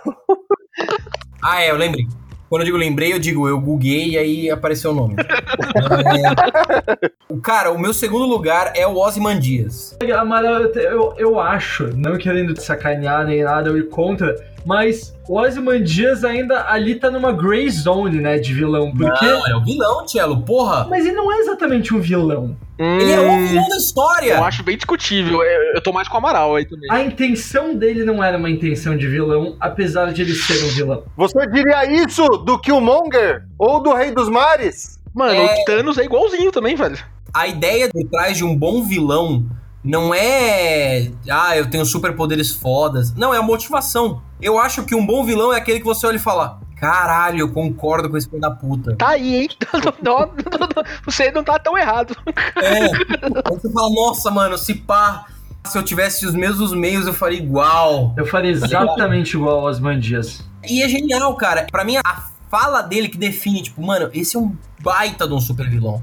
Ah, 1.43 1.63
é, 1.63 1.71
eu 1.71 1.77
lembrei. 1.77 2.07
Quando 2.49 2.63
eu 2.63 2.67
digo 2.67 2.77
lembrei, 2.77 3.13
eu 3.13 3.19
digo 3.19 3.49
eu 3.49 3.61
googuei 3.61 4.11
e 4.11 4.19
aí 4.19 4.51
apareceu 4.51 4.93
o 4.93 4.95
nome. 4.95 5.17
É, 5.19 7.13
o 7.29 7.41
cara, 7.41 7.71
o 7.71 7.79
meu 7.79 7.93
segundo 7.93 8.27
lugar 8.27 8.73
é 8.75 8.87
o 8.87 8.97
Ozymandias. 8.97 9.97
Amaral, 10.17 10.61
eu, 10.61 10.73
eu, 10.75 11.15
eu 11.17 11.41
acho, 11.41 11.89
não 11.97 12.17
querendo 12.17 12.55
te 12.55 12.63
sacanear 12.63 13.27
nem 13.27 13.43
nada, 13.43 13.69
eu 13.69 13.79
ir 13.79 13.89
contra, 13.89 14.35
mas 14.65 15.15
o 15.29 15.39
Ozymandias 15.41 16.25
ainda 16.25 16.69
ali 16.69 16.95
tá 16.97 17.11
numa 17.11 17.33
gray 17.33 17.69
zone, 17.71 18.21
né, 18.21 18.39
de 18.39 18.53
vilão, 18.53 18.93
porque... 18.93 19.25
Não, 19.25 19.47
é 19.47 19.57
o 19.57 19.65
vilão, 19.65 20.05
Tchelo, 20.07 20.41
porra. 20.43 20.87
Mas 20.89 21.05
ele 21.07 21.15
não 21.17 21.33
é 21.33 21.39
exatamente 21.39 21.95
um 21.95 22.01
vilão. 22.01 22.57
Ele 22.79 23.13
é 23.13 23.21
o 23.21 23.47
vilão 23.47 23.69
da 23.69 23.77
história. 23.77 24.35
Hum, 24.35 24.39
Eu 24.39 24.45
acho 24.45 24.63
bem 24.65 24.77
discutível. 24.77 25.43
Eu, 25.43 25.75
eu 25.75 25.81
tô 25.81 25.93
mais 25.93 26.09
com 26.09 26.15
o 26.15 26.19
Amaral 26.19 26.57
aí 26.57 26.65
também. 26.65 26.91
A 26.91 27.01
intenção 27.03 27.75
dele 27.77 28.05
não 28.05 28.23
era 28.23 28.37
uma 28.37 28.51
intenção 28.51 28.97
de 28.97 29.07
vilão, 29.07 29.57
apesar 29.61 30.13
de 30.13 30.23
ele 30.23 30.35
ser 30.35 30.65
um 30.65 30.69
vilão. 30.69 31.05
Você 31.17 31.47
diria 31.47 31.85
isso 32.03 32.27
do 32.29 32.59
Killmonger? 32.59 33.45
Ou 33.59 33.81
do 33.81 33.93
Rei 33.95 34.11
dos 34.11 34.29
Mares? 34.29 34.99
Mano, 35.15 35.35
É. 35.35 35.61
o 35.61 35.65
Thanos 35.65 35.99
é 35.99 36.05
igualzinho 36.05 36.51
também, 36.51 36.75
velho. 36.75 36.99
A 37.35 37.47
ideia 37.47 37.89
por 37.89 38.03
trás 38.11 38.37
de 38.37 38.45
um 38.45 38.57
bom 38.57 38.83
vilão 38.83 39.47
não 39.85 40.15
é. 40.15 41.11
Ah, 41.29 41.57
eu 41.57 41.69
tenho 41.69 41.85
superpoderes 41.85 42.53
fodas. 42.53 43.13
Não, 43.15 43.35
é 43.35 43.39
a 43.39 43.43
motivação. 43.43 44.23
Eu 44.41 44.59
acho 44.59 44.85
que 44.85 44.95
um 44.95 45.05
bom 45.05 45.25
vilão 45.25 45.53
é 45.53 45.57
aquele 45.57 45.81
que 45.81 45.85
você 45.85 46.07
olha 46.07 46.17
e 46.17 46.21
fala: 46.21 46.61
Caralho, 46.77 47.41
eu 47.41 47.53
concordo 47.53 48.09
com 48.09 48.17
esse 48.17 48.29
filho 48.29 48.41
da 48.41 48.51
puta. 48.51 48.95
Tá 48.97 49.11
aí, 49.11 49.43
hein? 49.43 49.49
Não, 50.03 50.21
não, 50.21 50.27
não, 50.27 50.85
você 51.05 51.31
não 51.31 51.45
tá 51.45 51.59
tão 51.59 51.79
errado. 51.79 52.17
É. 52.57 52.85
Aí 52.87 53.57
você 53.57 53.71
fala: 53.71 53.91
Nossa, 53.91 54.31
mano, 54.31 54.57
se 54.57 54.75
pá. 54.75 55.27
Se 55.65 55.79
eu 55.79 55.83
tivesse 55.85 56.27
os 56.27 56.35
mesmos 56.35 56.73
meios, 56.73 57.07
eu 57.07 57.13
faria 57.13 57.39
igual. 57.39 58.13
Eu 58.17 58.27
faria 58.27 58.51
exatamente 58.51 59.37
igual 59.37 59.61
ao 59.61 59.65
Osmandias. 59.67 60.45
E 60.69 60.83
é 60.83 60.89
genial, 60.89 61.37
cara. 61.37 61.69
Pra 61.71 61.85
mim, 61.85 61.99
a 62.05 62.25
fala 62.51 62.83
dele 62.83 63.09
que 63.09 63.17
define, 63.17 63.63
tipo, 63.63 63.81
mano, 63.81 64.11
esse 64.13 64.37
é 64.37 64.41
um 64.41 64.57
baita 64.81 65.27
de 65.27 65.33
um 65.33 65.41
super 65.41 65.71
vilão. 65.71 66.03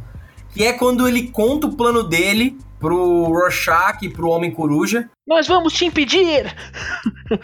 Que 0.51 0.63
é 0.63 0.73
quando 0.73 1.07
ele 1.07 1.27
conta 1.27 1.67
o 1.67 1.75
plano 1.75 2.03
dele 2.03 2.57
pro 2.79 3.25
Rorschach 3.25 4.03
e 4.03 4.09
pro 4.09 4.29
Homem 4.29 4.51
Coruja. 4.51 5.09
Nós 5.27 5.47
vamos 5.47 5.73
te 5.73 5.85
impedir! 5.85 6.55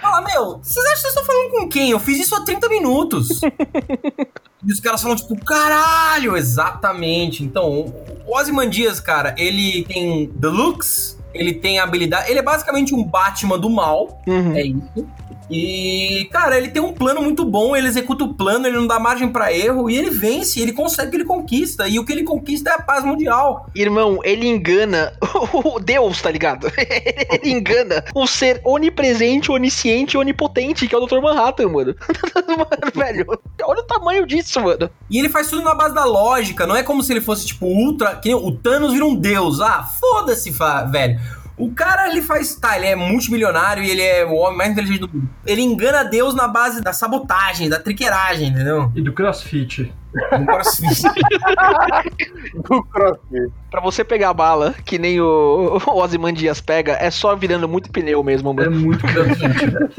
Fala, 0.01 0.21
meu, 0.21 0.57
vocês 0.57 0.83
acham 0.85 0.95
que 0.95 1.01
vocês 1.01 1.13
estão 1.13 1.25
falando 1.25 1.51
com 1.51 1.69
quem? 1.69 1.91
Eu 1.91 1.99
fiz 1.99 2.19
isso 2.19 2.35
há 2.35 2.43
30 2.43 2.69
minutos. 2.69 3.41
e 4.65 4.71
os 4.71 4.79
caras 4.79 5.01
falam, 5.01 5.15
tipo, 5.15 5.35
caralho, 5.43 6.35
exatamente. 6.35 7.43
Então, 7.43 7.93
o 8.25 8.35
Ozymandias, 8.35 8.99
cara, 8.99 9.35
ele 9.37 9.83
tem 9.83 10.27
the 10.27 10.47
looks, 10.47 11.19
ele 11.33 11.53
tem 11.53 11.79
a 11.79 11.83
habilidade. 11.83 12.29
Ele 12.29 12.39
é 12.39 12.43
basicamente 12.43 12.95
um 12.95 13.03
Batman 13.03 13.59
do 13.59 13.69
mal. 13.69 14.21
Uhum. 14.25 14.55
É 14.55 14.63
isso. 14.63 15.07
E, 15.49 16.27
cara, 16.31 16.57
ele 16.57 16.69
tem 16.69 16.81
um 16.81 16.93
plano 16.93 17.21
muito 17.21 17.45
bom, 17.45 17.75
ele 17.75 17.87
executa 17.87 18.23
o 18.23 18.33
plano, 18.33 18.67
ele 18.67 18.77
não 18.77 18.87
dá 18.87 18.99
margem 18.99 19.29
pra 19.29 19.53
erro, 19.53 19.89
e 19.89 19.97
ele 19.97 20.09
vence, 20.09 20.59
ele 20.59 20.73
consegue, 20.73 21.15
ele 21.15 21.25
conquista. 21.25 21.87
E 21.87 21.99
o 21.99 22.05
que 22.05 22.11
ele 22.11 22.23
conquista 22.23 22.71
é 22.71 22.73
a 22.73 22.81
paz 22.81 23.03
mundial. 23.03 23.67
Irmão, 23.75 24.19
ele 24.23 24.47
engana 24.47 25.13
o 25.53 25.79
Deus, 25.79 26.21
tá 26.21 26.31
ligado? 26.31 26.71
ele 26.77 27.51
engana 27.51 28.03
o 28.13 28.25
ser 28.25 28.59
onipresente, 28.63 29.51
onisciente 29.51 30.15
e 30.15 30.19
onipotente, 30.19 30.87
que 30.87 30.95
é 30.95 30.97
o 30.97 31.05
Dr. 31.05 31.21
Manhattan, 31.21 31.69
mano. 31.69 31.95
mano, 32.47 32.91
velho, 32.93 33.25
olha 33.63 33.81
o 33.81 33.83
tamanho 33.83 34.25
disso, 34.25 34.59
mano. 34.61 34.89
E 35.09 35.19
ele 35.19 35.29
faz 35.29 35.49
tudo 35.49 35.63
na 35.63 35.75
base 35.75 35.93
da 35.93 36.05
lógica, 36.05 36.65
não 36.65 36.75
é 36.75 36.81
como 36.81 37.03
se 37.03 37.13
ele 37.13 37.21
fosse, 37.21 37.45
tipo, 37.45 37.67
ultra. 37.67 38.15
Que 38.15 38.33
o 38.33 38.51
Thanos 38.51 38.93
vira 38.93 39.05
um 39.05 39.15
deus. 39.15 39.61
Ah, 39.61 39.83
foda-se, 39.83 40.51
velho. 40.91 41.19
O 41.57 41.71
cara, 41.71 42.09
ele 42.09 42.21
faz. 42.21 42.55
Tá, 42.55 42.75
ele 42.77 42.87
é 42.87 42.95
multimilionário 42.95 43.83
e 43.83 43.89
ele 43.89 44.01
é 44.01 44.25
o 44.25 44.33
homem 44.33 44.57
mais 44.57 44.71
inteligente 44.71 44.99
do 44.99 45.09
mundo. 45.09 45.29
Ele 45.45 45.61
engana 45.61 46.03
Deus 46.03 46.35
na 46.35 46.47
base 46.47 46.81
da 46.81 46.91
sabotagem, 46.91 47.69
da 47.69 47.79
triqueiragem, 47.79 48.49
entendeu? 48.49 48.91
E 48.95 49.01
do 49.01 49.13
CrossFit. 49.13 49.91
No 50.39 50.45
crossfit. 50.45 51.03
Do 52.69 52.83
CrossFit. 52.85 53.51
Pra 53.69 53.81
você 53.81 54.03
pegar 54.03 54.29
a 54.29 54.33
bala, 54.33 54.73
que 54.85 54.97
nem 54.97 55.19
o, 55.19 55.77
o 55.85 55.97
Ozymandias 56.01 56.61
pega, 56.61 56.93
é 56.93 57.11
só 57.11 57.35
virando 57.35 57.67
muito 57.67 57.91
pneu 57.91 58.23
mesmo, 58.23 58.51
Ele 58.51 58.61
é 58.61 58.69
mano. 58.69 58.81
muito 58.81 59.05
crossfit, 59.05 59.65
velho. 59.69 59.89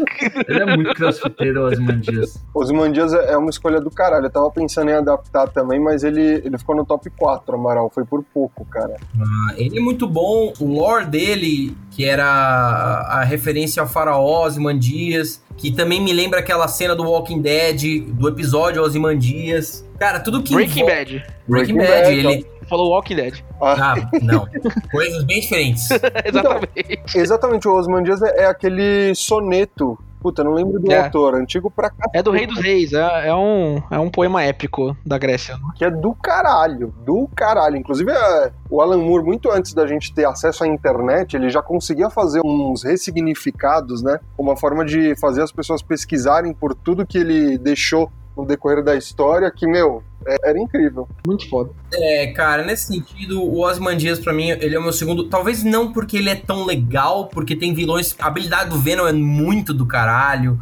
Ele 0.48 0.62
é 0.62 0.76
muito 0.76 0.94
crossfiteiro, 0.94 1.60
o 1.62 1.66
Osmandias. 1.66 2.42
Ozymandias 2.54 3.12
é 3.12 3.36
é 3.36 3.38
uma 3.38 3.50
escolha 3.50 3.80
do 3.80 3.90
caralho. 3.90 4.26
Eu 4.26 4.30
tava 4.30 4.50
pensando 4.50 4.90
em 4.90 4.94
adaptar 4.94 5.48
também, 5.48 5.78
mas 5.78 6.02
ele, 6.02 6.40
ele 6.44 6.56
ficou 6.56 6.74
no 6.74 6.84
top 6.86 7.10
4, 7.10 7.54
Amaral. 7.54 7.90
Foi 7.94 8.04
por 8.04 8.22
pouco, 8.32 8.64
cara. 8.64 8.96
Ah, 9.20 9.54
ele 9.56 9.78
é 9.78 9.82
muito 9.82 10.08
bom. 10.08 10.52
O 10.58 10.64
lore 10.64 11.04
dele, 11.06 11.76
que 11.97 12.05
era 12.05 12.26
a, 12.26 13.24
referência 13.24 13.80
ao 13.80 13.88
faraó 13.88 14.44
Ozymandias, 14.44 15.42
que 15.57 15.70
também 15.70 15.99
me 15.99 16.12
lembra 16.12 16.40
aquela 16.40 16.68
cena 16.68 16.94
do 16.94 17.03
Walking 17.05 17.40
Dead, 17.40 18.03
do 18.03 18.28
episódio 18.28 18.82
Ozymandias. 18.82 19.82
Cara, 19.99 20.20
tudo 20.20 20.42
que 20.42 20.53
Breaking 20.53 20.82
envolve- 20.82 20.94
Bad. 20.94 21.26
Breaking 21.49 21.74
Breaking 21.74 21.76
Bad, 21.78 22.03
Bad, 22.03 22.18
ele... 22.18 22.47
Falou 22.68 22.90
Walking 22.90 23.16
Dead. 23.16 23.42
Ah, 23.62 23.94
não. 24.20 24.47
Coisas 24.90 25.24
bem 25.24 25.40
diferentes. 25.40 25.88
Exatamente. 26.22 27.18
Exatamente, 27.18 27.66
o 27.66 27.72
Ozymandias 27.74 28.20
é, 28.20 28.42
é 28.42 28.44
aquele 28.44 29.14
soneto. 29.14 29.99
Puta, 30.27 30.43
não 30.43 30.55
lembro 30.55 30.81
do 30.81 30.91
É. 30.91 31.05
autor, 31.05 31.37
antigo 31.37 31.70
pra 31.70 31.89
cá, 31.89 32.11
É 32.12 32.20
do 32.20 32.33
Rei 32.33 32.49
dos 32.49 32.59
Reis, 32.59 32.93
é, 32.93 33.29
é 33.29 33.35
um, 33.37 33.81
é 33.89 33.97
um 33.97 34.11
poema 34.11 34.43
épico 34.43 34.97
da 35.07 35.16
Grécia. 35.18 35.57
que 35.77 35.85
é 35.85 35.91
do 35.91 36.12
caralho, 36.16 36.93
do 37.05 37.29
caralho. 37.37 37.77
Inclusive, 37.77 38.11
é, 38.11 38.51
o 38.68 38.81
Alan 38.81 38.99
Moore, 38.99 39.24
muito 39.24 39.53
antes 39.53 39.72
da 39.72 39.87
gente 39.87 40.12
ter 40.12 40.24
acesso 40.27 40.64
à 40.64 40.66
internet, 40.66 41.37
ele 41.37 41.49
já 41.49 41.62
conseguia 41.62 42.11
fazer 42.11 42.41
uns 42.45 42.83
ressignificados, 42.83 44.03
né? 44.03 44.18
Uma 44.37 44.57
forma 44.57 44.85
de 44.85 45.14
fazer 45.20 45.43
as 45.43 45.53
pessoas 45.53 45.81
pesquisarem 45.81 46.53
por 46.53 46.74
tudo 46.74 47.07
que 47.07 47.18
ele 47.18 47.57
deixou 47.57 48.11
no 48.37 48.45
decorrer 48.45 48.82
da 48.84 48.95
história, 48.97 49.51
que, 49.51 49.66
meu, 49.66 50.03
é- 50.26 50.51
era 50.51 50.59
incrível. 50.61 51.09
Muito 51.26 51.49
foda. 51.49 51.70
É, 51.93 52.26
cara, 52.28 52.64
nesse 52.64 52.87
sentido, 52.87 53.43
o 53.43 53.61
Ozymandias 53.61 54.18
pra 54.18 54.32
mim, 54.32 54.51
ele 54.51 54.74
é 54.74 54.78
o 54.78 54.82
meu 54.82 54.93
segundo. 54.93 55.28
Talvez 55.28 55.64
não 55.64 55.93
porque 55.93 56.16
ele 56.18 56.28
é 56.28 56.34
tão 56.34 56.64
legal, 56.64 57.26
porque 57.28 57.57
tem 57.57 57.72
vilões. 57.72 58.14
A 58.20 58.26
habilidade 58.26 58.70
do 58.70 58.78
Venom 58.78 59.07
é 59.07 59.12
muito 59.12 59.72
do 59.72 59.87
caralho. 59.87 60.61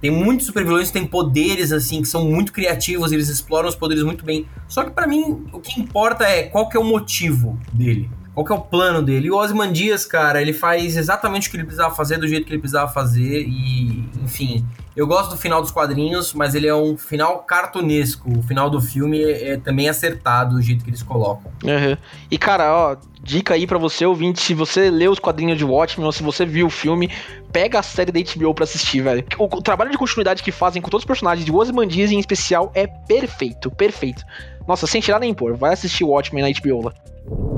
Tem 0.00 0.10
muitos 0.10 0.46
super 0.46 0.62
vilões 0.62 0.88
que 0.88 0.92
têm 0.92 1.06
poderes, 1.06 1.72
assim, 1.72 2.02
que 2.02 2.08
são 2.08 2.24
muito 2.26 2.52
criativos, 2.52 3.12
eles 3.12 3.28
exploram 3.28 3.68
os 3.68 3.74
poderes 3.74 4.02
muito 4.04 4.24
bem. 4.24 4.46
Só 4.68 4.84
que 4.84 4.90
pra 4.90 5.06
mim, 5.06 5.46
o 5.52 5.58
que 5.58 5.80
importa 5.80 6.24
é 6.24 6.42
qual 6.42 6.68
que 6.68 6.76
é 6.76 6.80
o 6.80 6.84
motivo 6.84 7.58
dele. 7.72 8.10
Qual 8.36 8.44
que 8.44 8.52
é 8.52 8.54
o 8.54 8.60
plano 8.60 9.00
dele? 9.00 9.28
E 9.28 9.30
o 9.30 9.36
Ozymandias, 9.38 10.04
cara, 10.04 10.42
ele 10.42 10.52
faz 10.52 10.94
exatamente 10.94 11.48
o 11.48 11.50
que 11.50 11.56
ele 11.56 11.64
precisava 11.64 11.94
fazer, 11.94 12.18
do 12.18 12.28
jeito 12.28 12.44
que 12.44 12.52
ele 12.52 12.60
precisava 12.60 12.92
fazer. 12.92 13.48
E, 13.48 14.04
enfim, 14.22 14.62
eu 14.94 15.06
gosto 15.06 15.30
do 15.30 15.38
final 15.38 15.62
dos 15.62 15.70
quadrinhos, 15.70 16.34
mas 16.34 16.54
ele 16.54 16.66
é 16.66 16.74
um 16.74 16.98
final 16.98 17.38
cartunesco. 17.38 18.30
O 18.38 18.42
final 18.42 18.68
do 18.68 18.78
filme 18.78 19.22
é, 19.22 19.52
é 19.52 19.56
também 19.56 19.88
acertado, 19.88 20.56
o 20.56 20.60
jeito 20.60 20.84
que 20.84 20.90
eles 20.90 21.02
colocam. 21.02 21.50
Uhum. 21.64 21.96
E 22.30 22.36
cara, 22.36 22.70
ó, 22.74 22.96
dica 23.22 23.54
aí 23.54 23.66
pra 23.66 23.78
você, 23.78 24.04
ouvinte, 24.04 24.42
se 24.42 24.52
você 24.52 24.90
leu 24.90 25.12
os 25.12 25.18
quadrinhos 25.18 25.56
de 25.56 25.64
Watchmen 25.64 26.04
ou 26.04 26.12
se 26.12 26.22
você 26.22 26.44
viu 26.44 26.66
o 26.66 26.70
filme, 26.70 27.10
pega 27.50 27.78
a 27.78 27.82
série 27.82 28.12
da 28.12 28.20
HBO 28.20 28.52
pra 28.52 28.64
assistir, 28.64 29.00
velho. 29.00 29.24
O, 29.38 29.44
o 29.44 29.62
trabalho 29.62 29.90
de 29.90 29.96
continuidade 29.96 30.42
que 30.42 30.52
fazem 30.52 30.82
com 30.82 30.90
todos 30.90 31.04
os 31.04 31.08
personagens 31.08 31.46
de 31.46 31.50
Ozymandias 31.50 32.12
em 32.12 32.20
especial 32.20 32.70
é 32.74 32.86
perfeito, 32.86 33.70
perfeito. 33.70 34.22
Nossa, 34.68 34.86
sem 34.86 35.00
tirar 35.00 35.20
nem 35.20 35.32
pôr, 35.32 35.56
vai 35.56 35.72
assistir 35.72 36.04
Watchmen 36.04 36.42
na 36.42 36.60
HBO 36.60 36.82
lá. 36.82 37.55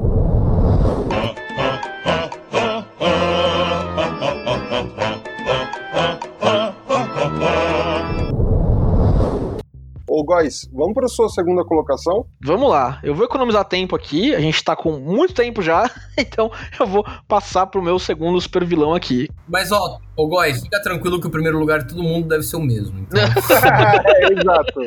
Góis, 10.28 10.68
vamos 10.70 10.92
para 10.92 11.08
sua 11.08 11.30
segunda 11.30 11.64
colocação? 11.64 12.26
Vamos 12.44 12.68
lá, 12.68 13.00
eu 13.02 13.14
vou 13.14 13.24
economizar 13.24 13.64
tempo 13.64 13.96
aqui, 13.96 14.34
a 14.34 14.40
gente 14.40 14.62
tá 14.62 14.76
com 14.76 14.98
muito 14.98 15.32
tempo 15.32 15.62
já, 15.62 15.90
então 16.18 16.52
eu 16.78 16.86
vou 16.86 17.02
passar 17.26 17.66
pro 17.66 17.80
meu 17.80 17.98
segundo 17.98 18.38
super 18.38 18.62
vilão 18.62 18.92
aqui. 18.92 19.26
Mas, 19.48 19.72
ó, 19.72 19.98
ô 20.14 20.28
Góis, 20.28 20.60
fica 20.60 20.82
tranquilo 20.82 21.18
que 21.18 21.26
o 21.26 21.30
primeiro 21.30 21.58
lugar 21.58 21.78
de 21.78 21.88
todo 21.88 22.02
mundo 22.02 22.28
deve 22.28 22.42
ser 22.42 22.56
o 22.56 22.60
mesmo. 22.60 22.98
Então, 22.98 23.22
é, 24.04 24.32
exato. 24.34 24.80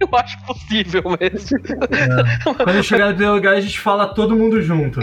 Eu 0.00 0.08
acho 0.10 0.42
possível 0.46 1.02
mesmo. 1.20 1.58
Quando 2.56 2.82
chegar 2.82 3.08
no 3.08 3.12
primeiro 3.12 3.34
lugar, 3.34 3.56
a 3.56 3.60
gente 3.60 3.78
fala 3.78 4.06
todo 4.06 4.34
mundo 4.34 4.62
junto. 4.62 5.00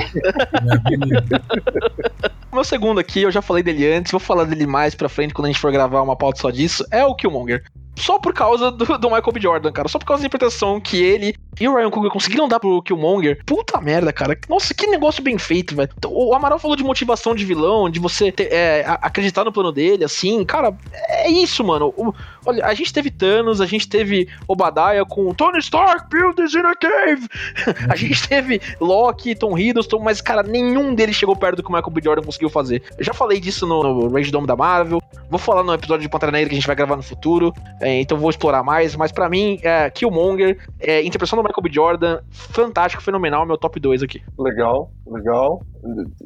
O 2.51 2.55
meu 2.55 2.63
segundo 2.63 2.99
aqui, 2.99 3.21
eu 3.21 3.31
já 3.31 3.41
falei 3.43 3.61
dele 3.61 3.93
antes, 3.93 4.11
vou 4.11 4.19
falar 4.19 4.45
dele 4.45 4.65
mais 4.65 4.95
pra 4.95 5.07
frente 5.07 5.31
quando 5.31 5.45
a 5.45 5.49
gente 5.49 5.61
for 5.61 5.71
gravar 5.71 6.01
uma 6.01 6.15
pauta 6.15 6.41
só 6.41 6.49
disso, 6.49 6.83
é 6.89 7.05
o 7.05 7.13
Killmonger. 7.13 7.63
Só 7.97 8.19
por 8.19 8.33
causa 8.33 8.71
do, 8.71 8.85
do 8.97 9.09
Michael 9.09 9.31
B. 9.33 9.39
Jordan, 9.39 9.71
cara. 9.71 9.87
Só 9.87 9.97
por 9.97 10.05
causa 10.05 10.21
da 10.21 10.27
interpretação 10.27 10.79
que 10.79 11.01
ele 11.01 11.35
e 11.59 11.67
o 11.67 11.75
Ryan 11.75 11.89
Coogler 11.89 12.11
conseguiram 12.11 12.47
dar 12.47 12.59
pro 12.59 12.81
Killmonger. 12.81 13.41
Puta 13.45 13.79
merda, 13.79 14.11
cara. 14.11 14.37
Nossa, 14.49 14.73
que 14.73 14.85
negócio 14.87 15.23
bem 15.23 15.37
feito, 15.37 15.73
velho. 15.75 15.89
Então, 15.97 16.11
O 16.13 16.33
Amaral 16.33 16.59
falou 16.59 16.75
de 16.75 16.83
motivação 16.83 17.33
de 17.33 17.45
vilão, 17.45 17.89
de 17.89 17.99
você 17.99 18.31
ter, 18.31 18.51
é, 18.51 18.83
acreditar 19.01 19.45
no 19.45 19.51
plano 19.53 19.71
dele, 19.71 20.03
assim. 20.03 20.43
Cara, 20.43 20.75
é 21.07 21.29
isso, 21.29 21.63
mano. 21.63 21.93
O- 21.95 22.13
olha, 22.45 22.65
a 22.65 22.73
gente 22.73 22.91
teve 22.91 23.09
Thanos, 23.09 23.61
a 23.61 23.65
gente 23.65 23.87
teve 23.87 24.27
Obadiah 24.47 25.05
com 25.05 25.33
Tony 25.33 25.59
Stark, 25.59 26.09
build 26.09 26.35
this 26.35 26.53
in 26.53 26.59
a 26.65 26.75
cave. 26.75 27.27
a 27.89 27.95
gente 27.95 28.27
teve 28.27 28.61
Loki, 28.81 29.33
Tom 29.35 29.57
Hiddleston, 29.57 29.99
mas, 29.99 30.19
cara, 30.19 30.43
nenhum 30.43 30.93
deles 30.93 31.15
chegou 31.15 31.35
perto 31.37 31.57
do 31.57 31.63
que 31.63 31.69
o 31.69 31.71
Michael 31.73 31.91
B. 31.91 32.01
Jordan 32.03 32.23
conseguiu 32.23 32.49
fazer. 32.49 32.83
Eu 32.97 33.05
já 33.05 33.13
falei 33.13 33.39
disso 33.39 33.65
no, 33.65 33.81
no 33.81 34.13
Rage 34.13 34.29
Dome 34.31 34.45
da 34.45 34.55
Marvel. 34.57 35.01
Vou 35.29 35.39
falar 35.39 35.63
no 35.63 35.73
episódio 35.73 36.01
de 36.03 36.09
Pantera 36.09 36.31
Negra 36.33 36.49
que 36.49 36.55
a 36.55 36.59
gente 36.59 36.67
vai 36.67 36.75
gravar 36.75 36.97
no 36.97 37.01
futuro. 37.03 37.53
É, 37.86 38.01
então 38.01 38.17
vou 38.17 38.31
explorar 38.31 38.63
mais. 38.63 38.95
Mas 38.95 39.11
pra 39.11 39.29
mim, 39.29 39.59
é, 39.61 39.91
Killmonger, 39.91 40.57
é, 40.79 41.01
interpretação 41.01 41.38
do 41.38 41.43
Michael 41.43 41.61
B. 41.61 41.69
Jordan, 41.71 42.19
fantástico, 42.31 43.03
fenomenal, 43.03 43.45
meu 43.45 43.59
top 43.59 43.79
2 43.79 44.01
aqui. 44.01 44.23
Legal, 44.39 44.91
legal. 45.05 45.61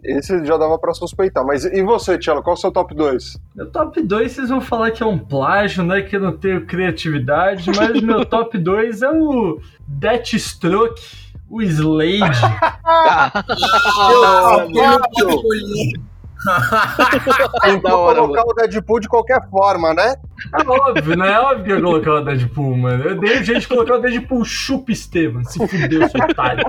Esse 0.04 0.46
já 0.46 0.56
dava 0.56 0.80
pra 0.80 0.94
suspeitar. 0.94 1.46
Mas 1.46 1.66
e 1.66 1.84
você, 1.84 2.18
Tiago, 2.18 2.42
qual 2.42 2.56
é 2.56 2.58
o 2.58 2.62
seu 2.62 2.72
top 2.72 2.96
2? 2.96 3.38
Meu 3.56 3.70
top 3.70 4.02
2, 4.02 4.32
vocês 4.32 4.48
vão 4.50 4.62
falar 4.62 4.92
que 4.92 5.04
é 5.04 5.06
um 5.06 5.20
plágio, 5.20 5.84
né? 5.84 6.02
Que 6.02 6.16
eu 6.16 6.22
não 6.22 6.38
tenho 6.38 6.66
criatividade, 6.66 7.70
mas 7.76 8.02
meu 8.02 8.24
top 8.26 8.58
2 8.58 9.02
é 9.02 9.12
o 9.12 9.60
Deathstroke, 9.86 11.02
o 11.50 11.62
Slade. 11.62 12.40
Tentou 17.62 18.16
colocar 18.16 18.44
o 18.44 18.54
Deadpool 18.54 19.00
de 19.00 19.10
qualquer 19.10 19.50
forma, 19.50 19.94
né? 19.94 20.16
É 20.54 20.68
óbvio, 20.68 21.18
né? 21.18 21.34
É 21.34 21.40
óbvio 21.40 21.66
que 21.66 21.72
eu 21.72 21.76
ia 21.78 21.84
colocar 21.84 22.14
o 22.14 22.22
Deadpool, 22.22 22.78
mano. 22.78 23.04
Eu 23.04 23.20
dei 23.20 23.44
jeito 23.44 23.62
de 23.62 23.68
colocar 23.68 23.96
o 23.96 24.02
Deadpool 24.02 24.46
chupa 24.46 24.92
Estevam. 24.92 25.44
Se 25.44 25.60
fudeu, 25.68 26.10
seu 26.10 26.22
otário. 26.22 26.66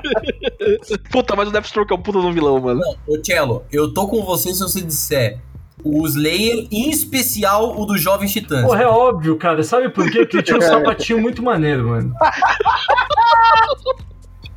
Puta, 1.11 1.37
mas 1.37 1.49
o 1.49 1.53
Deathstroke 1.53 1.93
é 1.93 1.97
um 1.97 2.03
puta 2.03 2.21
do 2.21 2.33
vilão, 2.33 2.61
mano. 2.61 2.81
Ô, 3.07 3.16
Cello, 3.23 3.64
eu 3.73 3.93
tô 3.95 4.09
com 4.09 4.23
você 4.25 4.53
se 4.53 4.61
você 4.61 4.81
disser 4.81 5.41
o 5.83 6.07
Slayer, 6.07 6.68
em 6.71 6.91
especial 6.91 7.81
o 7.81 7.87
do 7.87 7.97
Jovem 7.97 8.29
Titãs. 8.29 8.64
Porra, 8.64 8.83
é 8.83 8.87
óbvio, 8.87 9.37
cara. 9.37 9.62
Sabe 9.62 9.89
por 9.89 10.11
quê? 10.11 10.21
Porque 10.21 10.43
tinha 10.43 10.59
um 10.59 10.61
sapatinho 10.62 11.21
muito 11.21 11.43
maneiro, 11.43 11.89
mano. 11.89 12.12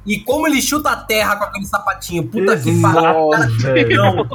E 0.06 0.20
como 0.20 0.48
ele 0.48 0.62
chuta 0.62 0.92
a 0.92 0.96
terra 0.98 1.38
com 1.38 1.46
aquele 1.46 1.66
sapatinho. 1.66 2.24
Puta 2.28 2.58
que 2.58 2.70
Exato, 2.70 3.30
pariu. 3.30 4.28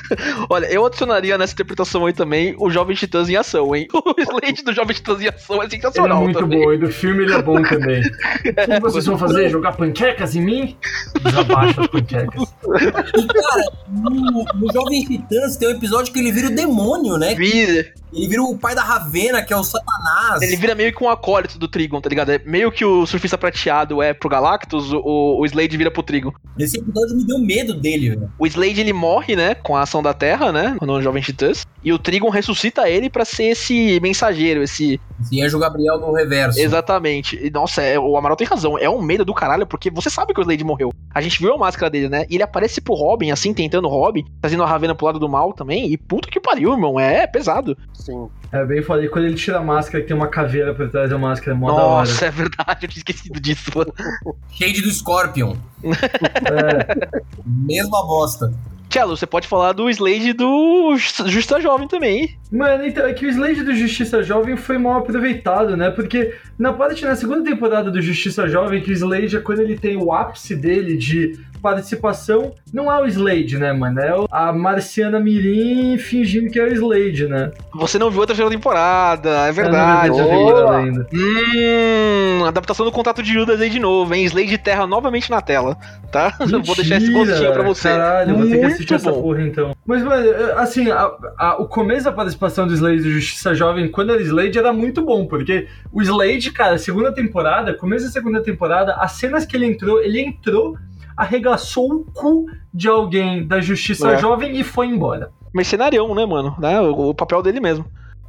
Olha, 0.48 0.66
eu 0.66 0.84
adicionaria 0.84 1.36
nessa 1.38 1.52
interpretação 1.52 2.06
aí 2.06 2.12
também 2.12 2.54
o 2.58 2.70
Jovem 2.70 2.96
Titãs 2.96 3.28
em 3.28 3.36
ação, 3.36 3.74
hein? 3.74 3.86
O 3.92 4.14
Slade 4.20 4.62
do 4.62 4.72
Jovem 4.72 4.94
Titãs 4.94 5.20
em 5.20 5.28
ação 5.28 5.62
é 5.62 5.66
Ele 5.66 5.66
é 5.66 5.70
sensacional 5.70 6.22
muito 6.22 6.38
também. 6.38 6.62
bom, 6.62 6.72
e 6.72 6.78
do 6.78 6.88
filme 6.90 7.24
ele 7.24 7.34
é 7.34 7.42
bom 7.42 7.62
também. 7.62 8.02
O 8.42 8.74
que 8.74 8.80
vocês 8.80 9.06
vão 9.06 9.18
fazer? 9.18 9.48
Jogar 9.48 9.72
panquecas 9.72 10.34
em 10.34 10.40
mim? 10.42 10.76
Desabaixa 11.22 11.80
as 11.80 11.86
panquecas. 11.88 12.42
E, 12.42 13.26
cara, 13.26 13.72
no, 13.88 14.44
no 14.54 14.72
Jovem 14.72 15.04
Titãs 15.04 15.56
tem 15.56 15.68
um 15.68 15.72
episódio 15.72 16.12
que 16.12 16.18
ele 16.18 16.32
vira 16.32 16.48
o 16.48 16.54
demônio, 16.54 17.16
né? 17.16 17.34
Vira. 17.34 17.92
Ele 18.12 18.28
vira 18.28 18.42
o 18.42 18.58
pai 18.58 18.74
da 18.74 18.82
Ravena, 18.82 19.42
que 19.42 19.52
é 19.52 19.56
o 19.56 19.64
Satanás. 19.64 20.42
Ele 20.42 20.56
vira 20.56 20.74
meio 20.74 20.94
que 20.94 21.02
um 21.02 21.08
acólito 21.08 21.58
do 21.58 21.66
Trigon, 21.66 22.00
tá 22.00 22.10
ligado? 22.10 22.30
É 22.30 22.38
meio 22.44 22.70
que 22.70 22.84
o 22.84 23.06
surfista 23.06 23.38
prateado 23.38 24.02
é 24.02 24.12
pro 24.12 24.28
Galactus, 24.28 24.92
o, 24.92 25.38
o 25.40 25.46
Slade 25.46 25.76
vira 25.76 25.90
pro 25.90 26.02
Trigon. 26.02 26.32
Esse 26.58 26.78
episódio 26.78 27.16
me 27.16 27.24
deu 27.26 27.38
medo 27.38 27.74
dele, 27.80 28.10
velho. 28.10 28.30
O 28.38 28.46
Slade 28.46 28.80
ele 28.80 28.92
morre, 28.92 29.34
né, 29.34 29.54
com 29.54 29.74
a 29.74 29.81
ação 29.82 30.02
da 30.02 30.14
Terra, 30.14 30.52
né, 30.52 30.76
no 30.80 31.00
Jovem 31.02 31.22
Titãs, 31.22 31.66
e 31.82 31.92
o 31.92 31.98
Trigon 31.98 32.28
ressuscita 32.30 32.88
ele 32.88 33.10
pra 33.10 33.24
ser 33.24 33.44
esse 33.44 33.98
mensageiro, 34.00 34.62
esse 34.62 35.00
Esse 35.20 35.42
Anjo 35.42 35.58
Gabriel 35.58 35.98
do 35.98 36.12
reverso. 36.12 36.58
Exatamente. 36.60 37.38
E, 37.42 37.50
nossa, 37.50 37.82
é- 37.82 37.98
o 37.98 38.16
Amaral 38.16 38.36
tem 38.36 38.46
razão. 38.46 38.76
É 38.78 38.88
um 38.88 39.00
medo 39.02 39.24
do 39.24 39.34
caralho, 39.34 39.66
porque 39.66 39.90
você 39.90 40.10
sabe 40.10 40.32
que 40.34 40.40
o 40.40 40.42
Slade 40.42 40.64
morreu. 40.64 40.92
A 41.14 41.20
gente 41.20 41.38
viu 41.40 41.52
a 41.54 41.58
máscara 41.58 41.90
dele, 41.90 42.08
né? 42.08 42.24
E 42.28 42.34
ele 42.36 42.42
aparece 42.42 42.80
pro 42.80 42.94
Robin, 42.94 43.30
assim, 43.30 43.52
tentando 43.54 43.86
o 43.86 43.90
Robin, 43.90 44.24
trazendo 44.40 44.62
a 44.62 44.66
Ravena 44.66 44.94
pro 44.94 45.06
lado 45.06 45.18
do 45.18 45.28
mal 45.28 45.52
também. 45.52 45.92
E 45.92 45.96
puta 45.96 46.28
que 46.28 46.40
pariu, 46.40 46.72
irmão. 46.72 46.98
É 46.98 47.26
pesado. 47.26 47.76
Sim. 47.94 48.28
É 48.50 48.64
bem 48.64 48.82
foda. 48.82 49.04
E 49.04 49.08
quando 49.08 49.24
ele 49.26 49.34
tira 49.34 49.58
a 49.58 49.62
máscara, 49.62 50.02
que 50.02 50.08
tem 50.08 50.16
uma 50.16 50.26
caveira 50.28 50.74
por 50.74 50.88
trás 50.90 51.08
da 51.08 51.18
máscara, 51.18 51.56
é 51.56 51.58
mó 51.58 51.68
da 51.68 51.82
hora. 51.82 51.98
Nossa, 52.08 52.26
é 52.26 52.30
verdade. 52.30 52.78
Eu 52.82 52.88
tinha 52.88 52.98
esquecido 53.00 53.40
disso. 53.40 53.70
Shade 54.52 54.82
do 54.82 54.90
Scorpion. 54.90 55.56
É, 55.84 57.08
Mesma 57.44 58.04
bosta. 58.06 58.52
Tchelo, 58.92 59.16
você 59.16 59.26
pode 59.26 59.48
falar 59.48 59.72
do 59.72 59.88
Slade 59.88 60.34
do 60.34 60.94
Justa 60.98 61.58
Jovem 61.58 61.88
também? 61.88 62.36
Mano, 62.50 62.86
então, 62.86 63.06
é 63.06 63.14
que 63.14 63.24
o 63.24 63.28
Slade 63.30 63.64
do 63.64 63.74
Justiça 63.74 64.22
Jovem 64.22 64.54
foi 64.54 64.76
mal 64.76 64.98
aproveitado, 64.98 65.74
né? 65.78 65.90
Porque 65.90 66.34
na 66.58 66.74
parte, 66.74 67.02
na 67.02 67.16
segunda 67.16 67.42
temporada 67.42 67.90
do 67.90 68.02
Justiça 68.02 68.46
Jovem, 68.46 68.82
que 68.82 68.90
o 68.90 68.92
Slade 68.92 69.34
é 69.34 69.40
quando 69.40 69.60
ele 69.60 69.78
tem 69.78 69.96
o 69.96 70.12
ápice 70.12 70.54
dele 70.54 70.98
de 70.98 71.40
participação, 71.62 72.52
não 72.72 72.92
é 72.92 73.00
o 73.00 73.06
Slade, 73.06 73.56
né, 73.58 73.72
mano? 73.72 74.00
É 74.00 74.12
a 74.30 74.52
Marciana 74.52 75.18
Mirim 75.20 75.96
fingindo 75.96 76.50
que 76.50 76.58
é 76.58 76.64
o 76.64 76.72
Slade, 76.72 77.26
né? 77.28 77.50
Você 77.74 77.98
não 77.98 78.10
viu 78.10 78.22
a 78.22 78.26
terceira 78.26 78.50
temporada, 78.50 79.30
é 79.46 79.52
verdade. 79.52 80.16
temporada 80.16 80.76
ainda. 80.78 81.06
Hum, 81.14 82.44
adaptação 82.44 82.84
do 82.84 82.92
contrato 82.92 83.22
de 83.22 83.32
Judas 83.32 83.60
aí 83.60 83.70
de 83.70 83.78
novo, 83.78 84.14
hein? 84.14 84.24
Slade 84.24 84.58
Terra 84.58 84.86
novamente 84.86 85.30
na 85.30 85.40
tela, 85.40 85.76
tá? 86.10 86.36
Eu 86.40 86.62
vou 86.62 86.74
deixar 86.74 86.96
esse 86.96 87.06
Mentira! 87.10 87.26
gostinho 87.32 87.52
pra 87.52 87.62
você. 87.62 87.88
Caralho, 87.88 88.36
vou 88.36 88.46
ter 88.48 88.58
que 88.58 88.64
assistir 88.66 88.94
essa 88.94 89.12
porra 89.12 89.42
então. 89.42 89.74
Mas, 89.86 90.02
mano, 90.02 90.28
assim, 90.56 90.90
a- 90.90 91.10
a- 91.38 91.56
o 91.62 91.66
começo 91.66 92.04
da 92.04 92.12
participação 92.12 92.66
do 92.66 92.74
Slade 92.74 93.02
do 93.02 93.10
Justiça 93.10 93.54
Jovem, 93.54 93.90
quando 93.90 94.12
era 94.12 94.22
Slade, 94.22 94.58
era 94.58 94.72
muito 94.72 95.02
bom, 95.02 95.26
porque 95.26 95.66
o 95.92 96.02
Slade, 96.02 96.50
cara, 96.50 96.78
segunda 96.78 97.12
temporada, 97.12 97.74
começo 97.74 98.04
da 98.06 98.10
segunda 98.10 98.42
temporada, 98.42 98.94
as 98.94 99.12
cenas 99.12 99.44
que 99.46 99.56
ele 99.56 99.66
entrou, 99.66 100.00
ele 100.02 100.20
entrou, 100.20 100.76
arregaçou 101.16 101.92
o 101.92 102.04
cu 102.04 102.46
de 102.72 102.88
alguém 102.88 103.46
da 103.46 103.60
Justiça 103.60 104.12
É. 104.12 104.18
Jovem 104.18 104.58
e 104.58 104.64
foi 104.64 104.86
embora. 104.86 105.30
Mercenarião, 105.54 106.14
né, 106.14 106.24
mano? 106.24 106.56
Né? 106.58 106.80
O, 106.80 107.10
o 107.10 107.14
papel 107.14 107.42
dele 107.42 107.60
mesmo. 107.60 107.84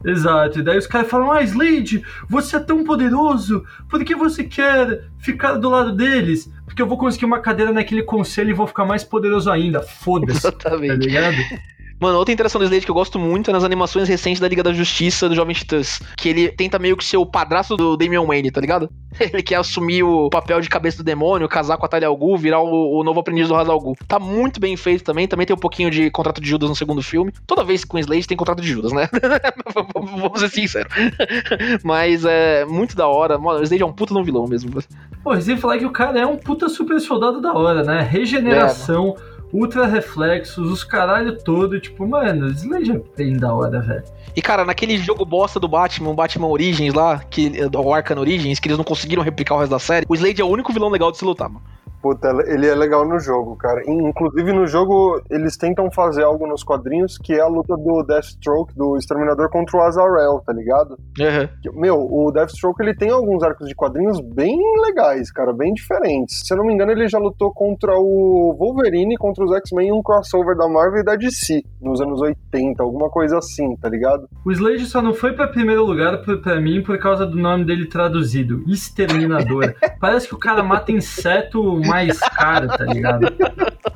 Exato, 0.05 0.59
e 0.59 0.61
daí 0.61 0.77
os 0.77 0.85
caras 0.85 1.09
falam: 1.09 1.31
Ah, 1.31 1.41
Slade, 1.41 2.03
você 2.29 2.57
é 2.57 2.59
tão 2.59 2.83
poderoso, 2.83 3.63
por 3.89 4.03
que 4.03 4.13
você 4.13 4.43
quer 4.43 5.05
ficar 5.17 5.53
do 5.53 5.69
lado 5.69 5.95
deles? 5.95 6.51
Porque 6.65 6.81
eu 6.81 6.87
vou 6.87 6.97
conseguir 6.97 7.23
uma 7.23 7.39
cadeira 7.39 7.71
naquele 7.71 8.03
conselho 8.03 8.49
e 8.49 8.53
vou 8.53 8.67
ficar 8.67 8.83
mais 8.83 9.03
poderoso 9.05 9.49
ainda. 9.49 9.81
Foda-se, 9.81 10.41
tá 10.51 10.69
Exatamente. 10.69 10.97
ligado? 11.07 11.37
Mano, 12.03 12.17
outra 12.17 12.33
interação 12.33 12.59
do 12.59 12.65
Slade 12.65 12.83
que 12.83 12.91
eu 12.91 12.95
gosto 12.95 13.17
muito 13.17 13.49
é 13.49 13.53
nas 13.53 13.63
animações 13.63 14.09
recentes 14.09 14.41
da 14.41 14.45
Liga 14.49 14.61
da 14.61 14.73
Justiça 14.73 15.29
do 15.29 15.35
Jovem 15.35 15.55
Titãs. 15.55 16.01
Que 16.17 16.27
ele 16.27 16.49
tenta 16.49 16.77
meio 16.77 16.97
que 16.97 17.05
ser 17.05 17.15
o 17.15 17.25
padrasto 17.25 17.77
do 17.77 17.95
Damian 17.95 18.25
Wayne, 18.25 18.51
tá 18.51 18.59
ligado? 18.59 18.89
Ele 19.19 19.41
quer 19.41 19.55
assumir 19.55 20.03
o 20.03 20.29
papel 20.29 20.59
de 20.59 20.67
cabeça 20.67 20.97
do 20.97 21.03
demônio, 21.03 21.47
casar 21.47 21.77
com 21.77 21.85
a 21.85 21.87
Talia 21.87 22.07
al 22.07 22.17
Ghul, 22.17 22.37
virar 22.37 22.59
o, 22.59 22.99
o 22.99 23.03
novo 23.03 23.19
aprendiz 23.19 23.47
do 23.47 23.53
Ra's 23.53 23.69
al 23.69 23.79
Ghul. 23.79 23.95
Tá 24.07 24.19
muito 24.19 24.59
bem 24.59 24.75
feito 24.75 25.03
também. 25.03 25.27
Também 25.27 25.45
tem 25.45 25.55
um 25.55 25.59
pouquinho 25.59 25.89
de 25.89 26.09
contrato 26.09 26.41
de 26.41 26.49
Judas 26.49 26.67
no 26.67 26.75
segundo 26.75 27.01
filme. 27.01 27.31
Toda 27.47 27.63
vez 27.63 27.85
com 27.85 27.95
o 27.95 27.99
Slade 27.99 28.27
tem 28.27 28.35
contrato 28.35 28.61
de 28.61 28.67
Judas, 28.67 28.91
né? 28.91 29.07
Vamos 29.93 30.39
ser 30.41 30.49
sinceros. 30.49 30.91
Mas 31.85 32.25
é 32.25 32.65
muito 32.65 32.97
da 32.97 33.07
hora. 33.07 33.37
Mano, 33.37 33.59
o 33.59 33.63
Slade 33.63 33.83
é 33.83 33.85
um 33.85 33.93
puta 33.93 34.13
um 34.13 34.23
vilão 34.23 34.45
mesmo. 34.45 34.71
Pô, 35.23 35.39
sem 35.39 35.55
falar 35.55 35.77
que 35.77 35.85
o 35.85 35.91
cara 35.91 36.19
é 36.19 36.25
um 36.25 36.35
puta 36.35 36.67
super 36.67 36.99
soldado 36.99 37.39
da 37.39 37.53
hora, 37.53 37.83
né? 37.83 38.01
Regeneração, 38.01 39.15
ultra 39.53 39.85
reflexos, 39.85 40.71
os 40.71 40.83
caralho 40.83 41.37
todo. 41.37 41.79
Tipo, 41.79 42.07
mano, 42.07 42.47
Slade 42.49 42.91
é 42.91 43.01
bem 43.15 43.37
da 43.37 43.53
hora, 43.53 43.79
velho. 43.79 44.03
E, 44.35 44.41
cara, 44.41 44.65
naquele 44.65 44.97
jogo 44.97 45.23
bosta 45.23 45.59
do 45.59 45.67
Batman, 45.67 46.15
Batman 46.15 46.47
Origins 46.47 46.93
lá, 46.93 47.19
que, 47.19 47.51
o 47.73 47.93
Arkham 47.93 48.19
Origins, 48.19 48.59
que 48.59 48.67
eles 48.67 48.77
não 48.77 48.83
conseguiram 48.83 49.21
replicar 49.21 49.55
o 49.55 49.59
resto 49.59 49.71
da 49.71 49.79
série, 49.79 50.05
o 50.09 50.15
Slade 50.15 50.41
é 50.41 50.45
o 50.45 50.49
único 50.49 50.73
vilão 50.73 50.89
legal 50.89 51.11
de 51.11 51.17
se 51.19 51.25
lutar, 51.25 51.47
mano. 51.49 51.63
Puta, 52.03 52.27
ele 52.47 52.67
é 52.67 52.75
legal 52.75 53.07
no 53.07 53.17
jogo, 53.17 53.55
cara. 53.55 53.81
Inclusive 53.87 54.51
no 54.51 54.67
jogo 54.67 55.21
eles 55.29 55.55
tentam 55.57 55.89
fazer 55.89 56.23
algo 56.23 56.45
nos 56.45 56.61
quadrinhos 56.63 57.17
que 57.17 57.31
é 57.33 57.39
a 57.39 57.47
luta 57.47 57.77
do 57.77 58.03
Deathstroke, 58.03 58.75
do 58.75 58.97
Exterminador 58.97 59.49
contra 59.49 59.77
o 59.77 59.81
Azarel, 59.81 60.43
tá 60.45 60.51
ligado? 60.51 60.97
Que- 61.61 61.71
Meu, 61.71 61.95
o 61.97 62.29
Deathstroke 62.31 62.81
ele 62.83 62.93
tem 62.93 63.09
alguns 63.09 63.41
arcos 63.41 63.67
de 63.69 63.73
quadrinhos 63.73 64.19
bem 64.19 64.59
legais, 64.85 65.31
cara, 65.31 65.53
bem 65.53 65.73
diferentes. 65.73 66.41
Se 66.45 66.53
eu 66.53 66.57
não 66.57 66.65
me 66.65 66.73
engano, 66.73 66.91
ele 66.91 67.07
já 67.07 67.17
lutou 67.17 67.53
contra 67.53 67.93
o 67.97 68.53
Wolverine, 68.59 69.15
contra 69.17 69.45
os 69.45 69.51
X-Men 69.53 69.87
em 69.87 69.91
um 69.93 70.03
crossover 70.03 70.57
da 70.57 70.67
Marvel 70.67 70.99
e 70.99 71.05
da 71.05 71.15
DC, 71.15 71.63
nos 71.81 72.01
anos 72.01 72.19
80, 72.21 72.83
alguma 72.83 73.09
coisa 73.09 73.37
assim, 73.37 73.75
tá 73.77 73.87
ligado? 73.87 74.27
O 74.45 74.51
Slade 74.51 74.85
só 74.87 75.01
não 75.01 75.13
foi 75.13 75.31
pra 75.31 75.47
primeiro 75.47 75.85
lugar 75.85 76.21
pra, 76.21 76.35
pra 76.37 76.59
mim 76.59 76.83
por 76.83 76.97
causa 76.99 77.25
do 77.25 77.37
nome 77.37 77.63
dele 77.63 77.87
traduzido: 77.87 78.61
Exterminador. 78.67 79.73
Parece 79.99 80.27
que 80.27 80.35
o 80.35 80.39
cara 80.39 80.61
mata 80.61 80.91
inseto 80.91 81.61
mais 81.93 82.19
caro, 82.19 82.67
tá 82.67 82.83
ligado? 82.85 83.31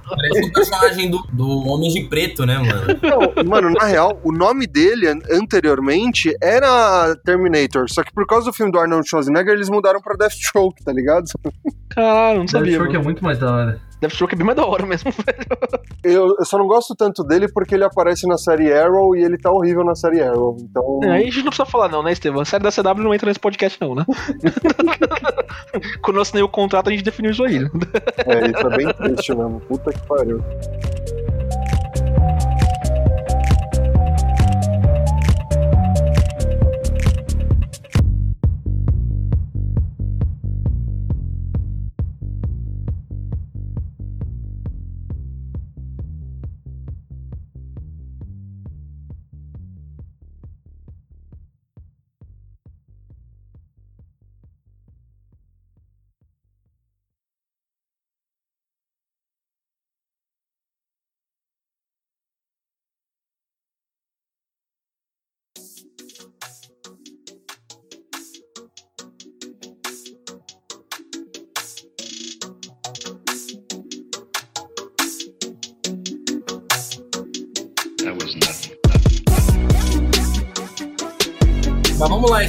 Parece 0.10 0.46
um 0.46 0.52
personagem 0.52 1.12
do, 1.12 1.18
do 1.34 1.48
Homem 1.68 1.90
de 1.92 2.02
Preto, 2.08 2.46
né, 2.46 2.58
mano? 2.58 3.00
Não, 3.04 3.44
mano, 3.46 3.70
na 3.72 3.86
real, 3.86 4.20
o 4.24 4.32
nome 4.32 4.66
dele 4.66 5.08
an- 5.08 5.20
anteriormente 5.32 6.34
era 6.42 7.16
Terminator, 7.26 7.90
só 7.90 8.04
que 8.04 8.14
por 8.14 8.26
causa 8.26 8.46
do 8.46 8.54
filme 8.54 8.72
do 8.72 8.80
Arnold 8.80 9.08
Schwarzenegger 9.08 9.54
eles 9.54 9.70
mudaram 9.70 10.02
pra 10.02 10.16
Deathstroke, 10.16 10.84
tá 10.84 10.94
ligado? 10.94 11.26
Caralho, 11.90 12.40
não 12.40 12.48
sabia. 12.48 12.72
Deathstroke 12.72 12.96
é 12.96 13.04
muito 13.04 13.24
mais 13.24 13.38
da 13.40 13.52
hora. 13.54 13.82
Deathstroke 14.00 14.34
é 14.34 14.38
bem 14.38 14.46
mais 14.46 14.56
da 14.56 14.66
hora 14.66 14.86
mesmo, 14.86 15.12
velho. 15.26 15.48
Eu, 16.04 16.36
eu 16.38 16.46
só 16.46 16.58
não 16.58 16.68
gosto 16.68 16.96
tanto 16.96 17.24
dele 17.24 17.48
porque 17.52 17.76
ele 17.76 17.84
aparece 17.84 18.28
na 18.28 18.38
série 18.38 18.72
Arrow 18.72 19.16
e 19.16 19.24
ele 19.24 19.38
tá 19.38 19.52
horrível 19.52 19.84
na 19.84 19.96
série 19.96 20.22
Arrow. 20.22 20.56
Então. 20.62 21.00
É, 21.04 21.12
Aí 21.12 21.22
a 21.24 21.26
gente 21.26 21.38
não 21.38 21.48
precisa 21.50 21.66
falar 21.66 21.90
não, 21.90 22.04
né, 22.04 22.12
Estevam? 22.12 22.42
A 22.42 22.46
série 22.46 22.64
da 22.64 22.72
CW 22.72 23.04
não 23.04 23.14
entra 23.14 23.28
nesse 23.28 23.40
podcast 23.40 23.80
não, 23.82 23.96
né? 23.96 24.06
Quando 26.02 26.18
eu 26.18 26.22
assinei 26.22 26.44
o 26.44 26.50
contrato, 26.50 26.90
a 26.90 26.92
gente 26.92 27.04
definiu 27.04 27.32
isso 27.32 27.44
aí. 27.44 27.60
né? 27.60 27.70
É, 28.26 28.48
isso 28.48 28.68
é 28.68 28.78
bem 28.78 28.94
triste 28.94 29.36
mesmo. 29.36 29.60
Puta 29.62 29.92
que 29.92 30.08
pariu. 30.08 30.44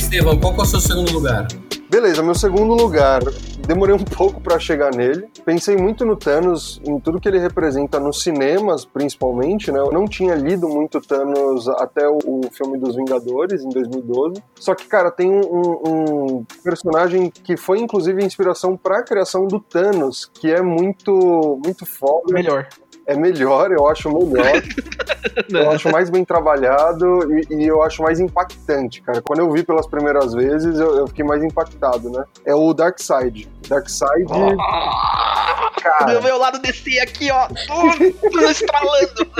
Estevão, 0.08 0.38
qual 0.40 0.54
que 0.54 0.60
é 0.60 0.62
o 0.62 0.66
seu 0.66 0.80
segundo 0.80 1.12
lugar? 1.12 1.46
Beleza, 1.90 2.22
meu 2.22 2.34
segundo 2.34 2.72
lugar. 2.72 3.20
Demorei 3.66 3.94
um 3.94 4.02
pouco 4.02 4.40
pra 4.40 4.58
chegar 4.58 4.90
nele. 4.90 5.28
Pensei 5.44 5.76
muito 5.76 6.02
no 6.06 6.16
Thanos, 6.16 6.80
em 6.82 6.98
tudo 6.98 7.20
que 7.20 7.28
ele 7.28 7.38
representa 7.38 8.00
nos 8.00 8.22
cinemas, 8.22 8.86
principalmente, 8.86 9.70
né? 9.70 9.78
Eu 9.78 9.92
não 9.92 10.06
tinha 10.06 10.34
lido 10.34 10.66
muito 10.66 10.98
Thanos 11.02 11.68
até 11.68 12.08
o, 12.08 12.40
filme 12.50 12.78
dos 12.78 12.96
Vingadores, 12.96 13.62
em 13.62 13.68
2012. 13.68 14.42
Só 14.58 14.74
que, 14.74 14.86
cara, 14.86 15.10
tem 15.10 15.30
um, 15.30 15.72
um 15.86 16.46
personagem 16.64 17.30
que 17.30 17.58
foi, 17.58 17.78
inclusive, 17.78 18.24
inspiração 18.24 18.78
pra 18.78 19.02
criação 19.02 19.46
do 19.46 19.60
Thanos, 19.60 20.24
que 20.24 20.50
é 20.50 20.62
muito, 20.62 21.60
muito 21.62 21.84
foda. 21.84 22.32
Melhor. 22.32 22.66
É 23.08 23.16
melhor, 23.16 23.72
eu 23.72 23.88
acho 23.88 24.10
melhor. 24.10 24.62
eu 25.48 25.70
acho 25.70 25.90
mais 25.90 26.10
bem 26.10 26.26
trabalhado 26.26 27.20
e, 27.50 27.54
e 27.54 27.66
eu 27.66 27.82
acho 27.82 28.02
mais 28.02 28.20
impactante, 28.20 29.00
cara. 29.00 29.22
Quando 29.22 29.38
eu 29.38 29.50
vi 29.50 29.64
pelas 29.64 29.86
primeiras 29.86 30.34
vezes, 30.34 30.78
eu, 30.78 30.94
eu 30.94 31.06
fiquei 31.06 31.24
mais 31.24 31.42
impactado, 31.42 32.10
né? 32.10 32.22
É 32.44 32.54
o 32.54 32.74
Darkseid. 32.74 33.48
Darkseid. 33.66 34.26
Cara. 35.80 36.06
Meu, 36.06 36.22
meu 36.22 36.38
lado 36.38 36.58
descer 36.58 37.00
aqui, 37.00 37.30
ó. 37.30 37.48
Tudo 37.48 38.44
estralando. 38.44 39.30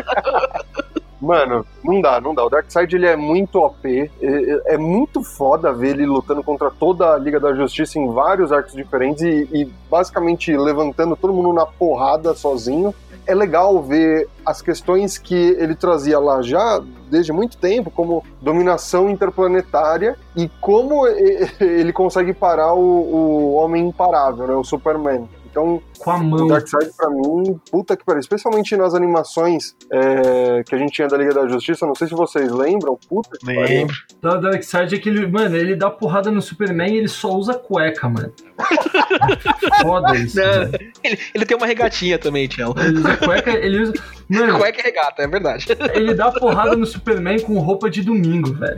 Mano, 1.21 1.67
não 1.83 2.01
dá, 2.01 2.21
não 2.21 2.35
dá. 2.35 2.45
O 2.45 2.51
Darkseid 2.51 2.95
ele 2.95 3.07
é 3.07 3.17
muito 3.17 3.59
OP. 3.59 4.11
É, 4.21 4.75
é, 4.75 4.79
muito 4.79 5.23
foda 5.23 5.73
ver 5.73 5.91
ele 5.91 6.07
lutando 6.07 6.43
contra 6.43 6.71
toda 6.71 7.13
a 7.13 7.19
Liga 7.19 7.41
da 7.41 7.53
Justiça 7.55 7.99
em 7.99 8.13
vários 8.13 8.53
arcos 8.53 8.73
diferentes 8.73 9.23
e, 9.23 9.49
e 9.53 9.65
basicamente 9.91 10.57
levantando 10.57 11.17
todo 11.17 11.33
mundo 11.33 11.53
na 11.53 11.67
porrada 11.67 12.35
sozinho 12.35 12.95
é 13.29 13.35
legal 13.35 13.83
ver 13.83 14.27
as 14.45 14.63
questões 14.63 15.19
que 15.19 15.35
ele 15.35 15.75
trazia 15.75 16.19
lá 16.19 16.41
já 16.41 16.83
desde 17.11 17.31
muito 17.31 17.59
tempo, 17.59 17.91
como 17.91 18.25
dominação 18.41 19.11
interplanetária 19.11 20.17
e 20.35 20.49
como 20.63 21.07
ele 21.61 21.93
consegue 21.93 22.33
parar 22.33 22.73
o, 22.73 22.81
o 22.81 23.53
Homem 23.53 23.89
Imparável, 23.89 24.47
né, 24.47 24.55
o 24.55 24.65
Superman. 24.65 25.29
Então, 25.51 25.83
com 25.99 26.11
a 26.11 26.19
mão. 26.19 26.47
O 26.47 26.49
Darkseid, 26.49 26.91
pra 26.97 27.11
mim, 27.11 27.61
puta 27.71 27.97
que 27.97 28.05
pariu. 28.05 28.21
Especialmente 28.21 28.77
nas 28.77 28.95
animações 28.95 29.75
é, 29.91 30.63
que 30.65 30.75
a 30.75 30.79
gente 30.79 30.93
tinha 30.93 31.09
da 31.09 31.17
Liga 31.17 31.35
da 31.35 31.47
Justiça, 31.49 31.87
não 31.87 31.95
sei 31.95 32.09
se 32.09 32.15
vocês 32.15 32.51
lembram, 32.51 32.99
puta 33.09 33.31
que 33.39 33.47
Lembro. 33.47 33.95
pariu. 34.23 34.39
O 34.39 34.41
Darkseid 34.41 34.95
é 34.95 34.99
que 34.99 35.09
ele, 35.09 35.27
mano, 35.27 35.57
ele 35.57 35.77
dá 35.77 35.91
porrada 35.91 36.31
no 36.31 36.41
Superman 36.41 36.93
e 36.93 36.99
ele 36.99 37.09
só 37.09 37.31
usa 37.35 37.55
cueca, 37.55 38.09
mano. 38.09 38.33
Foda 39.83 40.17
isso. 40.17 40.41
Ele, 41.03 41.19
ele, 41.35 41.47
tem 41.47 41.57
uma 41.57 41.67
regatinha 41.67 42.19
também, 42.19 42.49
Tião. 42.49 42.75
Ele 42.79 42.99
usa 42.99 43.17
cueca, 43.17 43.51
ele 43.51 43.83
usa. 43.83 43.93
Mano, 44.29 44.59
cueca 44.59 44.81
e 44.81 44.83
regata, 44.83 45.23
é 45.23 45.27
verdade. 45.27 45.67
Ele 45.95 46.15
dá 46.15 46.31
porrada 46.31 46.77
no 46.77 46.85
Superman 46.85 47.41
com 47.41 47.59
roupa 47.59 47.89
de 47.89 48.03
domingo, 48.03 48.53
velho. 48.55 48.77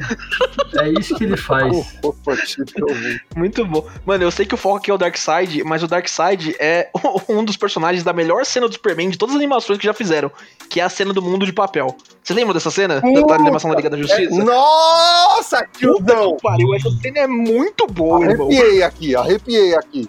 É 0.79 0.89
isso 1.01 1.17
que 1.17 1.25
ele 1.25 1.37
faz. 1.37 1.99
Muito 3.37 3.67
bom. 3.67 3.87
Mano, 4.07 4.25
eu 4.25 4.31
sei 4.31 4.47
que 4.47 4.55
o 4.55 4.59
foco 4.59 4.77
aqui 4.77 4.91
é 4.91 4.95
o 4.95 4.99
Darkseid, 4.99 5.65
mas 5.65 5.83
o 5.83 5.89
Darkseid 5.89 6.55
é 6.61 6.89
um 7.29 7.45
dos 7.45 7.57
personagens 7.57 8.05
da 8.05 8.13
melhor 8.13 8.45
cena 8.45 8.69
do 8.69 8.73
Superman 8.73 9.11
de 9.11 9.19
todas 9.19 9.35
as 9.35 9.41
animações 9.41 9.79
que 9.79 9.85
já 9.85 9.95
fizeram, 9.95 10.31
que 10.69 10.81
é 10.81 10.85
a 10.85 10.89
cena 10.89 11.13
do 11.13 11.23
mundo 11.23 11.47
de 11.47 11.53
papel. 11.53 11.97
Você 12.23 12.35
lembra 12.35 12.55
dessa 12.55 12.71
cena? 12.71 13.01
Puta, 13.01 13.27
da 13.27 13.35
animação 13.35 13.71
da 13.71 13.77
Liga 13.77 13.91
da 13.91 13.97
Justiça? 13.97 14.41
É, 14.41 14.45
nossa, 14.45 15.67
que 15.67 15.87
que 15.87 16.43
pariu, 16.43 16.75
essa 16.75 16.91
cena 17.03 17.21
é 17.21 17.27
muito 17.27 17.87
boa, 17.87 18.25
Arrepiei 18.25 18.75
irmão. 18.75 18.87
aqui, 18.87 19.17
arrepiei 19.17 19.75
aqui. 19.75 20.09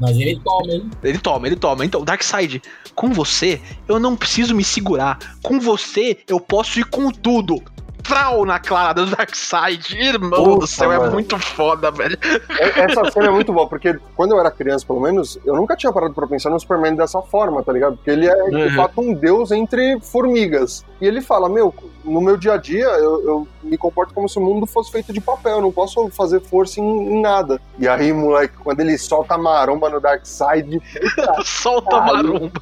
Mas 0.00 0.16
ele 0.16 0.40
toma, 0.44 0.72
hein? 0.72 0.90
Ele 1.02 1.18
toma, 1.18 1.46
ele 1.46 1.56
toma. 1.56 1.84
Então, 1.84 2.04
Darkseid, 2.04 2.62
com 2.94 3.12
você, 3.12 3.60
eu 3.88 3.98
não 3.98 4.14
preciso 4.14 4.54
me 4.54 4.62
segurar. 4.62 5.18
Com 5.42 5.58
você, 5.58 6.18
eu 6.28 6.38
posso 6.38 6.78
ir 6.78 6.84
com 6.84 7.10
tudo. 7.10 7.60
Frau 8.08 8.46
na 8.46 8.58
clara 8.58 8.94
do 8.94 9.04
Darkseid. 9.04 9.94
Irmão 9.94 10.42
Puta, 10.42 10.60
do 10.60 10.66
céu, 10.66 10.90
é 10.90 10.96
mano. 10.96 11.10
é 11.10 11.12
muito 11.12 11.38
foda, 11.38 11.90
velho. 11.90 12.18
É, 12.58 12.80
essa 12.80 13.10
cena 13.10 13.26
é 13.26 13.30
muito 13.30 13.52
boa, 13.52 13.68
porque 13.68 13.98
quando 14.16 14.32
eu 14.32 14.40
era 14.40 14.50
criança, 14.50 14.86
pelo 14.86 14.98
menos, 14.98 15.38
eu 15.44 15.54
nunca 15.54 15.76
tinha 15.76 15.92
parado 15.92 16.14
pra 16.14 16.26
pensar 16.26 16.48
no 16.48 16.58
Superman 16.58 16.96
dessa 16.96 17.20
forma, 17.20 17.62
tá 17.62 17.70
ligado? 17.70 17.96
Porque 17.96 18.10
ele 18.10 18.26
é, 18.26 18.34
uhum. 18.34 18.68
de 18.68 18.74
fato, 18.74 18.98
um 19.02 19.12
deus 19.12 19.50
entre 19.50 20.00
formigas. 20.00 20.86
E 21.02 21.06
ele 21.06 21.20
fala, 21.20 21.50
meu, 21.50 21.74
no 22.02 22.22
meu 22.22 22.38
dia 22.38 22.54
a 22.54 22.56
dia, 22.56 22.86
eu, 22.86 23.22
eu, 23.22 23.48
me 23.62 23.76
comporto 23.76 24.14
como 24.14 24.26
se 24.26 24.38
o 24.38 24.42
mundo 24.42 24.66
fosse 24.66 24.90
feito 24.90 25.12
de 25.12 25.20
papel, 25.20 25.56
eu 25.56 25.62
não 25.62 25.70
posso 25.70 26.08
fazer 26.08 26.40
força 26.40 26.80
em, 26.80 26.84
em 26.84 27.20
nada. 27.20 27.60
E 27.78 27.86
aí, 27.86 28.10
moleque, 28.10 28.56
quando 28.56 28.80
ele 28.80 28.96
solta 28.96 29.34
a 29.34 29.38
maromba 29.38 29.90
no 29.90 30.00
Darkseid... 30.00 30.80
solta 31.44 31.96
a 31.96 32.00
maromba. 32.00 32.60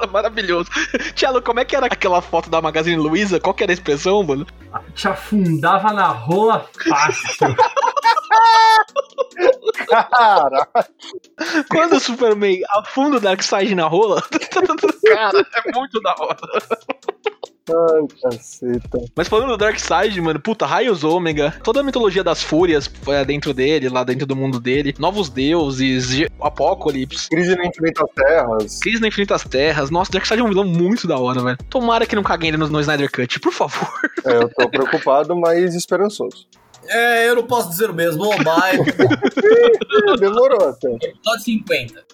Maravilhoso. 0.10 0.70
Tiago, 1.14 1.42
como 1.42 1.60
é 1.60 1.64
que 1.64 1.76
era 1.76 1.86
aquela 1.86 2.20
foto 2.20 2.50
da 2.50 2.60
Magazine 2.60 2.96
Luiza? 2.96 3.40
Qual 3.40 3.54
que 3.54 3.62
era 3.62 3.72
a 3.72 3.74
expressão, 3.74 4.22
mano? 4.22 4.46
Te 4.94 5.08
afundava 5.08 5.92
na 5.92 6.08
rola 6.08 6.68
fácil. 6.88 7.56
Cara! 9.88 10.68
Quando 11.70 11.96
o 11.96 12.00
Superman 12.00 12.60
afunda 12.70 13.16
o 13.16 13.20
Darkseid 13.20 13.74
na 13.74 13.86
rola, 13.86 14.22
cara, 14.22 15.46
é 15.54 15.72
muito 15.72 16.00
da 16.00 16.14
hora. 16.18 16.38
Ai, 17.70 18.06
caceta. 18.22 18.98
Mas 19.14 19.28
falando 19.28 19.50
do 19.50 19.56
Darkseid, 19.56 20.20
mano, 20.20 20.40
puta, 20.40 20.66
Raios 20.66 21.04
Ômega, 21.04 21.54
toda 21.62 21.80
a 21.80 21.82
mitologia 21.82 22.24
das 22.24 22.42
fúrias 22.42 22.90
é 23.08 23.24
dentro 23.24 23.54
dele, 23.54 23.88
lá 23.88 24.04
dentro 24.04 24.26
do 24.26 24.36
mundo 24.36 24.60
dele, 24.60 24.94
novos 24.98 25.28
deuses, 25.28 26.26
Apocalipse. 26.40 27.28
Crise 27.28 27.54
na 27.56 27.66
Infinitas 27.66 28.08
Terras. 28.14 28.80
Crise 28.80 29.00
na 29.00 29.08
Infinitas 29.08 29.44
Terras. 29.44 29.90
Nossa, 29.90 30.12
Darkseid 30.12 30.40
é 30.40 30.44
um 30.44 30.48
vilão 30.48 30.64
muito 30.64 31.06
da 31.06 31.18
hora, 31.18 31.42
velho. 31.42 31.58
Tomara 31.68 32.06
que 32.06 32.16
não 32.16 32.22
caguem 32.22 32.48
ele 32.48 32.56
no, 32.56 32.68
no 32.68 32.80
Snyder 32.80 33.10
Cut, 33.10 33.40
por 33.40 33.52
favor. 33.52 33.88
É, 34.22 34.36
eu 34.36 34.50
tô 34.50 34.68
preocupado, 34.68 35.34
mas 35.34 35.74
esperançoso. 35.74 36.46
É, 36.86 37.28
eu 37.28 37.36
não 37.36 37.46
posso 37.46 37.70
dizer 37.70 37.88
o 37.88 37.94
mesmo. 37.94 38.24
Oh, 38.24 38.36
bye. 38.44 38.78
Demorou 40.20 40.68
até. 40.68 40.88
Episódio 40.88 41.44
50. 41.44 42.04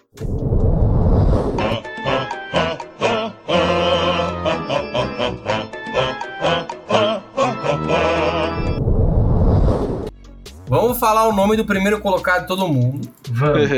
Vamos 10.68 10.98
falar 10.98 11.28
o 11.28 11.32
nome 11.32 11.56
do 11.56 11.64
primeiro 11.64 12.00
colocado 12.00 12.42
de 12.42 12.48
todo 12.48 12.68
mundo. 12.68 13.08
Vamos. 13.30 13.70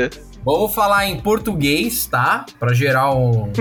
Vamos 0.43 0.73
falar 0.73 1.05
em 1.05 1.19
português, 1.19 2.07
tá? 2.07 2.45
Pra 2.59 2.73
gerar 2.73 3.13
um, 3.13 3.51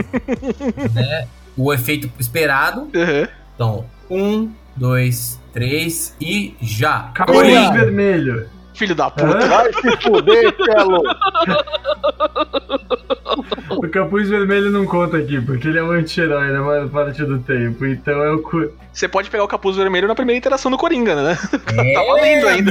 né, 0.94 1.28
o 1.56 1.72
efeito 1.72 2.10
esperado. 2.18 2.82
Uhum. 2.82 3.28
Então, 3.54 3.84
um, 4.10 4.50
dois, 4.76 5.40
três 5.52 6.14
e 6.20 6.54
já. 6.60 7.10
Capuz 7.14 7.46
vermelho. 7.72 8.48
Filho 8.78 8.94
da 8.94 9.10
puta. 9.10 9.46
Vai 9.48 9.72
se 9.72 9.96
fuder, 10.02 10.54
Celo. 10.64 11.02
O 13.70 13.88
capuz 13.88 14.28
vermelho 14.28 14.70
não 14.70 14.86
conta 14.86 15.16
aqui, 15.16 15.40
porque 15.40 15.66
ele 15.66 15.78
é 15.78 15.82
um 15.82 15.90
anti-herói 15.90 16.52
na 16.52 16.62
maior 16.62 16.88
parte 16.88 17.24
do 17.24 17.40
tempo. 17.40 17.84
Então 17.84 18.22
é 18.22 18.32
o. 18.32 18.70
Você 18.92 19.08
pode 19.08 19.30
pegar 19.30 19.42
o 19.42 19.48
capuz 19.48 19.76
vermelho 19.76 20.06
na 20.06 20.14
primeira 20.14 20.38
interação 20.38 20.70
do 20.70 20.78
Coringa, 20.78 21.16
né? 21.16 21.36
É, 21.76 21.92
tá 21.92 22.02
valendo 22.04 22.46
ainda. 22.46 22.70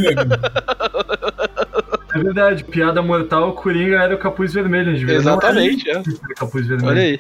É 2.16 2.20
verdade, 2.20 2.64
piada 2.64 3.02
mortal, 3.02 3.50
o 3.50 3.54
Coringa 3.54 4.02
era 4.02 4.16
o 4.16 4.18
capuz 4.18 4.54
vermelho. 4.54 4.96
Gente. 4.96 5.12
Exatamente, 5.12 5.90
é. 5.90 6.02
Capuz 6.38 6.66
vermelho. 6.68 6.90
Olha 6.90 7.02
aí. 7.02 7.20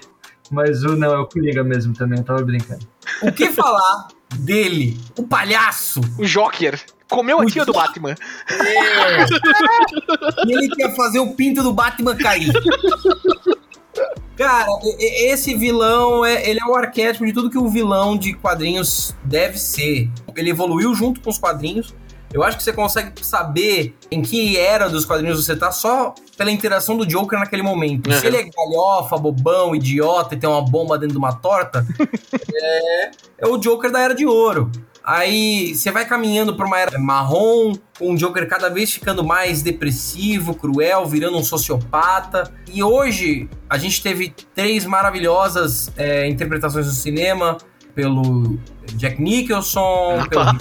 Mas 0.49 0.81
o 0.83 0.95
não, 0.95 1.13
é 1.13 1.19
o 1.19 1.25
Coringa 1.25 1.61
mesmo 1.61 1.93
também, 1.93 2.19
eu 2.19 2.23
tava 2.23 2.41
brincando. 2.41 2.87
O 3.21 3.33
que 3.33 3.51
falar 3.51 4.07
dele? 4.39 4.97
O 5.17 5.27
palhaço! 5.27 5.99
O 6.17 6.25
Joker! 6.25 6.79
Comeu 7.09 7.39
a 7.39 7.45
tia 7.45 7.65
do 7.65 7.73
Batman. 7.73 8.15
É. 8.49 9.25
E 10.45 10.53
ele 10.53 10.69
quer 10.69 10.95
fazer 10.95 11.19
o 11.19 11.33
pinto 11.33 11.63
do 11.63 11.73
Batman 11.73 12.15
cair. 12.15 12.51
Cara, 14.35 14.67
esse 14.99 15.55
vilão, 15.55 16.23
é, 16.23 16.47
ele 16.47 16.59
é 16.61 16.65
o 16.65 16.75
arquétipo 16.75 17.25
de 17.25 17.33
tudo 17.33 17.49
que 17.49 17.57
um 17.57 17.69
vilão 17.69 18.15
de 18.15 18.33
quadrinhos 18.33 19.15
deve 19.23 19.57
ser. 19.57 20.09
Ele 20.35 20.51
evoluiu 20.51 20.93
junto 20.93 21.19
com 21.21 21.29
os 21.29 21.39
quadrinhos. 21.39 21.95
Eu 22.31 22.43
acho 22.43 22.57
que 22.57 22.63
você 22.63 22.73
consegue 22.73 23.25
saber 23.25 23.95
em 24.11 24.21
que 24.21 24.57
era 24.57 24.89
dos 24.89 25.05
quadrinhos 25.05 25.43
você 25.43 25.55
tá 25.55 25.71
só 25.71 26.13
pela 26.37 26.51
interação 26.51 26.97
do 26.97 27.05
Joker 27.05 27.39
naquele 27.39 27.63
momento. 27.63 28.11
Uhum. 28.11 28.19
Se 28.19 28.27
ele 28.27 28.37
é 28.37 28.43
galhofa, 28.43 29.17
bobão, 29.17 29.73
idiota 29.73 30.35
e 30.35 30.37
tem 30.37 30.47
uma 30.47 30.61
bomba 30.61 30.99
dentro 30.99 31.13
de 31.13 31.17
uma 31.17 31.33
torta, 31.33 31.85
é, 32.53 33.11
é 33.39 33.47
o 33.47 33.57
Joker 33.57 33.91
da 33.91 34.01
Era 34.01 34.13
de 34.13 34.25
Ouro. 34.25 34.69
Aí 35.07 35.73
você 35.73 35.89
vai 35.89 36.05
caminhando 36.05 36.53
para 36.53 36.67
uma 36.67 36.77
era 36.77 36.99
marrom, 36.99 37.73
com 37.97 38.11
o 38.13 38.17
Joker 38.17 38.45
cada 38.45 38.69
vez 38.69 38.91
ficando 38.91 39.23
mais 39.23 39.61
depressivo, 39.61 40.53
cruel, 40.53 41.05
virando 41.05 41.37
um 41.37 41.43
sociopata. 41.45 42.53
E 42.73 42.83
hoje 42.83 43.49
a 43.69 43.77
gente 43.77 44.03
teve 44.03 44.35
três 44.53 44.85
maravilhosas 44.85 45.89
é, 45.95 46.27
interpretações 46.27 46.87
no 46.87 46.91
cinema 46.91 47.57
pelo 47.95 48.59
Jack 48.95 49.21
Nicholson, 49.21 50.19
ah, 50.19 50.27
pelo... 50.27 50.43
Tá. 50.43 50.57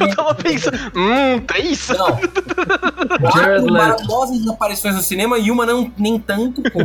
Eu 0.00 0.16
tava 0.16 0.34
pensando, 0.36 0.78
hum, 0.96 1.40
três? 1.46 1.86
Não. 1.88 2.16
Quatro 3.20 3.70
maravilhosas 3.70 4.48
aparições 4.48 4.94
no 4.94 5.02
cinema 5.02 5.38
e 5.38 5.50
uma 5.50 5.66
não 5.66 5.92
nem 5.98 6.18
tanto, 6.18 6.62
com... 6.70 6.80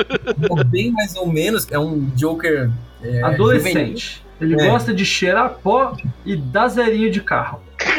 bem 0.64 0.92
mais 0.92 1.14
ou 1.14 1.26
menos. 1.26 1.66
É 1.70 1.78
um 1.78 2.10
Joker 2.16 2.70
é, 3.02 3.22
adolescente. 3.22 4.26
Ele 4.40 4.60
É. 4.60 4.70
gosta 4.70 4.94
de 4.94 5.04
cheirar 5.04 5.58
pó 5.62 5.96
e 6.24 6.36
dar 6.36 6.68
zerinho 6.68 7.10
de 7.10 7.20
carro. 7.20 7.60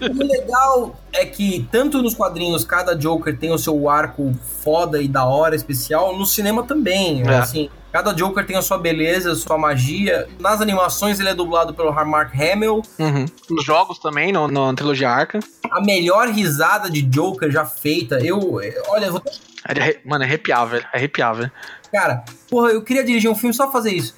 O 0.00 0.24
legal 0.24 0.96
é 1.12 1.24
que, 1.24 1.66
tanto 1.70 2.02
nos 2.02 2.14
quadrinhos, 2.14 2.64
cada 2.64 2.94
Joker 2.94 3.36
tem 3.36 3.52
o 3.52 3.58
seu 3.58 3.88
arco 3.88 4.32
foda 4.62 5.00
e 5.00 5.08
da 5.08 5.24
hora 5.24 5.54
especial, 5.54 6.16
no 6.16 6.24
cinema 6.26 6.62
também. 6.64 7.22
É. 7.28 7.38
Assim, 7.38 7.68
cada 7.92 8.12
Joker 8.12 8.44
tem 8.46 8.56
a 8.56 8.62
sua 8.62 8.78
beleza, 8.78 9.32
a 9.32 9.34
sua 9.36 9.58
magia. 9.58 10.28
Nas 10.38 10.60
animações, 10.60 11.18
ele 11.20 11.28
é 11.28 11.34
dublado 11.34 11.74
pelo 11.74 11.92
Mark 12.04 12.32
Hamill. 12.34 12.82
Uhum. 12.98 13.26
Nos 13.50 13.64
jogos 13.64 13.98
também, 13.98 14.32
no, 14.32 14.48
na 14.48 14.74
trilogia 14.74 15.10
Arkham. 15.10 15.40
A 15.70 15.80
melhor 15.80 16.28
risada 16.28 16.90
de 16.90 17.02
Joker 17.02 17.50
já 17.50 17.64
feita. 17.64 18.18
Eu, 18.24 18.60
olha, 18.88 19.06
eu 19.06 19.12
vou 19.12 19.22
É 19.68 19.98
Mano, 20.04 20.24
é 20.24 20.26
arrepiável, 20.26 20.80
é 20.92 20.96
arrepiável. 20.96 21.50
Cara, 21.92 22.24
porra, 22.50 22.70
eu 22.70 22.82
queria 22.82 23.04
dirigir 23.04 23.30
um 23.30 23.34
filme 23.34 23.54
só 23.54 23.64
pra 23.64 23.72
fazer 23.72 23.92
isso. 23.92 24.14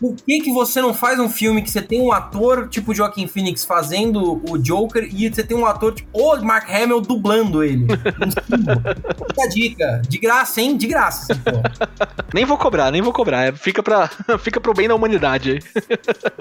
Por 0.00 0.14
que, 0.14 0.40
que 0.40 0.52
você 0.52 0.80
não 0.80 0.92
faz 0.92 1.18
um 1.18 1.28
filme 1.28 1.62
que 1.62 1.70
você 1.70 1.80
tem 1.80 2.00
um 2.00 2.12
ator 2.12 2.68
tipo 2.68 2.94
Joaquin 2.94 3.26
Phoenix 3.26 3.64
fazendo 3.64 4.42
o 4.48 4.58
Joker 4.58 5.08
e 5.10 5.28
você 5.28 5.42
tem 5.42 5.56
um 5.56 5.66
ator 5.66 5.94
tipo 5.94 6.08
o 6.12 6.36
Mark 6.42 6.68
Hamill 6.70 7.00
dublando 7.00 7.62
ele? 7.62 7.86
Fica 9.28 9.42
a 9.42 9.48
dica. 9.48 10.02
De 10.08 10.18
graça, 10.18 10.60
hein? 10.60 10.76
De 10.76 10.86
graça, 10.86 11.32
assim. 11.32 11.42
Nem 12.34 12.44
vou 12.44 12.58
cobrar, 12.58 12.90
nem 12.90 13.00
vou 13.02 13.12
cobrar. 13.12 13.44
é- 13.46 13.52
Fica, 13.52 13.82
pra, 13.82 14.10
fica 14.40 14.60
pro 14.60 14.74
bem 14.74 14.88
da 14.88 14.94
humanidade 14.94 15.52
aí. 15.52 15.60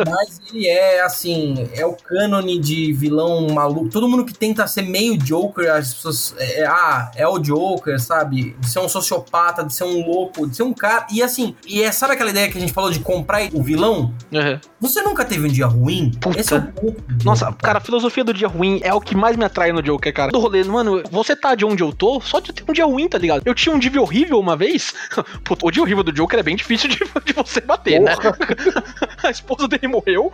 Mas 0.06 0.42
ele 0.50 0.68
é, 0.68 1.02
assim, 1.02 1.70
é 1.74 1.86
o 1.86 1.94
cânone 1.94 2.60
de 2.60 2.92
vilão 2.94 3.48
maluco. 3.50 3.90
Todo 3.90 4.08
mundo 4.08 4.26
que 4.26 4.34
tenta 4.34 4.68
ser 4.68 4.82
meio 4.82 5.18
Joker, 5.18 5.72
as 5.72 5.94
pessoas. 5.94 6.36
É, 6.38 6.62
é, 6.62 6.66
ah, 6.68 7.12
é 7.16 7.28
o 7.28 7.40
Joker, 7.40 8.00
sabe? 8.00 8.56
De 8.60 8.70
ser 8.70 8.80
um 8.80 8.90
sociopata, 8.90 9.64
de 9.64 9.74
ser 9.74 9.84
um 9.84 10.06
louco, 10.06 10.48
de 10.48 10.56
ser 10.56 10.64
um 10.64 10.74
cara. 10.74 11.08
E 11.12 11.22
assim, 11.22 11.56
e 11.66 11.82
é, 11.82 11.92
sabe 11.92 12.14
aquela 12.14 12.30
ideia 12.30 12.50
que 12.50 12.58
a 12.58 12.62
gente 12.62 12.74
falou 12.74 12.92
de 12.92 13.00
comprar 13.00 13.45
o 13.54 13.64
vilão? 13.64 14.14
Uhum. 14.32 14.60
Você 14.82 15.02
nunca 15.02 15.26
teve 15.26 15.48
um 15.48 15.52
dia 15.52 15.66
ruim? 15.66 16.12
Puta. 16.20 16.40
Esse 16.40 16.54
é 16.54 16.58
o 16.58 16.62
ponto. 16.62 17.04
Nossa, 17.24 17.52
cara, 17.54 17.78
a 17.80 17.82
filosofia 17.82 18.24
do 18.24 18.34
dia 18.34 18.48
ruim 18.48 18.80
é 18.84 18.94
o 18.94 19.02
que 19.02 19.16
mais 19.16 19.36
me 19.36 19.46
atrai 19.46 19.72
no 19.72 19.82
Joker, 19.82 20.14
cara. 20.14 20.32
Do 20.32 20.40
rolê, 20.40 20.64
mano, 20.64 21.04
você 21.12 21.36
tá 21.36 21.56
de 21.56 21.66
onde 21.66 21.84
eu 21.84 21.92
tô, 21.94 22.20
só 22.22 22.40
de 22.40 22.54
ter 22.54 22.64
um 22.68 22.74
dia 22.74 22.86
ruim, 22.86 23.08
tá 23.08 23.18
ligado? 23.18 23.44
Eu 23.46 23.54
tinha 23.54 23.74
um 23.74 23.80
dia 23.80 24.02
horrível 24.02 24.40
uma 24.40 24.56
vez. 24.56 24.94
Puta, 25.44 25.66
o 25.66 25.72
dia 25.72 25.82
horrível 25.82 26.04
do 26.04 26.12
Joker 26.12 26.40
é 26.40 26.44
bem 26.44 26.56
difícil 26.56 26.90
de, 26.90 26.98
de 27.26 27.34
você 27.34 27.62
bater, 27.62 28.00
né? 28.00 28.14
A 29.28 29.32
esposa 29.32 29.68
dele 29.68 29.88
morreu. 29.88 30.32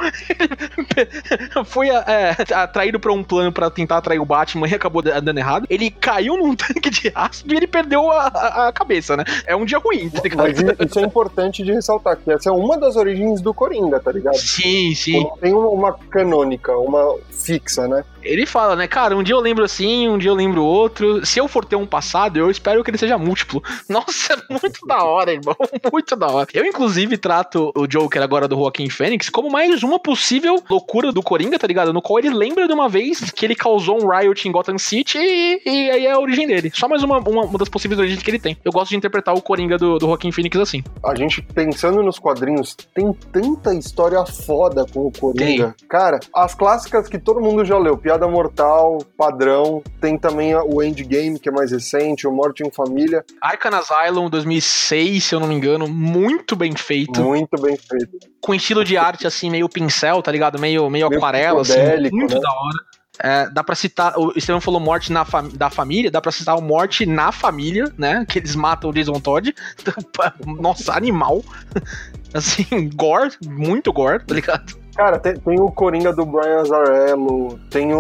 Foi 1.66 1.90
é, 1.90 2.36
atraído 2.54 3.00
pra 3.00 3.12
um 3.14 3.24
plano 3.24 3.52
pra 3.52 3.70
tentar 3.70 3.98
atrair 3.98 4.20
o 4.20 4.26
Batman 4.26 4.68
e 4.68 4.76
acabou 4.76 5.02
dando 5.02 5.38
errado. 5.38 5.66
Ele 5.70 5.90
caiu 5.90 6.38
num 6.38 6.54
tanque 6.56 6.90
de 6.90 7.12
ácido 7.16 7.54
e 7.54 7.58
ele 7.58 7.68
perdeu 7.68 8.12
a, 8.12 8.28
a- 8.28 8.68
a 8.68 8.72
cabeça, 8.74 9.16
né? 9.16 9.24
É 9.46 9.56
um 9.56 9.66
dia 9.66 9.78
ruim, 9.80 10.10
tá 10.10 10.22
ligado? 10.22 10.40
Mas 10.40 10.60
isso 10.90 11.00
é 11.00 11.04
importante 11.04 11.64
de 11.64 11.72
ressaltar, 11.72 12.18
que 12.18 12.32
essa 12.32 12.50
é 12.50 12.52
uma 12.52 12.78
das 12.78 12.96
origens 12.96 13.42
do 13.42 13.54
Coringa, 13.54 14.00
tá 14.00 14.12
ligado? 14.12 14.38
Sim, 14.38 14.94
sim. 14.96 15.26
Tem 15.40 15.54
uma 15.54 15.94
canônica, 16.10 16.76
uma 16.78 17.16
fixa, 17.32 17.88
né? 17.88 18.04
Ele 18.24 18.46
fala, 18.46 18.76
né, 18.76 18.88
cara, 18.88 19.16
um 19.16 19.24
dia 19.24 19.36
eu 19.36 19.40
lembro 19.40 19.64
assim, 19.64 20.08
um 20.08 20.18
dia 20.18 20.30
eu 20.30 20.36
lembro 20.36 20.64
outro. 20.64 21.26
Se 21.26 21.40
eu 21.40 21.48
for 21.48 21.66
ter 21.66 21.76
um 21.76 21.86
passado, 21.86 22.38
eu 22.38 22.50
espero 22.50 22.84
que 22.84 22.90
ele 22.90 22.98
seja 22.98 23.18
múltiplo. 23.18 23.64
Nossa, 23.88 24.34
é 24.34 24.38
muito 24.50 24.86
da 24.86 25.04
hora, 25.04 25.34
irmão. 25.34 25.56
Muito 25.92 26.16
da 26.16 26.28
hora. 26.28 26.48
Eu, 26.54 26.66
inclusive, 26.66 27.18
trato 27.18 27.72
o 27.76 27.86
Joker 27.86 28.22
agora 28.22 28.48
do 28.48 28.56
Joaquim 28.56 28.90
Fênix 28.90 29.30
como 29.30 29.50
mais 29.50 29.84
uma 29.84 30.00
possível 30.00 30.62
loucura 30.70 31.12
do 31.12 31.22
Coringa, 31.22 31.60
tá 31.60 31.68
ligado? 31.68 31.92
No 31.92 32.02
qual 32.02 32.20
ele 32.20 32.30
lembra 32.30 32.68
de 32.68 32.74
uma 32.74 32.88
vez 32.88 33.32
que 33.32 33.46
ele 33.46 33.56
causou 33.56 34.02
um 34.02 34.08
riot 34.08 34.48
em 34.48 34.52
Gotham 34.52 34.78
City 34.78 35.18
e, 35.18 35.62
e 35.66 35.92
aí 35.92 36.06
é 36.06 36.12
a 36.12 36.20
origem 36.20 36.48
dele. 36.48 36.72
Só 36.74 36.88
mais 36.88 37.04
uma, 37.04 37.20
uma, 37.20 37.44
uma 37.44 37.58
das 37.58 37.70
possíveis 37.70 38.00
origens 38.00 38.22
que 38.22 38.30
ele 38.30 38.40
tem. 38.40 38.58
Eu 38.64 38.72
gosto 38.72 38.90
de 38.90 38.96
interpretar 38.96 39.36
o 39.36 39.42
Coringa 39.42 39.78
do, 39.78 39.98
do 39.98 40.08
Joaquim 40.08 40.32
Fênix 40.32 40.58
assim. 40.58 40.84
A 41.04 41.16
gente 41.16 41.42
pensando 41.42 42.02
nos 42.02 42.20
quadrinhos, 42.20 42.76
tem 42.94 43.12
tanta 43.32 43.74
história 43.74 44.26
foda 44.26 44.86
com 44.86 45.08
o 45.08 45.12
Coringa. 45.12 45.76
Cara, 45.90 46.20
as 46.34 46.54
clássicas 46.54 47.08
que 47.08 47.20
todo 47.20 47.42
mundo 47.42 47.66
já 47.66 47.78
leu, 47.78 47.98
Piada 48.12 48.28
Mortal, 48.28 48.98
Padrão, 49.18 49.82
tem 50.02 50.18
também 50.18 50.54
o 50.54 50.84
Endgame, 50.84 51.40
que 51.40 51.48
é 51.48 51.52
mais 51.52 51.72
recente, 51.72 52.28
o 52.28 52.32
Morte 52.32 52.62
em 52.62 52.70
Família, 52.70 53.24
Arkham 53.42 53.72
Asylum 53.74 54.30
2006, 54.30 55.24
se 55.24 55.34
eu 55.34 55.40
não 55.40 55.48
me 55.48 55.56
engano, 55.56 55.88
muito 55.88 56.54
bem 56.54 56.76
feito. 56.76 57.24
muito 57.24 57.56
bem 57.62 57.78
feito. 57.78 58.10
com 58.42 58.54
estilo 58.54 58.84
de 58.84 58.98
arte 58.98 59.26
assim, 59.26 59.50
meio 59.50 59.70
pincel, 59.70 60.22
tá 60.22 60.30
ligado? 60.30 60.60
Meio, 60.60 60.90
meio, 60.90 61.08
Meio 61.08 61.20
aquarela, 61.20 61.62
assim. 61.62 61.80
Muito 62.12 62.36
né? 62.36 62.42
da 62.42 62.52
hora. 62.52 62.78
É, 63.24 63.50
dá 63.50 63.64
pra 63.64 63.76
citar, 63.76 64.20
o 64.20 64.34
Estevão 64.36 64.60
falou 64.60 64.82
morte 64.82 65.10
na 65.10 65.24
fam- 65.24 65.48
da 65.54 65.70
família, 65.70 66.12
dá 66.12 66.20
pra 66.20 66.34
citar 66.34 66.58
o 66.58 66.62
morte 66.62 67.06
na 67.06 67.32
família, 67.32 67.94
né? 67.98 68.26
Que 68.28 68.40
eles 68.40 68.56
matam 68.58 68.90
o 68.90 68.94
Jason 68.94 69.22
Todd. 69.22 69.56
Nossa, 70.60 70.92
animal. 70.94 71.42
Assim, 72.34 72.90
gore, 72.94 73.32
muito 73.46 73.94
gore, 73.94 74.22
tá 74.26 74.34
ligado? 74.36 74.81
Cara, 74.96 75.18
tem, 75.20 75.36
tem 75.36 75.60
o 75.60 75.72
Coringa 75.72 76.14
do 76.14 76.26
Brian 76.26 76.60
Azarello, 76.62 77.58
tem 77.70 77.94
o, 77.94 77.98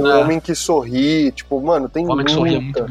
o 0.00 0.06
Ah. 0.06 0.20
Homem 0.20 0.40
que 0.40 0.54
Sorri, 0.54 1.30
tipo, 1.32 1.60
mano, 1.60 1.88
tem 1.88 2.06
O 2.06 2.10
Homem 2.12 2.24
que 2.24 2.32
Sorri 2.32 2.54
é 2.56 2.60
muita. 2.60 2.86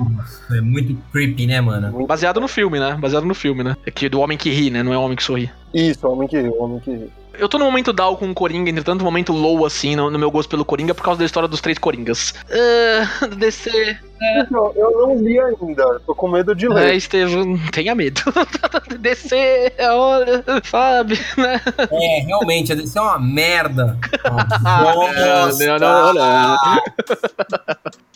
É 0.55 0.61
muito 0.61 0.97
creepy, 1.11 1.47
né, 1.47 1.59
mano? 1.59 2.05
Baseado 2.05 2.39
no 2.39 2.47
filme, 2.47 2.79
né? 2.79 2.97
Baseado 2.99 3.25
no 3.25 3.33
filme, 3.33 3.63
né? 3.63 3.75
É 3.85 3.91
que 3.91 4.07
do 4.09 4.19
homem 4.19 4.37
que 4.37 4.49
ri, 4.51 4.69
né? 4.69 4.83
Não 4.83 4.93
é 4.93 4.97
o 4.97 5.01
homem 5.01 5.17
que 5.17 5.23
sorri. 5.23 5.49
Isso, 5.73 6.05
o 6.07 6.11
Homem 6.11 6.27
que 6.27 6.39
Ri, 6.39 6.49
o 6.49 6.61
Homem 6.63 6.79
que 6.79 6.91
Ri. 6.91 7.11
Eu 7.41 7.49
tô 7.49 7.57
no 7.57 7.65
momento 7.65 7.91
down 7.91 8.15
com 8.15 8.29
o 8.29 8.35
Coringa, 8.35 8.69
entretanto, 8.69 9.01
um 9.01 9.05
momento 9.05 9.33
low, 9.33 9.65
assim, 9.65 9.95
no, 9.95 10.11
no 10.11 10.19
meu 10.19 10.29
gosto 10.29 10.47
pelo 10.47 10.63
Coringa, 10.63 10.93
por 10.93 11.03
causa 11.03 11.17
da 11.17 11.25
história 11.25 11.49
dos 11.49 11.59
três 11.59 11.79
Coringas. 11.79 12.35
Ah, 12.51 13.25
DC. 13.35 13.97
Então, 14.37 14.71
eu 14.75 14.91
não 14.91 15.15
li 15.15 15.39
ainda, 15.39 15.99
tô 16.05 16.13
com 16.13 16.29
medo 16.29 16.53
de 16.53 16.67
É, 16.67 16.69
ler. 16.69 16.95
Estevam, 16.95 17.57
tenha 17.73 17.95
medo. 17.95 18.21
DC, 18.99 19.73
olha, 19.79 20.43
sabe, 20.63 21.19
né? 21.35 21.59
É, 21.91 22.19
realmente, 22.27 22.73
a 22.73 22.75
DC 22.75 22.99
é 22.99 23.01
uma 23.01 23.17
merda. 23.17 23.97
Ah, 24.23 24.93
Nossa. 24.93 25.79
não, 25.79 25.79
não, 25.79 26.13
não. 26.13 26.57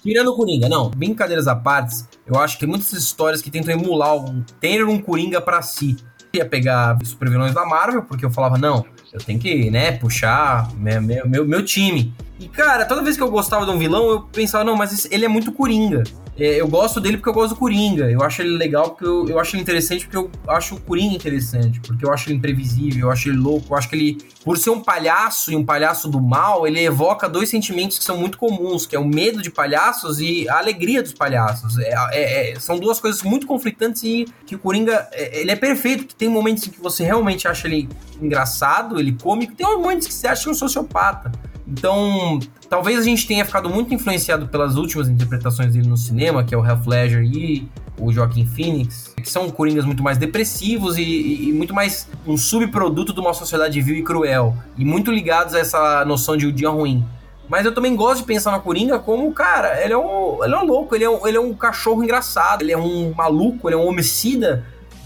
Tirando 0.03 0.27
o 0.27 0.35
Coringa, 0.35 0.69
não, 0.69 0.91
brincadeiras 0.91 1.47
à 1.47 1.55
parte, 1.55 1.95
eu 2.27 2.39
acho 2.39 2.53
que 2.53 2.59
tem 2.59 2.69
muitas 2.69 2.93
histórias 2.93 3.41
que 3.41 3.49
tentam 3.49 3.73
emular, 3.73 4.15
um, 4.15 4.43
ter 4.61 4.85
um 4.85 4.99
Coringa 4.99 5.41
pra 5.41 5.63
si. 5.63 5.97
Ia 6.31 6.45
pegar 6.45 6.95
super 7.03 7.29
vilões 7.29 7.53
da 7.55 7.65
Marvel, 7.65 8.03
porque 8.03 8.23
eu 8.25 8.29
falava, 8.29 8.57
não, 8.57 8.85
eu 9.15 9.23
tenho 9.23 9.39
que, 9.39 9.71
né, 9.71 9.93
puxar 9.93 10.69
meu, 10.75 11.01
meu, 11.01 11.45
meu, 11.45 11.63
time. 11.63 12.13
E, 12.37 12.49
cara, 12.49 12.85
toda 12.85 13.01
vez 13.01 13.15
que 13.15 13.23
eu 13.23 13.31
gostava 13.31 13.65
de 13.65 13.71
um 13.71 13.79
vilão, 13.79 14.09
eu 14.09 14.21
pensava, 14.21 14.63
não, 14.63 14.75
mas 14.75 15.07
ele 15.09 15.23
é 15.23 15.27
muito 15.27 15.53
Coringa. 15.53 16.03
É, 16.37 16.59
eu 16.59 16.67
gosto 16.67 16.99
dele 16.99 17.15
porque 17.15 17.29
eu 17.29 17.33
gosto 17.33 17.53
do 17.53 17.59
Coringa. 17.59 18.11
Eu 18.11 18.21
acho 18.21 18.41
ele 18.41 18.57
legal 18.57 18.89
porque 18.89 19.05
eu, 19.05 19.29
eu 19.29 19.39
acho 19.39 19.55
ele 19.55 19.61
interessante 19.63 20.05
porque 20.05 20.17
eu 20.17 20.29
acho 20.49 20.75
o 20.75 20.81
Coringa 20.81 21.15
interessante. 21.15 21.79
Porque 21.79 22.05
eu 22.05 22.11
acho 22.11 22.29
ele 22.29 22.37
imprevisível, 22.37 23.07
eu 23.07 23.11
acho 23.11 23.29
ele 23.29 23.37
louco. 23.37 23.67
Eu 23.73 23.77
acho 23.77 23.87
que 23.89 23.95
ele, 23.95 24.17
por 24.43 24.57
ser 24.57 24.69
um 24.69 24.81
palhaço 24.81 25.51
e 25.51 25.55
um 25.55 25.63
palhaço 25.63 26.09
do 26.09 26.19
mal, 26.21 26.67
ele 26.67 26.83
evoca 26.83 27.29
dois 27.29 27.47
sentimentos 27.47 27.97
que 27.97 28.03
são 28.03 28.17
muito 28.17 28.37
comuns, 28.37 28.85
que 28.85 28.95
é 28.95 28.99
o 28.99 29.05
medo 29.07 29.41
de 29.41 29.49
palhaços 29.49 30.19
e 30.19 30.47
a 30.49 30.57
alegria 30.57 31.01
dos 31.01 31.13
palhaços. 31.13 31.77
É, 31.79 31.93
é- 32.11 32.51
é- 32.51 32.59
são 32.59 32.77
duas 32.77 32.99
coisas 32.99 33.23
muito 33.23 33.47
conflitantes 33.47 34.03
e 34.03 34.25
que 34.45 34.55
o 34.55 34.59
Coringa, 34.59 35.07
é- 35.13 35.39
ele 35.39 35.51
é 35.51 35.55
perfeito. 35.55 36.05
Que 36.05 36.15
tem 36.15 36.27
momentos 36.27 36.67
em 36.67 36.69
que 36.69 36.81
você 36.81 37.03
realmente 37.05 37.47
acha 37.47 37.65
ele 37.67 37.87
engraçado, 38.21 38.99
ele 38.99 39.13
cômico. 39.13 39.55
Tem 39.55 39.65
momentos 39.65 40.05
que 40.05 40.13
você 40.13 40.27
acha 40.27 40.49
um 40.49 40.53
sociopata. 40.53 41.31
Então, 41.67 42.39
talvez 42.69 42.99
a 42.99 43.03
gente 43.03 43.25
tenha 43.25 43.43
ficado 43.43 43.69
muito 43.69 43.93
influenciado 43.93 44.47
pelas 44.47 44.75
últimas 44.75 45.09
interpretações 45.09 45.73
dele 45.73 45.87
no 45.87 45.97
cinema, 45.97 46.43
que 46.43 46.53
é 46.53 46.57
o 46.57 46.65
Heath 46.65 46.85
Ledger 46.85 47.23
e 47.23 47.67
o 47.99 48.11
Joaquin 48.11 48.45
Phoenix, 48.45 49.13
que 49.21 49.29
são 49.29 49.49
coringas 49.49 49.85
muito 49.85 50.03
mais 50.03 50.17
depressivos 50.17 50.97
e, 50.97 51.01
e- 51.49 51.53
muito 51.53 51.73
mais 51.73 52.07
um 52.27 52.37
subproduto 52.37 53.13
de 53.13 53.19
uma 53.19 53.33
sociedade 53.33 53.81
vil 53.81 53.95
e 53.95 54.03
cruel, 54.03 54.55
e 54.77 54.85
muito 54.85 55.11
ligados 55.11 55.55
a 55.55 55.59
essa 55.59 56.05
noção 56.05 56.37
de 56.37 56.45
um 56.45 56.51
dia 56.51 56.69
ruim. 56.69 57.03
Mas 57.47 57.63
eu 57.65 57.73
também 57.73 57.95
gosto 57.95 58.21
de 58.21 58.25
pensar 58.25 58.51
na 58.51 58.59
Coringa 58.59 58.97
como, 58.99 59.31
cara, 59.31 59.79
ele 59.83 59.93
é 59.93 59.97
um, 59.97 60.43
ele 60.43 60.53
é 60.53 60.57
um 60.57 60.65
louco, 60.65 60.95
ele 60.95 61.03
é 61.03 61.09
um, 61.09 61.27
ele 61.27 61.37
é 61.37 61.39
um 61.39 61.53
cachorro 61.53 62.03
engraçado, 62.03 62.63
ele 62.63 62.71
é 62.71 62.77
um 62.77 63.13
maluco, 63.15 63.67
ele 63.69 63.75
é 63.75 63.77
um 63.79 63.87
homicida, 63.87 64.65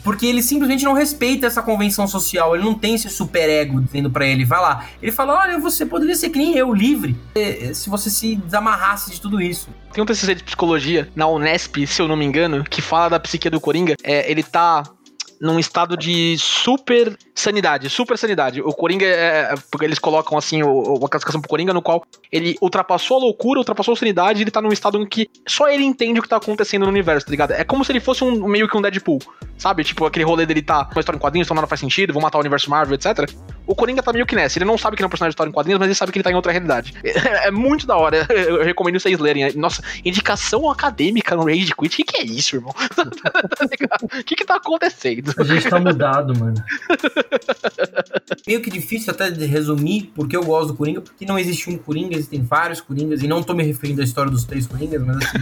porque 0.10 0.26
ele 0.26 0.42
simplesmente 0.42 0.84
não 0.84 0.94
respeita 0.94 1.46
essa 1.46 1.62
convenção 1.62 2.08
social, 2.08 2.56
ele 2.56 2.64
não 2.64 2.74
tem 2.74 2.96
esse 2.96 3.08
superego 3.12 3.80
dizendo 3.80 4.10
pra 4.10 4.26
ele, 4.26 4.44
vai 4.44 4.60
lá. 4.60 4.86
Ele 5.00 5.12
fala, 5.12 5.40
olha, 5.40 5.60
você 5.60 5.86
poderia 5.86 6.16
ser 6.16 6.32
que 6.32 6.40
nem 6.40 6.58
eu, 6.58 6.74
livre, 6.74 7.16
eh, 7.36 7.76
se 7.76 7.92
você 7.92 8.10
se 8.10 8.36
desamarrasse 8.38 9.12
de 9.12 9.22
tudo 9.22 9.40
isso. 9.40 9.70
Tem 9.94 10.04
um 10.04 10.08
TCC 10.08 10.34
de 10.34 10.44
psicologia 10.44 11.08
na 11.16 11.28
Unesp, 11.28 11.86
se 11.86 12.02
eu 12.02 12.08
não 12.08 12.16
me 12.16 12.26
engano, 12.26 12.64
que 12.64 12.82
fala 12.82 13.10
da 13.10 13.20
psique 13.20 13.52
do 13.52 13.62
Coringa. 13.62 13.96
É, 14.04 14.30
ele 14.32 14.42
tá 14.42 14.82
num 15.42 15.58
estado 15.60 15.96
de 15.96 16.38
super 16.38 17.18
sanidade, 17.34 17.90
super 17.90 18.18
sanidade. 18.18 18.62
O 18.62 18.74
Coringa, 18.74 19.06
é, 19.06 19.52
é, 19.52 19.56
porque 19.72 19.86
eles 19.86 19.98
colocam 19.98 20.38
assim, 20.38 20.62
o, 20.64 20.70
o- 21.00 21.06
a 21.06 21.10
classificação 21.10 21.40
pro 21.40 21.50
Coringa, 21.50 21.74
no 21.74 21.82
qual 21.82 22.04
ele 22.32 22.56
ultrapassou 22.62 23.18
a 23.18 23.20
loucura, 23.22 23.60
ultrapassou 23.60 23.94
a 23.94 23.98
sanidade, 23.98 24.42
ele 24.42 24.52
tá 24.52 24.62
num 24.62 24.72
estado 24.74 24.98
em 25.02 25.06
que 25.08 25.30
só 25.48 25.70
ele 25.70 25.84
entende 25.84 26.20
o 26.20 26.24
que 26.24 26.28
tá 26.30 26.36
acontecendo 26.38 26.84
no 26.84 26.90
universo, 26.90 27.26
tá 27.26 27.32
ligado? 27.32 27.52
É 27.52 27.64
como 27.64 27.86
se 27.86 27.92
ele 27.92 28.00
fosse 28.00 28.24
um 28.24 28.48
meio 28.48 28.68
que 28.68 28.76
um 28.78 28.82
Deadpool, 28.82 29.20
sabe? 29.58 29.84
Tipo, 29.84 30.06
aquele 30.06 30.26
rolê 30.26 30.46
dele 30.46 30.62
tá 30.62 30.88
uma 30.92 31.00
história 31.00 31.18
em 31.18 31.22
quadrinhos, 31.22 31.48
então 31.48 31.56
nada 31.56 31.68
faz 31.68 31.80
sentido, 31.80 32.12
vou 32.14 32.22
matar 32.22 32.38
o 32.38 32.42
universo 32.42 32.70
Marvel, 32.70 32.96
etc. 32.96 33.30
O 33.70 33.76
Coringa 33.76 34.02
tá 34.02 34.12
meio 34.12 34.26
que 34.26 34.36
nessa. 34.36 34.58
Ele 34.58 34.66
não 34.66 34.80
sabe 34.80 34.96
que 34.96 35.02
ele 35.02 35.06
é 35.06 35.08
um 35.08 35.12
personagem 35.12 35.30
de 35.30 35.34
história 35.36 35.50
em 35.52 35.54
quadrinhos, 35.54 35.78
mas 35.78 35.88
ele 35.88 35.94
sabe 35.94 36.12
que 36.12 36.18
ele 36.18 36.24
tá 36.24 36.32
em 36.32 36.36
outra 36.36 36.52
realidade. 36.52 36.92
É, 37.20 37.48
é 37.48 37.52
muito 37.52 37.86
da 37.86 37.98
hora. 37.98 38.26
Eu 38.32 38.64
recomendo 38.64 39.00
vocês 39.00 39.20
lerem. 39.20 39.52
Nossa, 39.54 39.84
indicação 40.06 40.70
acadêmica 40.72 41.36
no 41.36 41.44
Rage 41.44 41.76
Quit. 41.76 41.76
O 41.76 41.90
que, 41.90 42.04
que 42.04 42.18
é 42.18 42.24
isso, 42.24 42.56
irmão? 42.56 42.74
O 44.02 44.24
que, 44.24 44.36
que 44.36 44.46
tá 44.46 44.56
acontecendo? 44.56 45.34
A 45.38 45.44
gente 45.44 45.70
tá 45.70 45.80
mudado, 45.80 46.38
mano. 46.40 46.56
Meio 48.48 48.62
que 48.62 48.70
difícil 48.70 49.12
até 49.12 49.30
de 49.30 49.46
resumir 49.46 50.12
porque 50.16 50.36
eu 50.36 50.44
gosto 50.44 50.70
do 50.70 50.76
Coringa, 50.76 51.02
porque 51.02 51.26
não 51.26 51.38
existe 51.38 51.70
um 51.70 51.78
Coringa, 51.78 52.16
existem 52.16 52.42
vários 52.42 52.80
Coringas, 52.80 53.22
e 53.22 53.28
não 53.28 53.44
tô 53.44 53.54
me 53.54 53.64
referindo 53.64 54.02
à 54.02 54.04
história 54.04 54.32
dos 54.32 54.46
três 54.46 54.66
Coringas, 54.66 55.02
mas 55.06 55.18
assim. 55.18 55.38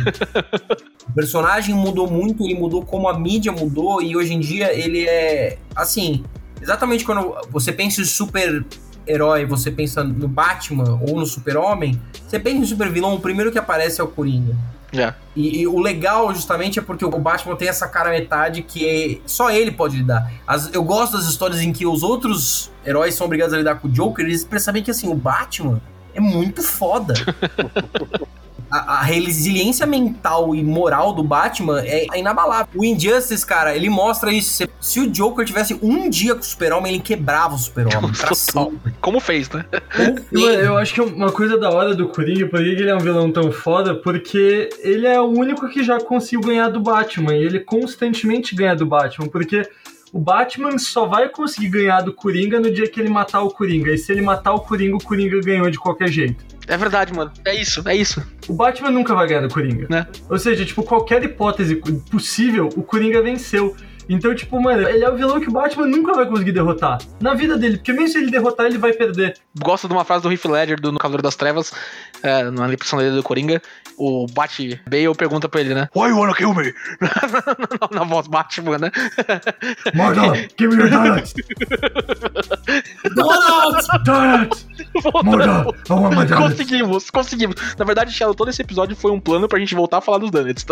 o 1.08 1.14
personagem 1.14 1.76
mudou 1.76 2.10
muito, 2.10 2.44
ele 2.44 2.56
mudou 2.56 2.84
como 2.84 3.08
a 3.08 3.18
mídia 3.18 3.52
mudou, 3.52 4.02
e 4.02 4.16
hoje 4.16 4.34
em 4.34 4.40
dia 4.40 4.74
ele 4.74 5.06
é. 5.08 5.58
Assim, 5.76 6.24
exatamente 6.62 7.06
quando 7.06 7.36
você 7.50 7.72
pensa 7.72 8.02
em 8.02 8.06
super 8.06 8.66
herói, 9.08 9.46
você 9.46 9.72
pensa 9.72 10.04
no 10.04 10.28
Batman 10.28 11.00
ou 11.08 11.18
no 11.20 11.26
Super-Homem, 11.26 12.00
você 12.28 12.38
pensa 12.40 12.58
em 12.58 12.66
super 12.66 12.90
vilão, 12.92 13.16
o 13.16 13.20
primeiro 13.20 13.52
que 13.52 13.58
aparece 13.58 14.02
é 14.02 14.04
o 14.04 14.08
Coringa. 14.08 14.56
Já. 14.92 15.16
E, 15.36 15.60
e 15.62 15.68
o 15.68 15.80
legal, 15.80 16.34
justamente, 16.34 16.80
é 16.80 16.82
porque 16.82 17.04
o 17.04 17.10
Batman 17.12 17.56
tem 17.56 17.68
essa 17.68 17.88
cara 17.88 18.10
metade 18.10 18.62
que 18.64 18.88
é- 18.88 19.18
só 19.26 19.50
ele 19.52 19.72
pode 19.72 19.98
lidar. 19.98 20.32
As- 20.48 20.74
eu 20.74 20.84
gosto 20.84 21.18
das 21.18 21.28
histórias 21.28 21.62
em 21.62 21.72
que 21.74 21.86
os 21.86 22.04
outros 22.04 22.72
heróis 22.86 23.14
são 23.16 23.26
obrigados 23.26 23.54
a 23.54 23.58
lidar 23.58 23.76
com 23.76 23.88
o 23.88 23.92
Joker, 23.92 24.26
eles 24.26 24.44
percebem 24.46 24.82
que, 24.84 24.92
assim, 24.92 25.10
o 25.10 25.16
Batman 25.16 25.82
é 26.14 26.20
muito 26.22 26.64
foda. 26.64 27.14
A, 28.70 29.00
a 29.00 29.02
resiliência 29.02 29.86
mental 29.86 30.54
e 30.56 30.64
moral 30.64 31.14
do 31.14 31.24
Batman 31.24 31.82
é 31.84 32.06
inabalável. 32.18 32.68
O 32.76 32.84
Injustice, 32.84 33.46
cara, 33.46 33.76
ele 33.76 33.90
mostra 33.90 34.32
isso. 34.32 34.50
Se, 34.50 34.70
se 34.80 35.00
o 35.00 35.10
Joker 35.10 35.46
tivesse 35.46 35.78
um 35.82 36.10
dia 36.10 36.36
com 36.36 36.42
o 36.42 36.44
Super-Homem, 36.44 36.94
ele 36.94 37.02
quebrava 37.02 37.56
o 37.56 37.58
Super-Homem. 37.58 38.12
Como 39.02 39.20
fez, 39.20 39.50
né? 39.50 39.66
Fez. 39.90 40.26
eu 40.64 40.78
acho 40.78 40.94
que 40.94 41.02
uma 41.02 41.32
coisa 41.32 41.58
da 41.58 41.70
hora 41.70 41.96
do 41.96 42.10
Coringa, 42.10 42.48
por 42.48 42.60
que 42.60 42.70
ele 42.70 42.90
é 42.90 42.96
um 42.96 43.00
vilão 43.00 43.32
tão 43.32 43.52
foda? 43.52 43.96
Porque 43.96 44.70
ele 44.82 45.08
é 45.08 45.20
o 45.20 45.26
único 45.26 45.68
que 45.70 45.84
já 45.84 46.00
conseguiu 46.00 46.42
ganhar 46.42 46.70
do 46.70 46.80
Batman. 46.80 47.36
E 47.36 47.44
ele 47.44 47.60
constantemente 47.60 48.56
ganha 48.56 48.76
do 48.76 48.86
Batman. 48.86 49.28
Porque 49.28 49.68
o 50.18 50.20
Batman 50.20 50.80
só 50.80 51.06
vai 51.06 51.30
conseguir 51.30 51.70
ganhar 51.70 52.02
do 52.02 52.12
Coringa 52.12 52.60
no 52.60 52.72
dia 52.72 52.90
que 52.90 53.00
ele 53.00 53.08
matar 53.08 53.44
o 53.44 53.52
Coringa. 53.52 53.92
E 53.92 54.00
se 54.00 54.12
ele 54.12 54.24
matar 54.24 54.52
o 54.56 54.60
Coringa, 54.60 54.96
o 54.96 55.04
Coringa 55.04 55.40
ganhou 55.42 55.70
de 55.70 55.78
qualquer 55.78 56.08
jeito. 56.08 56.44
É 56.68 56.76
verdade, 56.76 57.14
mano. 57.14 57.32
É 57.46 57.54
isso, 57.54 57.88
é 57.88 57.96
isso. 57.96 58.26
O 58.48 58.54
Batman 58.54 58.90
nunca 58.90 59.14
vai 59.14 59.28
ganhar 59.28 59.42
do 59.42 59.54
Coringa. 59.54 59.86
Né? 59.88 60.08
Ou 60.28 60.40
seja, 60.40 60.66
tipo, 60.66 60.82
qualquer 60.82 61.24
hipótese 61.24 61.76
possível, 62.10 62.68
o 62.76 62.82
Coringa 62.82 63.22
venceu. 63.22 63.78
Então, 64.10 64.34
tipo, 64.34 64.60
mano, 64.60 64.90
ele 64.90 65.04
é 65.04 65.10
o 65.10 65.16
vilão 65.16 65.40
que 65.40 65.50
o 65.50 65.52
Batman 65.52 65.86
nunca 65.86 66.14
vai 66.14 66.26
conseguir 66.26 66.52
derrotar. 66.52 66.98
Na 67.22 67.36
vida 67.36 67.56
dele, 67.56 67.78
porque 67.78 67.94
mesmo 67.94 68.08
se 68.08 68.18
ele 68.18 68.32
derrotar, 68.32 68.66
ele 68.66 68.80
vai 68.80 68.94
perder. 68.94 69.36
Gosto 69.64 69.88
de 69.88 69.94
uma 69.94 70.04
frase 70.04 70.24
do 70.24 70.32
Heath 70.32 70.46
Ledger 70.46 70.82
do, 70.82 70.92
no 70.92 70.98
Cavaleiro 70.98 71.22
das 71.22 71.36
Trevas, 71.36 71.72
é, 72.24 72.50
na 72.50 72.74
impressão 72.74 72.98
dele 72.98 73.18
do 73.18 73.24
Coringa. 73.24 73.62
O 73.98 74.28
Bat 74.28 74.80
Bale 74.88 75.16
pergunta 75.16 75.50
pra 75.50 75.60
ele, 75.60 75.74
né? 75.74 75.90
Why 75.96 76.10
you 76.10 76.18
wanna 76.18 76.36
kill 76.36 76.54
me? 76.54 76.72
na, 77.92 78.04
voz 78.04 78.28
Batman, 78.28 78.78
né? 78.78 78.92
Murder, 79.96 80.48
give 80.58 80.76
me 80.76 80.84
your 80.84 80.90
donuts! 80.90 81.34
Donuts! 83.16 83.88
Donuts! 84.04 84.68
Murder, 85.24 85.74
I 85.90 85.94
want 85.94 86.16
my 86.16 86.26
donuts! 86.26 86.58
Conseguimos, 86.58 87.10
conseguimos. 87.10 87.56
Na 87.78 87.86
verdade, 87.86 88.12
Shallow, 88.12 88.36
todo 88.36 88.50
esse 88.50 88.62
episódio 88.62 88.96
foi 88.96 89.12
um 89.12 89.20
plano 89.20 89.48
pra 89.48 89.58
gente 89.58 89.74
voltar 89.74 89.98
a 89.98 90.02
falar 90.02 90.20
dos 90.20 90.30
donuts. 90.30 90.64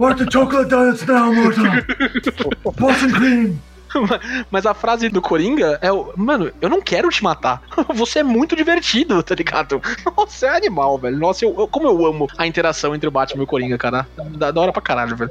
Want 0.00 0.18
the 0.18 0.28
chocolate 0.28 0.68
donuts 0.68 1.06
now, 1.06 1.32
Murder! 1.32 1.86
Boston 2.76 3.12
cream! 3.12 3.67
Mas 4.50 4.66
a 4.66 4.74
frase 4.74 5.08
do 5.08 5.20
Coringa 5.20 5.78
é 5.82 5.90
o. 5.92 6.12
Mano, 6.16 6.50
eu 6.60 6.68
não 6.68 6.80
quero 6.80 7.08
te 7.08 7.22
matar. 7.22 7.62
Você 7.94 8.20
é 8.20 8.22
muito 8.22 8.54
divertido, 8.56 9.22
tá 9.22 9.34
ligado? 9.34 9.80
Nossa, 10.16 10.46
é 10.46 10.56
animal, 10.56 10.98
velho. 10.98 11.18
Nossa, 11.18 11.44
eu, 11.44 11.54
eu- 11.58 11.68
como 11.68 11.86
eu 11.88 12.06
amo 12.06 12.28
a 12.36 12.46
interação 12.46 12.94
entre 12.94 13.08
o 13.08 13.10
Batman 13.12 13.42
e 13.42 13.44
o 13.44 13.46
Coringa, 13.48 13.78
cara. 13.78 14.06
Da, 14.36 14.50
da 14.50 14.60
hora 14.60 14.72
pra 14.72 14.82
caralho, 14.82 15.16
velho. 15.16 15.30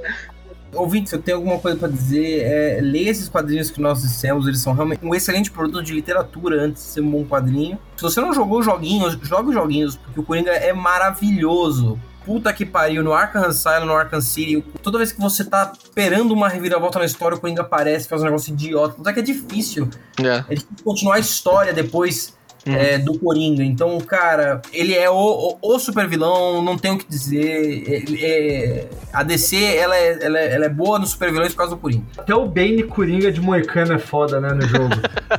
Ouvinte, 0.73 1.09
se 1.09 1.15
eu 1.15 1.21
tenho 1.21 1.37
alguma 1.37 1.57
coisa 1.59 1.77
pra 1.77 1.87
dizer, 1.87 2.41
é, 2.43 2.79
leia 2.81 3.09
esses 3.09 3.29
quadrinhos 3.29 3.71
que 3.71 3.79
nós 3.79 4.01
dissemos, 4.01 4.45
eles 4.47 4.59
são 4.59 4.73
realmente 4.73 4.99
um 5.03 5.15
excelente 5.15 5.49
produto 5.49 5.81
de 5.83 5.93
literatura 5.93 6.61
antes 6.61 6.83
de 6.83 6.89
ser 6.89 7.01
um 7.01 7.09
bom 7.09 7.23
quadrinho. 7.23 7.79
Se 7.95 8.03
você 8.03 8.19
não 8.19 8.33
jogou 8.33 8.61
joguinhos, 8.61 9.17
jogue 9.23 9.49
os 9.49 9.53
joguinhos, 9.55 9.95
porque 9.95 10.19
o 10.19 10.23
Coringa 10.23 10.51
é 10.51 10.73
maravilhoso. 10.73 11.97
Puta 12.27 12.51
que 12.51 12.65
pariu, 12.65 13.01
no 13.01 13.13
Arkham 13.13 13.45
Asylum, 13.45 13.85
no 13.85 13.93
Arkham 13.95 14.19
City, 14.21 14.61
toda 14.83 14.97
vez 14.97 15.13
que 15.13 15.19
você 15.21 15.45
tá 15.45 15.71
esperando 15.81 16.31
uma 16.33 16.49
reviravolta 16.49 16.99
na 16.99 17.05
história, 17.05 17.37
o 17.37 17.39
Coringa 17.39 17.61
aparece, 17.61 18.07
faz 18.07 18.21
um 18.21 18.25
negócio 18.25 18.51
idiota. 18.53 18.95
Tanto 18.97 19.09
é 19.09 19.13
que 19.13 19.19
é 19.21 19.23
difícil. 19.23 19.89
É. 20.19 20.43
É 20.51 20.55
difícil 20.55 20.83
continuar 20.83 21.15
a 21.15 21.19
história 21.19 21.71
depois 21.73 22.35
Uhum. 22.65 22.73
é, 22.75 22.97
do 22.97 23.17
Coringa. 23.17 23.63
Então, 23.63 23.97
cara, 24.01 24.61
ele 24.73 24.93
é 24.93 25.09
o, 25.09 25.15
o, 25.15 25.57
o 25.75 25.79
super 25.79 26.05
vilão, 26.05 26.61
não 26.61 26.77
tem 26.77 26.91
o 26.91 26.97
que 26.97 27.07
dizer. 27.07 27.89
Ele 27.89 28.19
é- 28.25 28.89
a 29.13 29.23
DC, 29.23 29.55
ela 29.77 29.95
é, 29.95 30.17
ela, 30.21 30.37
é, 30.37 30.53
ela 30.53 30.65
é 30.65 30.69
boa 30.69 30.99
nos 30.99 31.11
super 31.11 31.31
vilões 31.31 31.53
por 31.53 31.59
causa 31.59 31.75
do 31.75 31.79
Coringa. 31.81 32.03
Até 32.17 32.35
o 32.35 32.45
Bane 32.45 32.83
Coringa 32.83 33.31
de 33.31 33.39
Moicano 33.39 33.93
é 33.93 33.99
foda, 33.99 34.41
né, 34.41 34.49
no 34.49 34.63
jogo. 34.67 34.95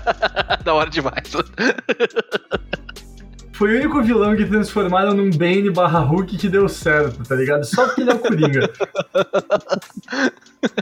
da 0.64 0.72
hora 0.72 0.88
demais. 0.88 1.30
Foi 3.58 3.74
o 3.74 3.76
único 3.76 4.00
vilão 4.02 4.36
que 4.36 4.46
transformaram 4.46 5.12
num 5.14 5.30
Bane 5.30 5.68
barra 5.70 5.98
Hulk 5.98 6.38
que 6.38 6.48
deu 6.48 6.68
certo, 6.68 7.26
tá 7.28 7.34
ligado? 7.34 7.64
Só 7.64 7.86
porque 7.86 8.02
ele 8.02 8.12
é 8.12 8.14
o 8.14 8.18
Coringa. 8.20 8.70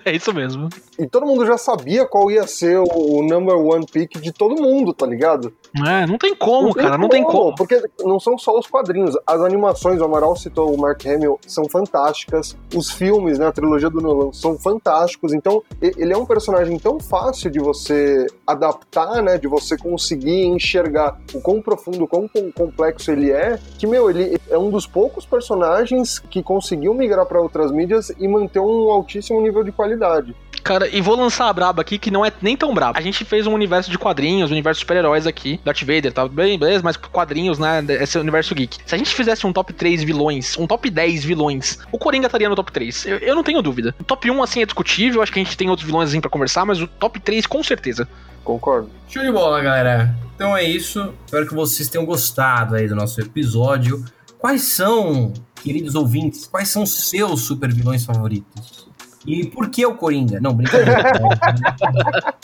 É 0.06 0.12
isso 0.16 0.32
mesmo. 0.32 0.70
E 0.98 1.06
todo 1.06 1.26
mundo 1.26 1.44
já 1.44 1.58
sabia 1.58 2.06
qual 2.06 2.30
ia 2.30 2.46
ser 2.46 2.78
o, 2.78 2.84
o 2.86 3.22
number 3.22 3.56
one 3.56 3.84
pick 3.84 4.18
de 4.18 4.32
todo 4.32 4.60
mundo, 4.60 4.94
tá 4.94 5.04
ligado? 5.04 5.52
É, 5.86 6.06
não 6.06 6.16
tem 6.16 6.34
como, 6.34 6.74
cara, 6.74 6.96
não 6.96 7.10
tem 7.10 7.22
como. 7.22 7.54
Porque 7.54 7.82
não 8.02 8.18
são 8.18 8.38
só 8.38 8.58
os 8.58 8.66
quadrinhos. 8.66 9.14
As 9.26 9.40
animações, 9.42 10.00
o 10.00 10.04
Amaral 10.04 10.34
citou 10.34 10.74
o 10.74 10.80
Mark 10.80 11.04
Hamill, 11.04 11.38
são 11.46 11.68
fantásticas. 11.68 12.56
Os 12.74 12.90
filmes, 12.90 13.38
né, 13.38 13.46
a 13.48 13.52
trilogia 13.52 13.90
do 13.90 14.00
Nolan, 14.00 14.32
são 14.32 14.58
fantásticos. 14.58 15.34
Então, 15.34 15.62
ele 15.80 16.12
é 16.12 16.16
um 16.16 16.24
personagem 16.24 16.78
tão 16.78 16.98
fácil 16.98 17.50
de 17.50 17.58
você 17.58 18.26
adaptar, 18.46 19.22
né, 19.22 19.36
de 19.36 19.46
você 19.46 19.76
conseguir 19.76 20.46
enxergar 20.46 21.18
o 21.34 21.40
quão 21.42 21.60
profundo, 21.60 22.04
o 22.04 22.08
quão 22.08 22.26
com- 22.26 22.50
complexo 22.66 23.12
ele 23.12 23.30
é, 23.30 23.58
que, 23.78 23.86
meu, 23.86 24.10
ele 24.10 24.38
é 24.50 24.58
um 24.58 24.70
dos 24.70 24.86
poucos 24.86 25.24
personagens 25.24 26.18
que 26.18 26.42
conseguiu 26.42 26.92
migrar 26.92 27.24
para 27.26 27.40
outras 27.40 27.70
mídias 27.70 28.10
e 28.18 28.26
manter 28.26 28.60
um 28.60 28.90
altíssimo 28.90 29.40
nível 29.40 29.62
de 29.62 29.70
qualidade. 29.70 30.34
Cara, 30.64 30.88
e 30.88 31.00
vou 31.00 31.14
lançar 31.14 31.48
a 31.48 31.52
braba 31.52 31.80
aqui 31.80 31.96
que 31.96 32.10
não 32.10 32.26
é 32.26 32.32
nem 32.42 32.56
tão 32.56 32.74
braba. 32.74 32.98
A 32.98 33.02
gente 33.02 33.24
fez 33.24 33.46
um 33.46 33.54
universo 33.54 33.88
de 33.88 33.96
quadrinhos, 33.96 34.50
um 34.50 34.52
universo 34.52 34.80
de 34.80 34.82
super-heróis 34.82 35.24
aqui. 35.24 35.60
Darth 35.64 35.82
Vader, 35.82 36.12
tá 36.12 36.26
bem, 36.26 36.58
beleza, 36.58 36.82
mas 36.82 36.96
quadrinhos, 36.96 37.56
né? 37.56 37.84
Esse 37.88 38.18
universo 38.18 38.52
geek. 38.52 38.78
Se 38.84 38.92
a 38.92 38.98
gente 38.98 39.14
fizesse 39.14 39.46
um 39.46 39.52
top 39.52 39.72
3 39.72 40.02
vilões, 40.02 40.58
um 40.58 40.66
top 40.66 40.90
10 40.90 41.24
vilões, 41.24 41.78
o 41.92 41.98
Coringa 41.98 42.26
estaria 42.26 42.48
no 42.48 42.56
top 42.56 42.72
3. 42.72 43.06
Eu, 43.06 43.18
eu 43.18 43.34
não 43.36 43.44
tenho 43.44 43.62
dúvida. 43.62 43.94
O 44.00 44.02
top 44.02 44.28
1, 44.28 44.42
assim, 44.42 44.60
é 44.60 44.64
discutível. 44.64 45.22
Acho 45.22 45.32
que 45.32 45.38
a 45.38 45.44
gente 45.44 45.56
tem 45.56 45.70
outros 45.70 45.86
vilões 45.86 46.08
assim 46.08 46.20
pra 46.20 46.28
conversar, 46.28 46.64
mas 46.64 46.82
o 46.82 46.88
top 46.88 47.20
3, 47.20 47.46
com 47.46 47.62
certeza. 47.62 48.08
Concordo. 48.46 48.88
Show 49.08 49.24
de 49.24 49.32
bola, 49.32 49.60
galera. 49.60 50.16
Então 50.36 50.56
é 50.56 50.62
isso. 50.62 51.12
Espero 51.24 51.48
que 51.48 51.54
vocês 51.54 51.88
tenham 51.88 52.06
gostado 52.06 52.76
aí 52.76 52.86
do 52.86 52.94
nosso 52.94 53.20
episódio. 53.20 54.04
Quais 54.38 54.62
são, 54.62 55.34
queridos 55.56 55.96
ouvintes, 55.96 56.46
quais 56.46 56.68
são 56.68 56.84
os 56.84 57.08
seus 57.08 57.42
super 57.42 57.74
vilões 57.74 58.04
favoritos? 58.04 58.86
E 59.26 59.46
por 59.46 59.68
que 59.68 59.84
o 59.84 59.96
Coringa? 59.96 60.38
Não, 60.40 60.54
brincadeira. 60.54 61.02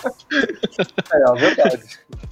É, 1.13 1.29
a 1.29 1.33
verdade. 1.35 1.79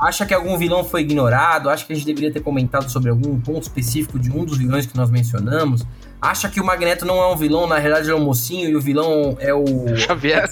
Acha 0.00 0.24
que 0.24 0.32
algum 0.32 0.56
vilão 0.56 0.82
foi 0.82 1.02
ignorado? 1.02 1.68
Acha 1.68 1.84
que 1.86 1.92
a 1.92 1.96
gente 1.96 2.06
deveria 2.06 2.32
ter 2.32 2.40
comentado 2.40 2.90
sobre 2.90 3.10
algum 3.10 3.38
ponto 3.38 3.62
específico 3.62 4.18
de 4.18 4.30
um 4.30 4.44
dos 4.44 4.56
vilões 4.56 4.86
que 4.86 4.96
nós 4.96 5.10
mencionamos? 5.10 5.86
Acha 6.20 6.48
que 6.48 6.60
o 6.60 6.64
Magneto 6.64 7.06
não 7.06 7.22
é 7.22 7.32
um 7.32 7.36
vilão, 7.36 7.66
na 7.66 7.78
realidade 7.78 8.06
ele 8.06 8.12
é 8.12 8.20
um 8.20 8.24
mocinho 8.24 8.68
e 8.68 8.76
o 8.76 8.80
vilão 8.80 9.36
é 9.40 9.54
o. 9.54 9.64
Xavier. 9.96 10.50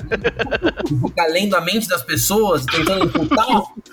que 0.87 0.97
fica 0.97 1.27
lendo 1.27 1.55
a 1.57 1.61
mente 1.61 1.89
das 1.89 2.03
pessoas, 2.03 2.65
tentando 2.65 3.05
imputar 3.05 3.47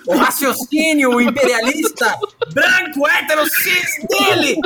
o 0.06 0.16
raciocínio 0.16 1.20
imperialista 1.20 2.16
branco, 2.54 3.06
hétero, 3.06 3.46
cis 3.46 4.06
dele! 4.08 4.56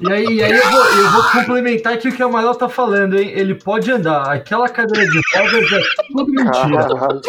E 0.00 0.12
aí, 0.12 0.24
e 0.24 0.42
aí 0.42 0.52
eu, 0.52 0.70
vou, 0.70 0.84
eu 0.84 1.10
vou 1.10 1.22
complementar 1.32 1.92
aqui 1.94 2.08
o 2.08 2.12
que 2.12 2.22
o 2.22 2.26
Amaral 2.26 2.54
tá 2.54 2.68
falando, 2.68 3.18
hein? 3.18 3.30
Ele 3.34 3.54
pode 3.54 3.90
andar. 3.90 4.32
Aquela 4.32 4.68
cadeira 4.68 5.06
de 5.06 5.20
rodas 5.34 5.72
é 5.72 5.82
tudo 6.08 6.32
mentira. 6.32 6.88
Caralho. 6.88 7.20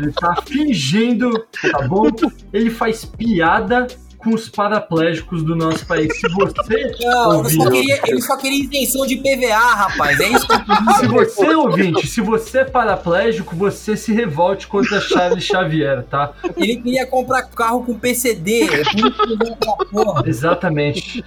Ele 0.00 0.12
tá 0.12 0.36
fingindo, 0.46 1.46
tá 1.70 1.82
bom? 1.88 2.08
Ele 2.52 2.70
faz 2.70 3.04
piada 3.04 3.86
com 4.24 4.34
os 4.34 4.48
paraplégicos 4.48 5.42
do 5.42 5.54
nosso 5.54 5.86
país. 5.86 6.08
Se 6.16 6.26
você. 6.28 6.94
Não, 7.04 7.40
ele 7.40 7.50
só, 7.50 7.70
queria, 7.70 8.00
ele 8.06 8.22
só 8.22 8.36
queria 8.38 8.64
isenção 8.64 9.06
de 9.06 9.16
PVA, 9.16 9.74
rapaz. 9.74 10.18
É 10.18 10.28
isso 10.28 10.46
que 10.46 10.54
eu 10.54 10.64
queria. 10.64 10.94
Se 10.94 11.06
você, 11.06 11.54
ouvinte, 11.54 12.06
se 12.06 12.20
você 12.20 12.58
é 12.58 12.64
paraplégico, 12.64 13.54
você 13.54 13.96
se 13.96 14.12
revolte 14.12 14.66
contra 14.66 15.00
Charles 15.00 15.44
Xavier, 15.44 16.04
tá? 16.04 16.32
Ele 16.56 16.76
queria 16.76 17.06
comprar 17.06 17.42
carro 17.42 17.84
com 17.84 17.98
PCD. 17.98 18.62
É. 18.64 20.28
Exatamente. 20.28 21.22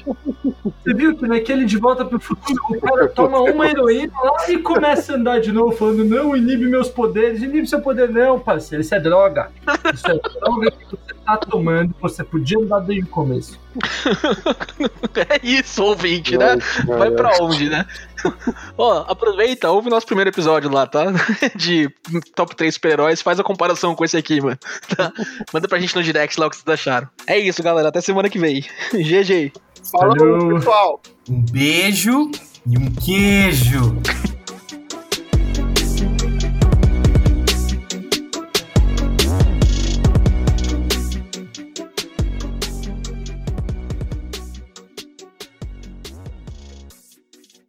Você 0.63 0.93
viu 0.93 1.15
que 1.15 1.27
naquele 1.27 1.65
De 1.65 1.77
Volta 1.77 2.03
pro 2.03 2.19
Futuro, 2.19 2.59
o 2.69 2.81
cara 2.81 3.07
toma 3.09 3.39
uma 3.41 3.67
heroína 3.67 4.13
lá 4.23 4.49
e 4.49 4.57
começa 4.57 5.13
a 5.13 5.15
andar 5.15 5.39
de 5.39 5.51
novo, 5.51 5.75
falando: 5.75 6.03
não, 6.03 6.35
inibe 6.35 6.67
meus 6.67 6.89
poderes. 6.89 7.41
Inibe 7.41 7.67
seu 7.67 7.81
poder, 7.81 8.09
não, 8.09 8.39
parceiro. 8.39 8.81
Isso 8.81 8.95
é 8.95 8.99
droga. 8.99 9.51
Isso 9.93 10.07
é 10.07 10.15
droga 10.15 10.71
que 10.71 10.85
você 10.89 11.16
tá 11.27 11.37
tomando. 11.37 11.93
Você 12.01 12.23
podia 12.23 12.57
andar 12.57 12.79
desde 12.79 13.05
o 13.05 13.09
começo. 13.09 13.59
É 15.17 15.39
isso, 15.43 15.83
ouvinte, 15.83 16.37
né? 16.37 16.57
Vai 16.85 17.09
pra 17.09 17.31
onde, 17.41 17.69
né? 17.69 17.85
Ó, 18.77 19.03
aproveita, 19.07 19.69
ouve 19.69 19.87
o 19.87 19.89
nosso 19.89 20.05
primeiro 20.05 20.29
episódio 20.29 20.71
lá, 20.71 20.85
tá? 20.85 21.05
De 21.55 21.89
top 22.35 22.55
3 22.55 22.75
super-heróis, 22.75 23.21
faz 23.21 23.39
a 23.39 23.43
comparação 23.43 23.95
com 23.95 24.05
esse 24.05 24.15
aqui, 24.15 24.39
mano. 24.39 24.57
Tá? 24.95 25.11
Manda 25.51 25.67
pra 25.67 25.79
gente 25.79 25.95
no 25.95 26.03
direct 26.03 26.39
lá 26.39 26.45
o 26.45 26.49
que 26.51 26.57
vocês 26.57 26.67
acharam. 26.67 27.09
É 27.25 27.37
isso, 27.37 27.63
galera. 27.63 27.89
Até 27.89 27.99
semana 27.99 28.29
que 28.29 28.37
vem. 28.37 28.63
GG. 28.93 29.53
Falou, 29.91 30.55
pessoal. 30.55 31.01
Um 31.27 31.41
beijo 31.41 32.29
e 32.67 32.77
um 32.77 32.91
queijo. 32.91 33.97